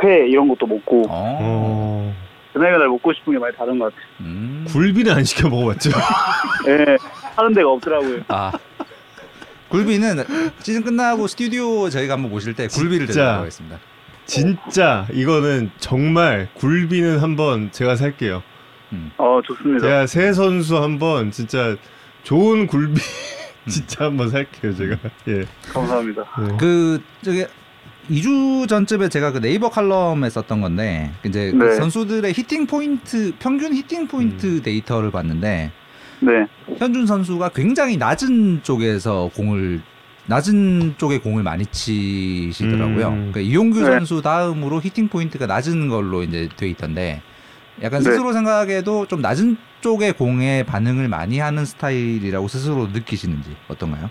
[0.00, 1.38] 회 이런 것도 먹고 어.
[1.40, 2.14] 어,
[2.52, 4.06] 그날 그날 먹고 싶은 게 많이 다른 것 같아요.
[4.20, 4.64] 음.
[4.68, 5.90] 굴비는 안 시켜 먹어봤죠.
[6.66, 6.96] 네,
[7.34, 8.20] 하는 데가 없더라고요.
[8.28, 8.52] 아.
[9.68, 10.24] 굴비는
[10.62, 13.06] 시즌 끝나고 스튜디오 저희가 한번 모실 때 굴비를.
[13.06, 13.78] 드리도록 하겠습니다.
[14.26, 18.42] 진짜 이거는 정말 굴비는 한번 제가 살게요.
[19.18, 19.86] 어 좋습니다.
[19.86, 21.76] 제가 새 선수 한번 진짜
[22.22, 23.00] 좋은 굴비
[23.68, 24.96] 진짜 한번 살게요 제가.
[25.28, 25.44] 예.
[25.72, 26.22] 감사합니다.
[26.42, 26.56] 예.
[26.58, 27.44] 그 저기
[28.10, 31.74] 2주 전쯤에 제가 그 네이버 칼럼에 썼던 건데 이제 그 네.
[31.76, 34.62] 선수들의 hitting point 평균 hitting point 음.
[34.62, 35.70] 데이터를 봤는데
[36.20, 36.46] 네,
[36.78, 39.80] 현준 선수가 굉장히 낮은 쪽에서 공을
[40.26, 43.08] 낮은 쪽에 공을 많이 치시더라고요.
[43.08, 43.32] 음.
[43.32, 43.86] 그러니까 이용규 네.
[43.86, 47.22] 선수 다음으로 hitting point가 낮은 걸로 이제 돼 있던데
[47.82, 48.10] 약간 네.
[48.10, 54.10] 스스로 생각해도 좀 낮은 쪽의 공에 반응을 많이 하는 스타일이라고 스스로 느끼시는지 어떤가요?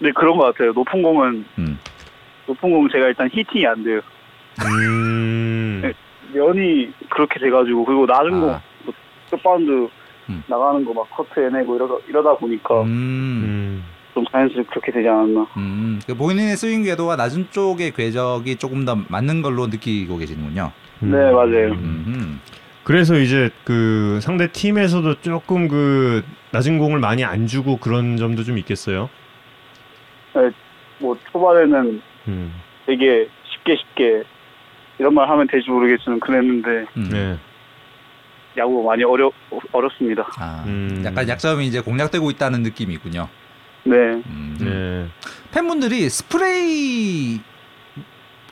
[0.00, 0.72] 네 그런 것 같아요.
[0.72, 1.78] 높은 공은 음.
[2.46, 4.00] 높은 공 제가 일단 히팅이 안 돼요.
[4.60, 5.80] 음.
[5.82, 5.92] 네.
[6.34, 8.40] 면이 그렇게 돼가지고 그리고 낮은 아.
[8.40, 8.94] 공, 뭐
[9.30, 9.88] 끝바운드
[10.28, 10.42] 음.
[10.46, 12.86] 나가는 거 막 커트 해내고 이러다 이러다 보니까 음.
[12.86, 13.84] 음.
[14.14, 15.46] 좀 자연스럽게 그렇게 되지 않았나.
[15.56, 20.72] 음, 그 본인의 스윙 궤도와 낮은 쪽의 궤적이 조금 더 맞는 걸로 느끼고 계시는군요.
[21.04, 21.10] 음.
[21.12, 21.72] 네, 맞아요.
[21.72, 22.40] 음,
[22.82, 28.58] 그래서 이제 그 상대 팀에서도 조금 그 낮은 공을 많이 안 주고 그런 점도 좀
[28.58, 29.08] 있겠어요.
[31.00, 32.52] 뭐 초반에는 음.
[32.86, 34.22] 되게 쉽게 쉽게
[34.98, 37.08] 이런 말 하면 될지 모르겠지만 그랬는데 음.
[37.12, 37.38] 네.
[38.58, 39.30] 야구가 많이 어려
[39.72, 40.28] 어렵습니다.
[40.38, 41.02] 아, 음.
[41.04, 43.28] 약간 약점이 이제 공략되고 있다는 느낌이 있군요.
[43.84, 44.56] 네, 음.
[44.60, 45.06] 네.
[45.52, 47.40] 팬분들이 스프레이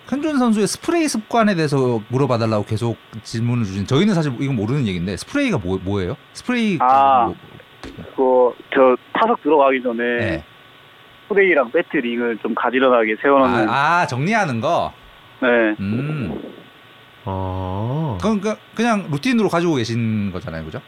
[0.07, 3.87] 현준 선수의 스프레이 습관에 대해서 물어봐달라고 계속 질문을 주신.
[3.87, 6.17] 저희는 사실 이건 모르는 얘기인데 스프레이가 뭐, 뭐예요?
[6.33, 7.27] 스프레이 아.
[7.27, 7.37] 뭐,
[8.15, 10.45] 그거 저 타석 들어가기 전에 네.
[11.29, 13.69] 스프레이랑 배트 ring을 좀 가지런하게 세워놓는.
[13.69, 14.93] 아, 아, 정리하는 거.
[15.43, 15.49] 네,
[15.81, 16.41] 음.
[17.27, 18.19] 아.
[18.21, 20.81] 그건 그- 그냥 routine으로 가지고 계신 거잖아요, 그죠?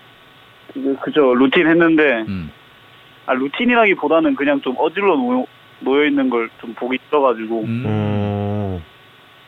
[0.73, 2.51] 그- 그죠 루틴 했는데 음.
[3.27, 5.47] 아 routine이라기보다는 그냥 좀 어질러 놓
[5.81, 7.83] 놓여 있는 걸 좀 보기 싫어가지고 음.
[7.87, 8.83] 어.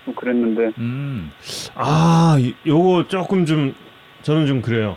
[0.04, 1.30] 좀 그랬는데 음.
[1.74, 3.74] 아, 이- 요거 조금 좀
[4.22, 4.96] 저는 좀 그래요.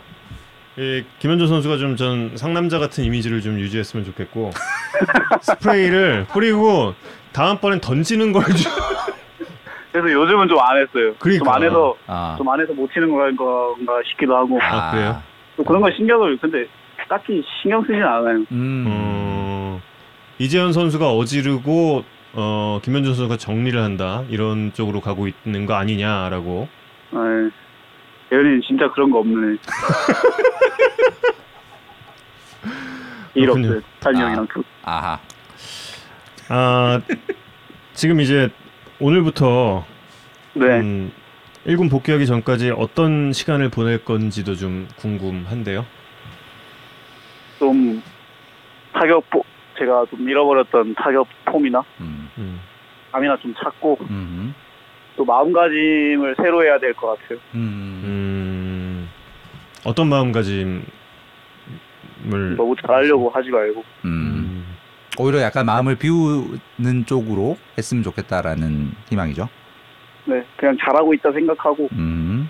[0.76, 4.50] 이 김현조 선수가 좀 전 상남자 같은 이미지를 좀 유지했으면 좋겠고
[5.42, 6.94] 스프레이를 뿌리고
[7.32, 8.72] 다음번엔 던지는 걸 좀.
[9.94, 11.14] 그래서 요즘은 좀 안 했어요.
[11.20, 11.44] 그러니까.
[11.44, 12.34] 좀안 해서 아.
[12.36, 13.44] 좀안 해서 못 치는 건가
[14.10, 15.22] 싶기도 하고 아, 그래요?
[15.56, 16.66] 또 그런 걸 신경을 근데
[17.08, 18.44] 딱히 신경 쓰진 않아요.
[18.50, 18.84] 음.
[18.88, 19.80] 어,
[20.40, 26.66] 이재현 선수가 어지르고 어, 김현준 선수가 정리를 한다 이런 쪽으로 가고 있는 거 아니냐라고.
[27.12, 27.20] 네.
[28.32, 29.58] 예은이는 진짜 그런 거 없네.
[33.34, 33.48] 일.
[33.48, 33.80] 없어요.
[34.00, 34.24] 탄이 아.
[34.24, 34.60] 형이랑 그.
[34.82, 35.20] 아하.
[36.48, 37.00] 아
[37.92, 38.50] 지금 이제
[39.00, 39.84] 오늘부터
[40.54, 40.66] 네.
[40.80, 41.12] 음,
[41.66, 45.84] 1군 복귀하기 전까지 어떤 시간을 보낼 건지도 좀 궁금한데요.
[47.58, 48.02] 좀
[48.92, 49.44] 타격 포
[49.78, 52.28] 제가 좀 잃어버렸던 타격 폼이나 음.
[52.38, 52.60] 음.
[53.10, 54.54] 감이나 좀 찾고 음.
[55.16, 57.38] 또 마음가짐을 새로 해야 될 것 같아요.
[57.54, 58.02] 음.
[58.04, 59.08] 음,
[59.84, 60.82] 어떤 마음가짐을
[62.56, 64.08] 너무 잘하려고 하지 말고 음.
[64.08, 64.33] 음,
[65.18, 69.48] 오히려 약간 마음을 비우는 쪽으로 했으면 좋겠다라는 희망이죠.
[70.26, 72.48] 네 그냥 잘하고 있다 생각하고 음.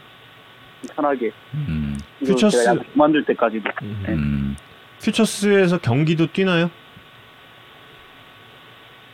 [0.95, 1.99] 편하게 음.
[2.23, 4.05] 퓨처스- 그만둘 때까지도 음.
[4.09, 4.57] 음.
[5.03, 6.71] 퓨처스에서 경기도 뛰나요?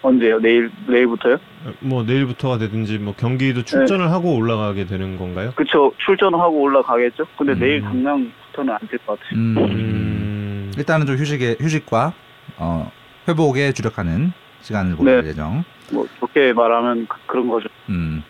[0.02, 0.38] 언제요?
[0.40, 1.36] 내일 내일부터요?
[1.80, 5.52] 뭐 내일부터가 되든지 뭐 경기도 출전을 하고 올라가게 되는 건가요?
[5.56, 7.26] 그쵸 출전하고 올라가겠죠.
[7.36, 7.58] 근데 음.
[7.58, 9.34] 내일 당장부터는 안 될 것 같아요.
[9.38, 9.58] 음.
[9.58, 12.14] 음, 일단은 좀 휴식에 휴식과
[12.56, 12.90] 어,
[13.28, 15.30] 회복에 주력하는 시간을 보낼 네.
[15.30, 15.64] 예정.
[15.92, 17.68] 뭐 좋게 말하면 그, 그런 거죠.
[17.88, 18.22] 음.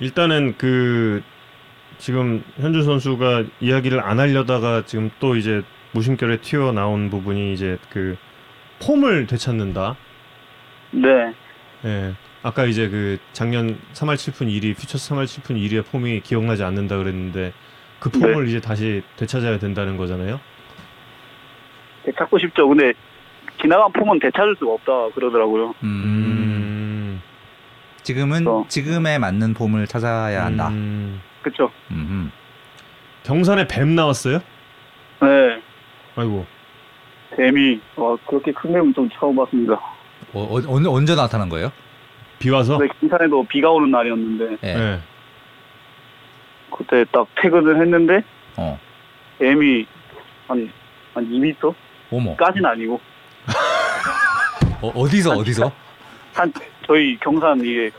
[0.00, 1.22] 일단은 그
[1.98, 8.16] 지금 현준 선수가 이야기를 안 하려다가 지금 또 이제 무심결에 튀어 나온 부분이 이제 그
[8.82, 9.96] 폼을 되찾는다.
[10.90, 11.34] 네.
[11.84, 12.14] 예.
[12.42, 17.52] 아까 이제 그 작년 3할 7푼 1위 퓨처스 3할 7푼 1위의 폼이 기억나지 않는다 그랬는데
[18.00, 20.40] 그 폼을 이제 다시 되찾아야 된다는 거잖아요.
[22.04, 22.68] 되찾고 싶죠.
[22.68, 22.92] 근데
[23.64, 25.74] 지나간 폼은 되찾을 수가 없다 그러더라고요.
[25.82, 26.02] 음.
[26.04, 27.22] 음.
[28.02, 28.66] 지금은 어.
[28.68, 30.68] 지금에 맞는 폼을 찾아야 한다.
[30.68, 31.18] 음.
[31.90, 32.30] 음.
[33.22, 34.40] 경산에 뱀 나왔어요?
[35.22, 35.62] 네.
[36.14, 36.44] 아이고.
[37.38, 39.72] 뱀이 와 그렇게 큰 뱀은 좀 처음 봤습니다.
[40.34, 41.72] 어, 어, 언제 언제 나타난 거예요?
[42.38, 42.76] 비 와서?
[42.76, 44.68] 근데 김산에도 비가 오는 날이었는데 예.
[44.68, 45.00] 예.
[46.70, 48.22] 그때 딱 퇴근을 했는데
[48.58, 48.78] 어.
[49.38, 49.86] 뱀이
[50.48, 50.70] 한한
[51.16, 51.74] 2m까지는
[52.10, 52.36] 어머.
[52.68, 53.00] 아니고
[54.82, 55.70] 어, 어디서 어디서?
[56.34, 56.52] 한
[56.86, 57.90] 저희 경산 이게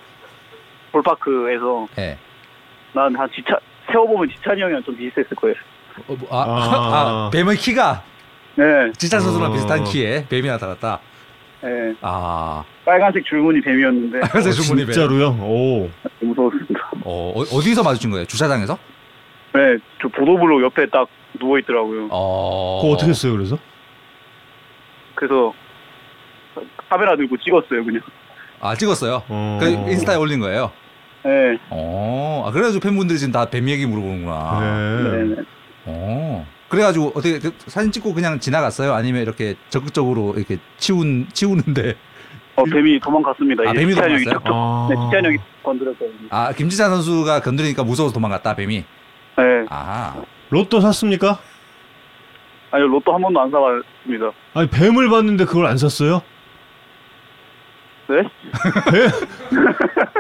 [0.91, 2.18] 볼파크에서 예.
[2.93, 3.58] 난한 지차
[3.91, 5.56] 세워보면 지찬이 형이랑 좀 비슷했을 거예요.
[6.08, 7.28] 어, 뭐, 아, 아.
[7.28, 8.04] 아, 뱀의 키가
[8.56, 8.64] 네.
[8.98, 9.54] 지찬 선수랑 어.
[9.54, 11.00] 비슷한 키에 뱀이 나타났다.
[11.62, 11.93] 네.
[12.02, 12.64] 아.
[12.86, 14.93] 빨간색 줄무늬 뱀이었는데 그래서 어, 주문이 뱀.
[14.93, 15.30] 진짜로요?
[15.41, 15.89] 오.
[16.20, 16.91] 무서웠습니다.
[17.04, 18.26] 어, 어, 어디서 마주친 거예요?
[18.26, 18.78] 주차장에서?
[19.54, 19.78] 네.
[20.02, 21.08] 저 보도블록 옆에 딱
[21.39, 22.08] 누워 있더라고요.
[22.12, 22.80] 어.
[22.82, 23.58] 그거 어떻게 했어요, 그래서?
[25.16, 25.53] 그래서
[26.89, 28.01] 카메라 들고 찍었어요, 그냥.
[28.61, 29.24] 아, 찍었어요.
[29.28, 29.57] 어.
[29.61, 30.72] 그 인스타에 올린 거예요.
[31.24, 31.57] 네.
[31.70, 32.43] 어.
[32.47, 34.99] 아, 그래가지고 팬분들이 지금 다 뱀 얘기 물어보는구나.
[34.99, 35.24] 그래.
[35.24, 35.36] 네.
[35.36, 35.41] 네.
[35.86, 36.45] 어.
[36.70, 38.93] 그래가지고 어떻게 그 사진 찍고 그냥 지나갔어요?
[38.93, 41.96] 아니면 이렇게 적극적으로 이렇게 치운 치우는데?
[42.55, 43.63] 어, 뱀이 도망갔습니다.
[43.67, 44.39] 아, 뱀이 도망갔어요?
[44.46, 44.87] 아.
[44.89, 46.28] 네, 지찬이 형이 건드렸거든요.
[46.29, 48.78] 아 김지찬 선수가 건드리니까 무서워서 도망갔다 뱀이.
[49.37, 49.43] 네.
[49.70, 50.16] 아.
[50.50, 51.39] 로또 샀습니까?
[52.76, 54.32] 아니, 로또 한 번도 안 사봤습니다.
[54.54, 56.22] 아니 뱀을 봤는데 그걸 안 샀어요?
[58.10, 58.18] 네?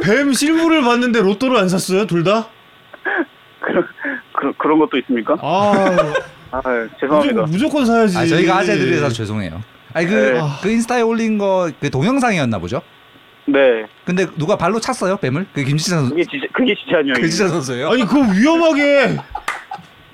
[0.03, 2.07] 뱀 실물을 봤는데 로또를 안 샀어요?
[2.07, 2.47] 둘 다?
[3.59, 3.85] 그런,
[4.31, 5.35] 그런, 그런 것도 있습니까?
[5.41, 5.97] 아,
[6.51, 7.41] 아, 네, 죄송합니다.
[7.41, 8.17] 무조건, 무조건 사야지.
[8.17, 9.61] 아 저희가 아재들이라서 죄송해요.
[9.93, 10.41] 아니 그, 네.
[10.63, 12.81] 그 인스타에 올린 거 그 동영상이었나 보죠?
[13.47, 13.85] 네.
[14.05, 15.45] 근데 누가 발로 찼어요 뱀을?
[15.53, 16.15] 그 김지찬 선수.
[16.15, 17.15] 그게 지, 그게 지찬이 형이에요.
[17.21, 17.89] 그 지찬 선수예요?
[17.89, 19.17] 아니 그거 위험하게.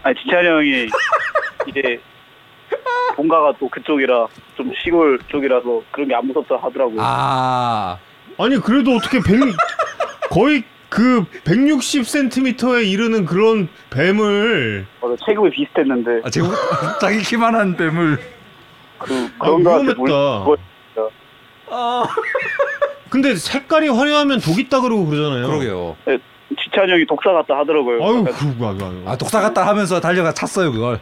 [0.03, 0.87] 아니, 지찬이 형이
[1.67, 2.01] 이제
[3.15, 6.97] 본가가 또 그쪽이라 좀 시골 쪽이라서 그런 게 안 무섭다 하더라고요.
[7.01, 7.97] 아.
[8.37, 9.39] 아니 그래도 어떻게 100
[10.29, 16.47] 거의 그 160cm에 이르는 그런 뱀을 맞아, 체급이 비슷했는데 아 제가
[16.99, 18.17] 자기 키만한 뱀을.
[18.99, 20.43] 그 아, 그런 거한테 위험했다.
[20.45, 20.57] 뭘
[21.69, 22.03] 아.
[23.09, 25.47] 근데 색깔이 화려하면 독 있다 그러고 그러잖아요.
[25.47, 25.95] 그러게요.
[26.63, 28.03] 지찬이 형이 독사 같다 하더라고요.
[28.03, 29.03] 아유 약간, 그거 아유, 아유.
[29.05, 30.99] 아 독사 같다 하면서 달려가 찼어요 그걸.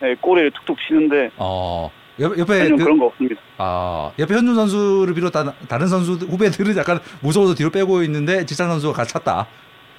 [0.00, 1.90] 네, 꼬리를 툭툭 치는데 어.
[2.18, 3.40] 옆, 옆에 그, 그런 거 없습니다.
[3.56, 8.92] 아 옆에 현준 선수를 비롯한 다른 선수 후배들은 약간 무서워서 뒤로 빼고 있는데 지찬 선수가
[8.92, 9.46] 같이 찼다.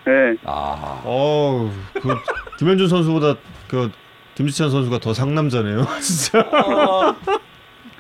[0.06, 0.36] 네.
[0.46, 1.02] 아.
[1.04, 2.16] 어우 그
[2.60, 3.36] 김현준 선수보다
[3.68, 3.92] 그
[4.36, 5.86] 김지찬 선수가 더 상남자네요.
[6.02, 6.44] 진짜.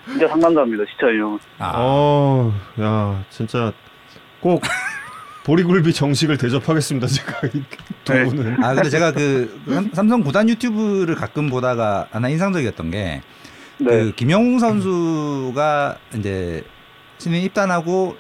[0.06, 1.40] 진짜 상남자입니다, 지찬이 형은.
[1.60, 3.72] 아, 어, 야, 진짜
[4.40, 4.62] 꼭
[5.44, 7.08] 보리굴비 정식을 대접하겠습니다.
[7.08, 8.26] 제가 이두 네.
[8.26, 8.64] 분은.
[8.64, 13.22] 아 근데 제가 그 삼- 삼성 구단 유튜브를 가끔 보다가 하나 인상적이었던 게
[13.80, 13.86] 네.
[13.86, 16.64] 그 김영웅 선수가 이제
[17.18, 18.16] 신인 입단하고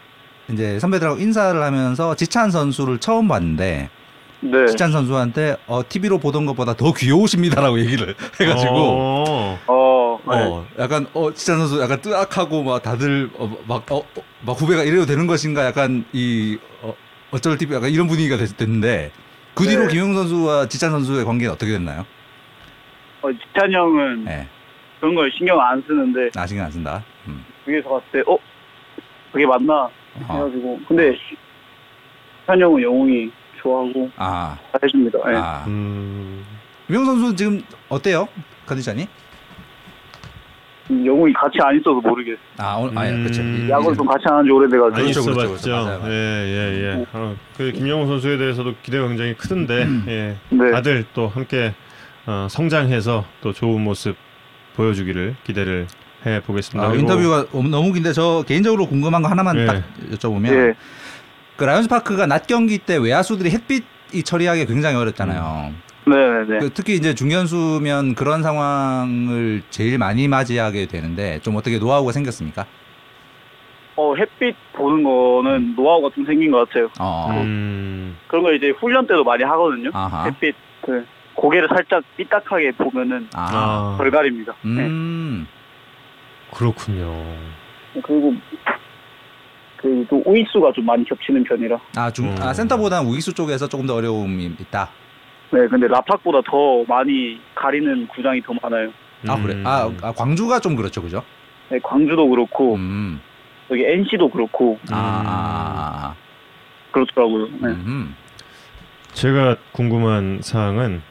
[0.51, 3.89] 이제 선배들하고 인사를 하면서 지찬 선수를 처음 봤는데
[4.43, 4.65] 네.
[4.67, 10.43] 지찬 선수한테 어, TV로 보던 것보다 더 귀여우십니다라고 얘기를 해가지고 어, 어, 네.
[10.43, 14.81] 어, 약간 어 지찬 선수 약간 뜨악하고 막 다들 어, 막, 어, 어, 막 후배가
[14.83, 16.95] 이래도 되는 것인가 약간 이 어,
[17.31, 19.11] 어쩔 TV 약간 이런 분위기가 됐, 됐는데
[19.53, 19.87] 그 뒤로 네.
[19.89, 22.05] 김영웅 선수와 지찬 선수의 관계는 어떻게 됐나요?
[23.21, 24.47] 어, 지찬이 형은 네,
[24.99, 27.03] 그런 걸 신경 안 쓰는데 아 신경 안 쓴다.
[27.27, 27.45] 음.
[27.65, 28.37] 위에서 봤을 때 어?
[29.31, 29.83] 그게 맞나?
[29.83, 29.91] 어.
[30.29, 31.15] 해가지고 근데
[32.41, 33.31] 지찬이 형은 영웅이
[33.61, 35.19] 좋아하고 아, 잘해줍니다.
[35.31, 35.35] 예.
[35.35, 35.63] 아.
[35.67, 36.45] 음,
[36.87, 38.27] 김영웅 선수 지금 어때요?
[38.65, 39.07] 컨디션이?
[40.91, 42.39] 음, 영웅이 같이 안 있어서 모르겠어.
[42.57, 43.23] 아, 오늘 아, 예, 음.
[43.23, 43.41] 그렇죠.
[43.41, 44.95] 이- 야구를 좀 같이 안 한 지 오래돼가지고.
[44.97, 45.23] 안 그렇죠.
[45.23, 45.69] 그렇죠, 그렇죠.
[45.71, 46.11] 맞아요, 맞아요.
[46.13, 46.15] 예,
[46.45, 47.05] 예, 예.
[47.13, 50.35] 어, 그 김영호 선수에 대해서도 기대가 굉장히 크던데, 예.
[50.49, 50.71] 네.
[50.71, 51.73] 다들 또 함께
[52.27, 54.15] 어, 성장해서 또 좋은 모습
[54.75, 55.87] 보여주기를 기대를
[56.25, 56.87] 해 보겠습니다.
[56.89, 59.65] 아, 인터뷰가 너무 긴데 저 개인적으로 궁금한 거 하나만 예.
[59.65, 60.73] 딱 여쭤보면 예.
[61.57, 65.69] 그 라이온스 파크가 낮 경기 때 외야수들이 햇빛 이 처리하기 굉장히 어렵잖아요.
[65.71, 65.73] 네
[66.05, 66.59] 네네.
[66.59, 72.65] 그 특히 이제 중견수면 그런 상황을 제일 많이 맞이하게 되는데 좀 어떻게 노하우가 생겼습니까?
[73.95, 76.89] 어, 햇빛 보는 거는 노하우가 좀 생긴 것 같아요.
[76.99, 79.91] 어, 음, 그런 거 이제 훈련 때도 많이 하거든요.
[79.93, 81.05] 아하, 햇빛, 그,
[81.35, 84.53] 고개를 살짝 삐딱하게 보면은 아, 아, 벌가립니다.
[84.63, 84.87] 네.
[84.87, 85.47] 음,
[86.51, 87.13] 그렇군요.
[87.93, 88.33] 그리고
[89.77, 91.77] 그또 우익수가 좀 많이 겹치는 편이라.
[91.95, 92.53] 아, 중, 아 음.
[92.53, 94.89] 센터보다는 우익수 쪽에서 조금 더 어려움이 있다.
[95.51, 98.91] 네, 근데 라팍보다 더 많이 가리는 구장이 더 많아요.
[99.27, 99.43] 아 음.
[99.43, 101.23] 그래, 아, 아, 광주가 좀 그렇죠, 그죠?
[101.69, 103.21] 네, 광주도 그렇고 음,
[103.69, 106.15] 여기 NC도 그렇고 아, 아, 아,
[106.91, 107.45] 그렇더라고요.
[107.45, 107.67] 아.
[107.67, 107.73] 네.
[107.73, 108.15] 음,
[109.13, 111.01] 제가 궁금한 사항은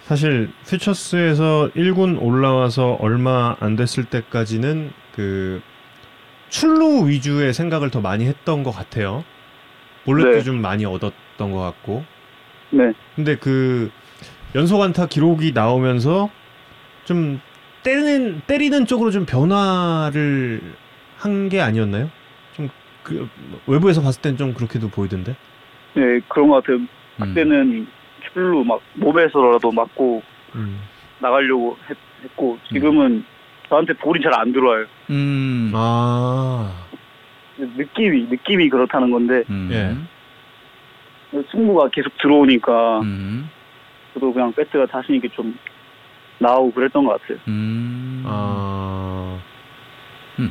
[0.00, 5.62] 사실 퓨처스에서 1군 올라와서 얼마 안 됐을 때까지는 그
[6.48, 9.24] 출루 위주의 생각을 더 많이 했던 것 같아요.
[10.04, 10.42] 볼넷도 네.
[10.42, 12.04] 좀 많이 얻었던 것 같고.
[12.74, 12.92] 네.
[13.16, 13.90] 근데 그
[14.54, 16.30] 연속 안타 기록이 나오면서
[17.04, 17.40] 좀
[17.82, 20.60] 때리는 때리는 쪽으로 좀 변화를
[21.18, 22.10] 한 게 아니었나요?
[22.56, 22.68] 좀
[23.02, 23.28] 그
[23.66, 25.36] 외부에서 봤을 땐 좀 그렇게도 보이던데.
[25.94, 26.76] 네, 그런 것 같아요.
[26.78, 26.88] 음.
[27.18, 27.86] 그때는
[28.32, 30.22] 출루 막 몸에서라도 맞고
[30.54, 30.80] 음.
[31.18, 31.96] 나가려고 했,
[32.34, 33.22] 고 지금은
[33.68, 34.86] 저한테 볼이 잘 안 들어와요.
[35.10, 36.72] 음, 아.
[37.58, 39.94] 느낌이 느낌이 그렇다는 건데 음, 예.
[41.50, 43.50] 승부가 계속 들어오니까 음,
[44.14, 45.56] 저도 그냥 배트가 자신 있게 좀
[46.38, 47.38] 나오고 그랬던 것 같아요.
[47.48, 49.38] 음, 아.
[50.38, 50.50] 음.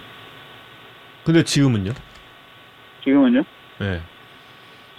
[1.23, 1.91] 근데 지금은요?
[3.03, 3.43] 지금은요?
[3.79, 3.85] 네.
[3.85, 4.01] 음.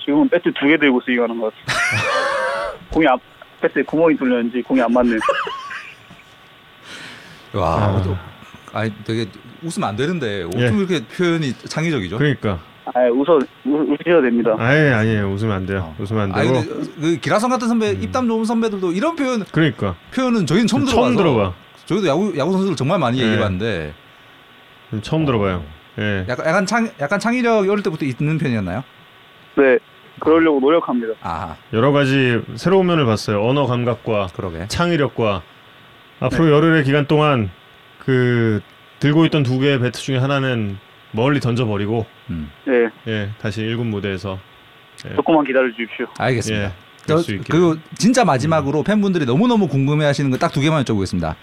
[0.01, 2.79] 지금은 배트 두 개 들고 쓰기 하는 것 같아요.
[2.91, 3.21] 공이 앞
[3.61, 5.19] 배트에 구멍이 뚫렸는지 공이 안 맞네요.
[7.55, 7.97] 와, 아.
[7.97, 8.19] 어,
[8.73, 9.27] 아니 되게
[9.63, 10.67] 웃으면 안 되는데 어쩜 예.
[10.67, 12.19] 이렇게 표현이 창의적이죠?
[12.19, 12.59] 그러니까.
[12.87, 14.55] 아, 웃어 우- 웃으셔도 됩니다.
[14.59, 15.33] 아예 아니에요.
[15.33, 15.95] 웃으면 안 돼요.
[15.99, 16.03] 어.
[16.03, 16.61] 웃으면 안 아니, 되고.
[16.67, 18.03] 근데 그 기라성 같은 선배, 음.
[18.03, 19.95] 입담 좋은 선배들도 이런 표현 그러니까.
[20.15, 21.53] 표현은 저희는 처음 들어봐서 처음 들어봐.
[21.87, 23.25] 저희도 야구 야구 선수들 정말 많이 네.
[23.25, 23.95] 얘기해봤는데
[25.03, 25.65] 처음 들어봐요.
[25.99, 26.27] 예.
[26.29, 28.83] 약간 약간 창 약간 창의력 어릴 때부터 있는 편이었나요?
[29.57, 29.79] 네,
[30.21, 31.15] 그러려고 노력합니다.
[31.23, 33.43] 아 여러 가지 새로운 면을 봤어요.
[33.43, 34.67] 언어 감각과 그러게.
[34.69, 35.43] 창의력과
[36.21, 36.51] 앞으로 네.
[36.53, 37.51] 열흘의 기간 동안
[37.99, 38.61] 그
[38.99, 40.79] 들고 있던 두 개의 배트 중에 하나는
[41.15, 44.39] 멀리 던져버리고 음, 네, 예 다시 1군 무대에서
[45.17, 46.07] 조금만 기다려 주십시오.
[46.19, 46.67] 알겠습니다.
[46.67, 46.71] 예,
[47.07, 47.39] 저, 있게.
[47.51, 51.35] 그리고 진짜 마지막으로 팬분들이 너무 너무 궁금해하시는 거 딱 두 개만 여쭤보겠습니다.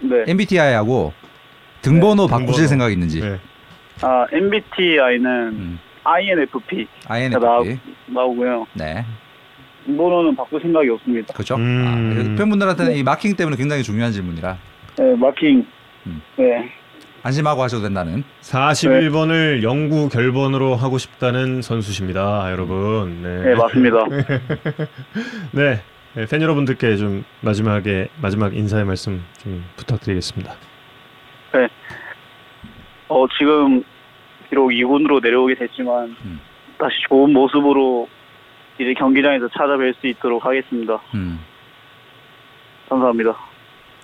[0.00, 1.12] 네, MBTI하고
[1.82, 2.68] 등번호 네, 바꾸실 등번호.
[2.68, 3.20] 생각 있는지.
[3.22, 3.38] 예.
[4.02, 7.78] 아 MBTI는 음, INFP INFP.
[8.06, 8.66] 나오고요.
[8.74, 9.04] 네,
[9.86, 11.32] 번호는 바꿀 생각이 없습니다.
[11.34, 11.56] 그렇죠.
[11.56, 12.34] 음.
[12.34, 14.56] 아, 팬분들한테는 이 마킹 때문에 굉장히 중요한 질문이라
[14.98, 15.66] 네, 마킹.
[16.06, 16.22] 음.
[16.36, 16.72] 네,
[17.22, 18.24] 안심하고 하셔도 된다는.
[18.40, 23.22] 41번을 영구 결번으로 하고 싶다는 선수십니다, 여러분.
[23.22, 23.98] 네, 네 맞습니다.
[25.52, 25.82] 네,
[26.14, 30.54] 네, 팬 여러분들께 좀 마지막에 마지막 인사의 말씀 좀 부탁드리겠습니다.
[33.10, 33.82] 어 지금
[34.48, 36.40] 비록 2군으로 내려오게 됐지만 음.
[36.78, 38.08] 다시 좋은 모습으로
[38.78, 41.00] 이제 경기장에서 찾아뵐 수 있도록 하겠습니다.
[41.14, 41.40] 음.
[42.88, 43.36] 감사합니다.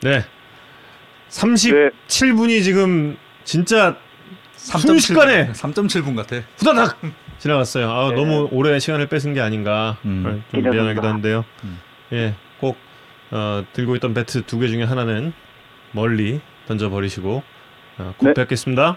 [0.02, 0.18] 네, 네,
[1.28, 3.96] 37분이 지금 진짜
[4.56, 6.36] 순식간에 3.7분 같아.
[6.58, 6.98] 후다닥
[7.38, 7.90] 지나갔어요.
[7.90, 8.14] 아, 네.
[8.16, 10.42] 너무 오래 시간을 뺏은 게 아닌가 음.
[10.50, 10.62] 좀.
[10.62, 11.44] 미안하기도 한데요.
[11.64, 11.78] 음.
[12.12, 12.76] 예, 꼭
[13.30, 15.32] 어, 들고 있던 배트 두 개 중에 하나는
[15.92, 17.42] 멀리 던져 버리시고
[17.98, 18.34] 어, 곧 네.
[18.34, 18.96] 뵙겠습니다.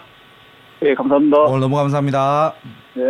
[0.85, 1.37] 예, 감사합니다.
[1.41, 2.53] 오늘 너무 감사합니다.
[2.95, 3.03] 네.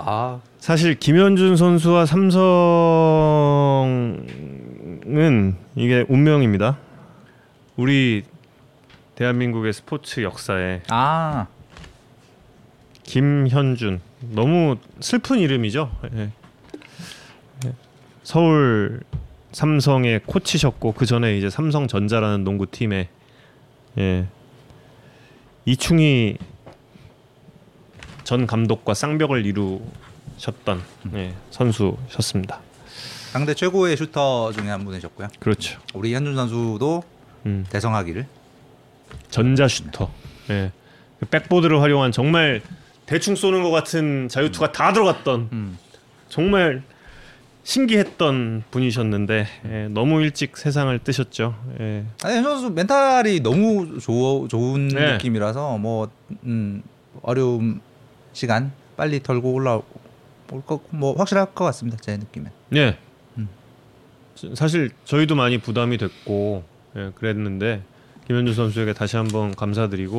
[0.00, 2.36] 아, 사실 김현준 선수와 삼성은
[5.78, 6.76] 이게 운명입니다.
[7.76, 8.24] 우리
[9.14, 11.46] 대한민국의 스포츠 역사에 아,
[13.04, 14.00] 김현준
[14.30, 15.88] 너무 슬픈 이름이죠.
[16.14, 16.32] 예.
[17.64, 17.72] 예.
[18.24, 19.02] 서울
[19.52, 23.08] 삼성의 코치셨고 그 전에 이제 삼성전자라는 농구 팀에
[23.98, 24.26] 예.
[25.64, 26.38] 이충희
[28.24, 30.82] 전 감독과 쌍벽을 이루셨던
[31.14, 32.67] 예, 선수셨습니다.
[33.38, 35.28] 당대 최고의 슈터 중에 한 분이셨고요.
[35.38, 35.78] 그렇죠.
[35.94, 37.04] 우리 현준 선수도
[37.46, 37.64] 음.
[37.70, 38.26] 대성하기를.
[39.30, 40.10] 전자 슈터.
[40.50, 40.72] 예.
[41.20, 42.62] 그 백보드를 활용한 정말
[43.06, 45.78] 대충 쏘는 것 같은 자유투가 다 들어갔던 음.
[46.28, 46.82] 정말
[47.62, 51.54] 신기했던 분이셨는데 예, 너무 일찍 세상을 뜨셨죠.
[51.78, 52.06] 예.
[52.24, 55.12] 아니 현준 선수 멘탈이 너무 좋 좋은 네.
[55.12, 56.10] 느낌이라서 뭐
[56.42, 56.82] 음,
[57.22, 57.82] 어려움
[58.32, 59.82] 시간 빨리 털고 올라올
[60.66, 61.98] 것뭐 확실할 것 같습니다.
[62.00, 62.50] 제 느낌엔.
[62.74, 62.98] 예.
[64.44, 64.54] 음.
[64.54, 66.64] 사실 저희도 많이 부담이 됐고
[66.96, 67.82] 예, 그랬는데
[68.26, 70.16] 김현준 선수에게 다시 한번 감사드리고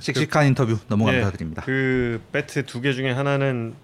[0.00, 1.62] 씩씩한 인터뷰 너무 예, 감사드립니다.
[1.64, 3.74] 그 배트 두 개 중에 하나는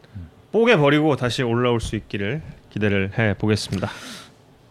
[0.53, 3.89] 뽀개 버리고 다시 올라올 수 있기를 기대를 해 보겠습니다.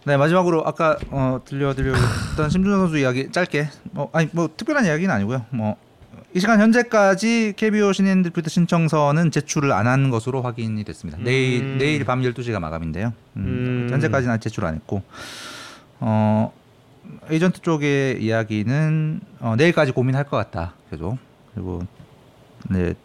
[0.05, 5.45] 네 마지막으로 아까 어, 들려드렸던 심준호 선수 이야기 짧게 뭐 아니 뭐 특별한 이야기는 아니고요.
[5.49, 5.77] 뭐
[6.35, 11.17] 이 시간 현재까지 KBO 신인 드래프트 신청서는 제출을 안 한 것으로 확인이 됐습니다.
[11.21, 11.77] 내일 음.
[11.77, 13.13] 내일 밤 12시가 마감인데요.
[13.37, 13.87] 음, 음.
[13.89, 15.01] 현재까지는 제출 안 했고
[16.01, 16.51] 어
[17.29, 20.73] 에이전트 쪽의 이야기는 어, 내일까지 고민할 것 같다.
[20.91, 21.17] 계속
[21.53, 21.83] 그리고
[22.69, 22.95] 네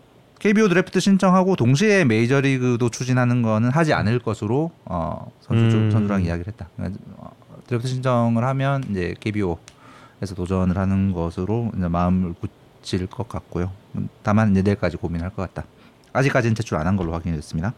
[0.41, 5.91] KBO 드래프트 신청하고 동시에 메이저리그도 추진하는 거는 하지 않을 것으로 어, 선수 쪽 음.
[5.93, 6.69] 선수랑 이야기를 했다.
[6.79, 7.31] 어,
[7.69, 12.51] 드래프트 신청을 하면 이제 KBO에서 도전을 하는 것으로 이제 마음을 굳힐
[12.83, 13.73] 것 같고요.
[13.97, 15.67] 음, 다만 이제 내일까지 고민할 것 같다.
[16.13, 17.73] 아직까지는 제출 안 한 걸로 확인됐습니다.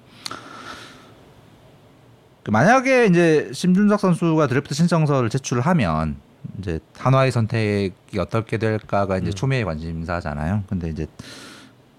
[2.42, 6.16] 그 만약에 이제 심준석 선수가 드래프트 신청서를 제출을 하면
[6.58, 10.64] 이제 한화의 선택이 어떻게 될까가 이제 초미의 관심사잖아요.
[10.68, 11.06] 근데 이제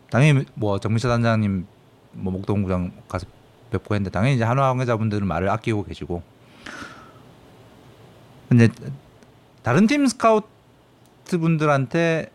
[0.09, 1.65] 당연히 뭐 정민철 단장님
[2.13, 3.25] 뭐 목동구장 가서
[3.71, 6.21] 뵙고 했는데 당연히 이제 한화 관계자분들은 말을 아끼고 계시고
[8.49, 8.67] 근데
[9.63, 10.47] 다른 팀 스카우트
[11.39, 12.29] 분들한테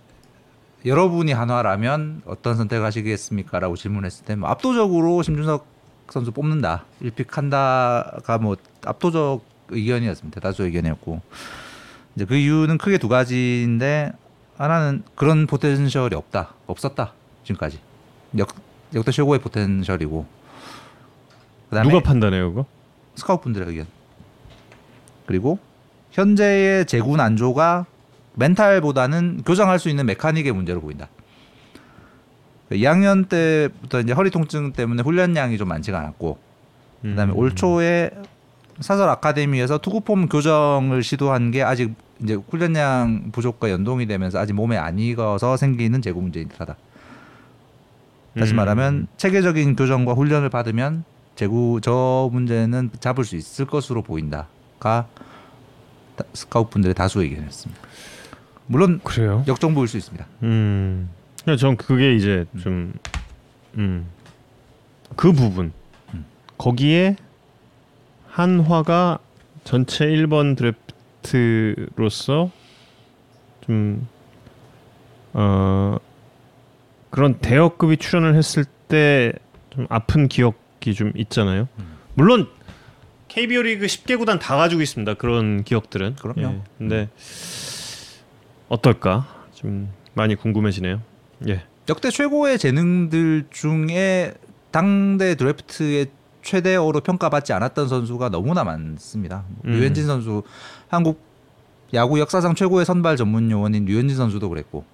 [0.89, 5.67] 여러분이 한화라면 어떤 선택을 하시겠습니까 라고 질문했을 때 뭐 압도적으로 심준석
[6.11, 10.41] 선수 뽑는다 1픽 한다가 뭐 압도적 의견이었습니다.
[10.41, 11.21] 대다수 의견이었고.
[12.17, 14.13] 이제 그 이유는 크게 두 가지인데
[14.57, 17.13] 하나는 그런 potential이 없다 없었다
[17.45, 17.79] 지금까지.
[18.39, 18.49] 역
[18.95, 20.27] 역대 최고의 potential이고.
[21.69, 22.65] 그다음에 누가 판단해요 그거?
[23.15, 23.87] 스카우트 분들의 의견.
[25.27, 25.59] 그리고
[26.13, 27.85] 현재의 제구 난조가
[28.39, 31.09] 멘탈보다는 교정할 수 있는 mechanic의 문제로 보인다.
[32.71, 36.39] 2학년 때부터 이제 허리 통증 때문에 훈련량이 좀 많지가 않았고
[37.03, 37.37] 그다음에 음.
[37.39, 38.11] 올 초에
[38.81, 44.99] 사설 아카데미에서 투구폼 교정을 시도한 게 아직 이제 훈련량 부족과 연동이 되면서 아직 몸에 안
[44.99, 46.77] 익어서 생기는 재구 문제인 듯하다.
[48.39, 48.57] 다시 음.
[48.57, 51.05] 말하면 체계적인 교정과 훈련을 받으면
[51.37, 54.47] 재구 저 문제는 잡을 수 있을 것으로 보인다가
[56.17, 57.81] 다- 스카우트 분들의 다수 의견이었습니다.
[58.69, 59.45] 물론 그래요?
[59.47, 60.27] 역정보일 수 있습니다.
[60.45, 61.09] 음.
[61.59, 62.93] 전 그게 이제 좀
[63.77, 64.07] 음.
[65.17, 65.73] 그 부분.
[66.15, 66.25] 음.
[66.59, 67.17] 거기에
[68.29, 69.19] 한화가
[69.65, 70.57] 전체 1번
[71.23, 72.51] 드래프트로서
[73.67, 74.07] 좀
[75.33, 75.97] 어,
[77.11, 79.33] 그런 대여급이 출연을 했을 때
[79.79, 81.69] 좀 아픈 기억이 좀 있잖아요.
[81.79, 81.97] 음.
[82.15, 82.49] 물론
[83.29, 85.15] KBO 리그 10개 구단 다 가지고 있습니다.
[85.15, 86.17] 그런 기억들은.
[86.17, 86.41] 그럼요.
[86.57, 86.61] 예.
[86.79, 87.09] 근데
[88.69, 89.27] 어떨까?
[89.55, 91.01] 좀 많이 궁금해지네요.
[91.49, 91.63] 예.
[91.89, 94.35] 역대 최고의 재능들 중에
[94.71, 96.07] 당대 드래프트의
[96.43, 99.45] 최대어로 평가받지 않았던 선수가 너무나 많습니다.
[99.65, 99.73] 음.
[99.73, 100.43] 류현진 선수
[100.89, 101.21] 한국
[101.95, 104.85] 야구 역사상 최고의 선발 전문 요원인 류현진 선수도 그랬고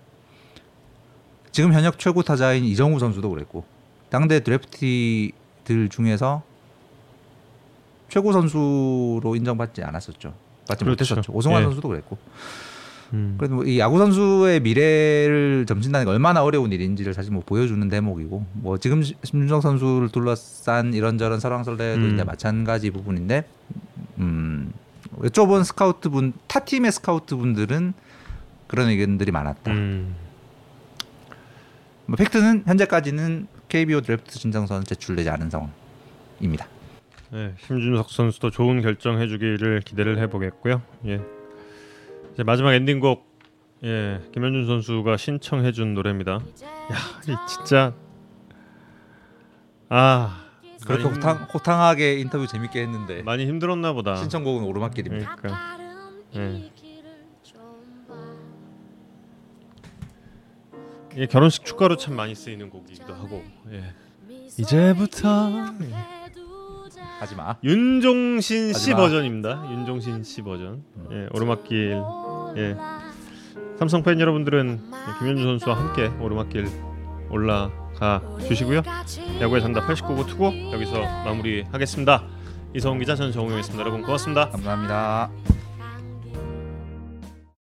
[1.50, 3.64] 지금 현역 최고 타자인 이정우 선수도 그랬고
[4.10, 6.42] 당대 드래프티들 중에서
[8.08, 10.34] 최고 선수로 인정받지 않았었죠.
[10.68, 11.14] 받지 그렇죠.
[11.14, 11.32] 못했었죠.
[11.32, 11.64] 오성환 예.
[11.66, 12.16] 선수도 그랬고
[13.12, 13.34] 음.
[13.38, 18.44] 그래도 뭐 이 야구 선수의 미래를 점친다는 게 얼마나 어려운 일인지를 사실 뭐 보여주는 대목이고
[18.54, 22.14] 뭐 지금 시- 심준석 선수를 둘러싼 이런저런 설왕설래도 음.
[22.14, 23.44] 이제 마찬가지 부분인데
[24.18, 24.72] 음
[25.18, 27.92] 여쭤본 스카우트 분 타 팀의 스카우트 분들은
[28.66, 29.70] 그런 의견들이 많았다.
[29.72, 30.14] 음.
[32.06, 36.66] 뭐 fact는 현재까지는 KBO 드래프트 신청서는 제출되지 않은 상황입니다.
[37.32, 40.82] 네, 심준석 선수도 좋은 결정 해주기를 기대를 해보겠고요.
[41.06, 41.20] 예.
[42.34, 43.32] 이제 마지막 엔딩곡
[43.84, 46.32] 예 김현준 선수가 신청해준 노래입니다.
[46.32, 46.40] 야,
[47.28, 47.94] 이 진짜
[49.88, 50.44] 아
[50.84, 54.16] 그렇게 많이 호탕, 호탕하게 인터뷰 재밌게 했는데 많이 힘들었나 보다.
[54.16, 55.36] 신청곡은 오르막길입니다.
[55.36, 55.78] 그러니까
[56.36, 56.70] 예.
[61.16, 63.94] 예, 결혼식 축가로 참 많이 쓰이는 곡이기도 하고 예.
[64.58, 66.23] 이제부터 예.
[67.20, 67.56] 하지 마.
[67.62, 68.96] 윤종신 씨 하지마.
[68.96, 69.68] 버전입니다.
[69.70, 70.82] 윤종신 씨 버전.
[71.12, 72.02] 예, 오르막길.
[72.56, 72.76] 예.
[73.78, 76.68] 삼성 팬 여러분들은 예, 김현주 선수와 함께 오르막길
[77.30, 78.82] 올라가 주시고요.
[79.40, 82.24] 야구의 장답 89구 투고 여기서 마무리하겠습니다.
[82.74, 83.80] 이성훈 기자 저는 정우영이었습니다.
[83.80, 84.50] 여러분 고맙습니다.
[84.50, 85.30] 감사합니다.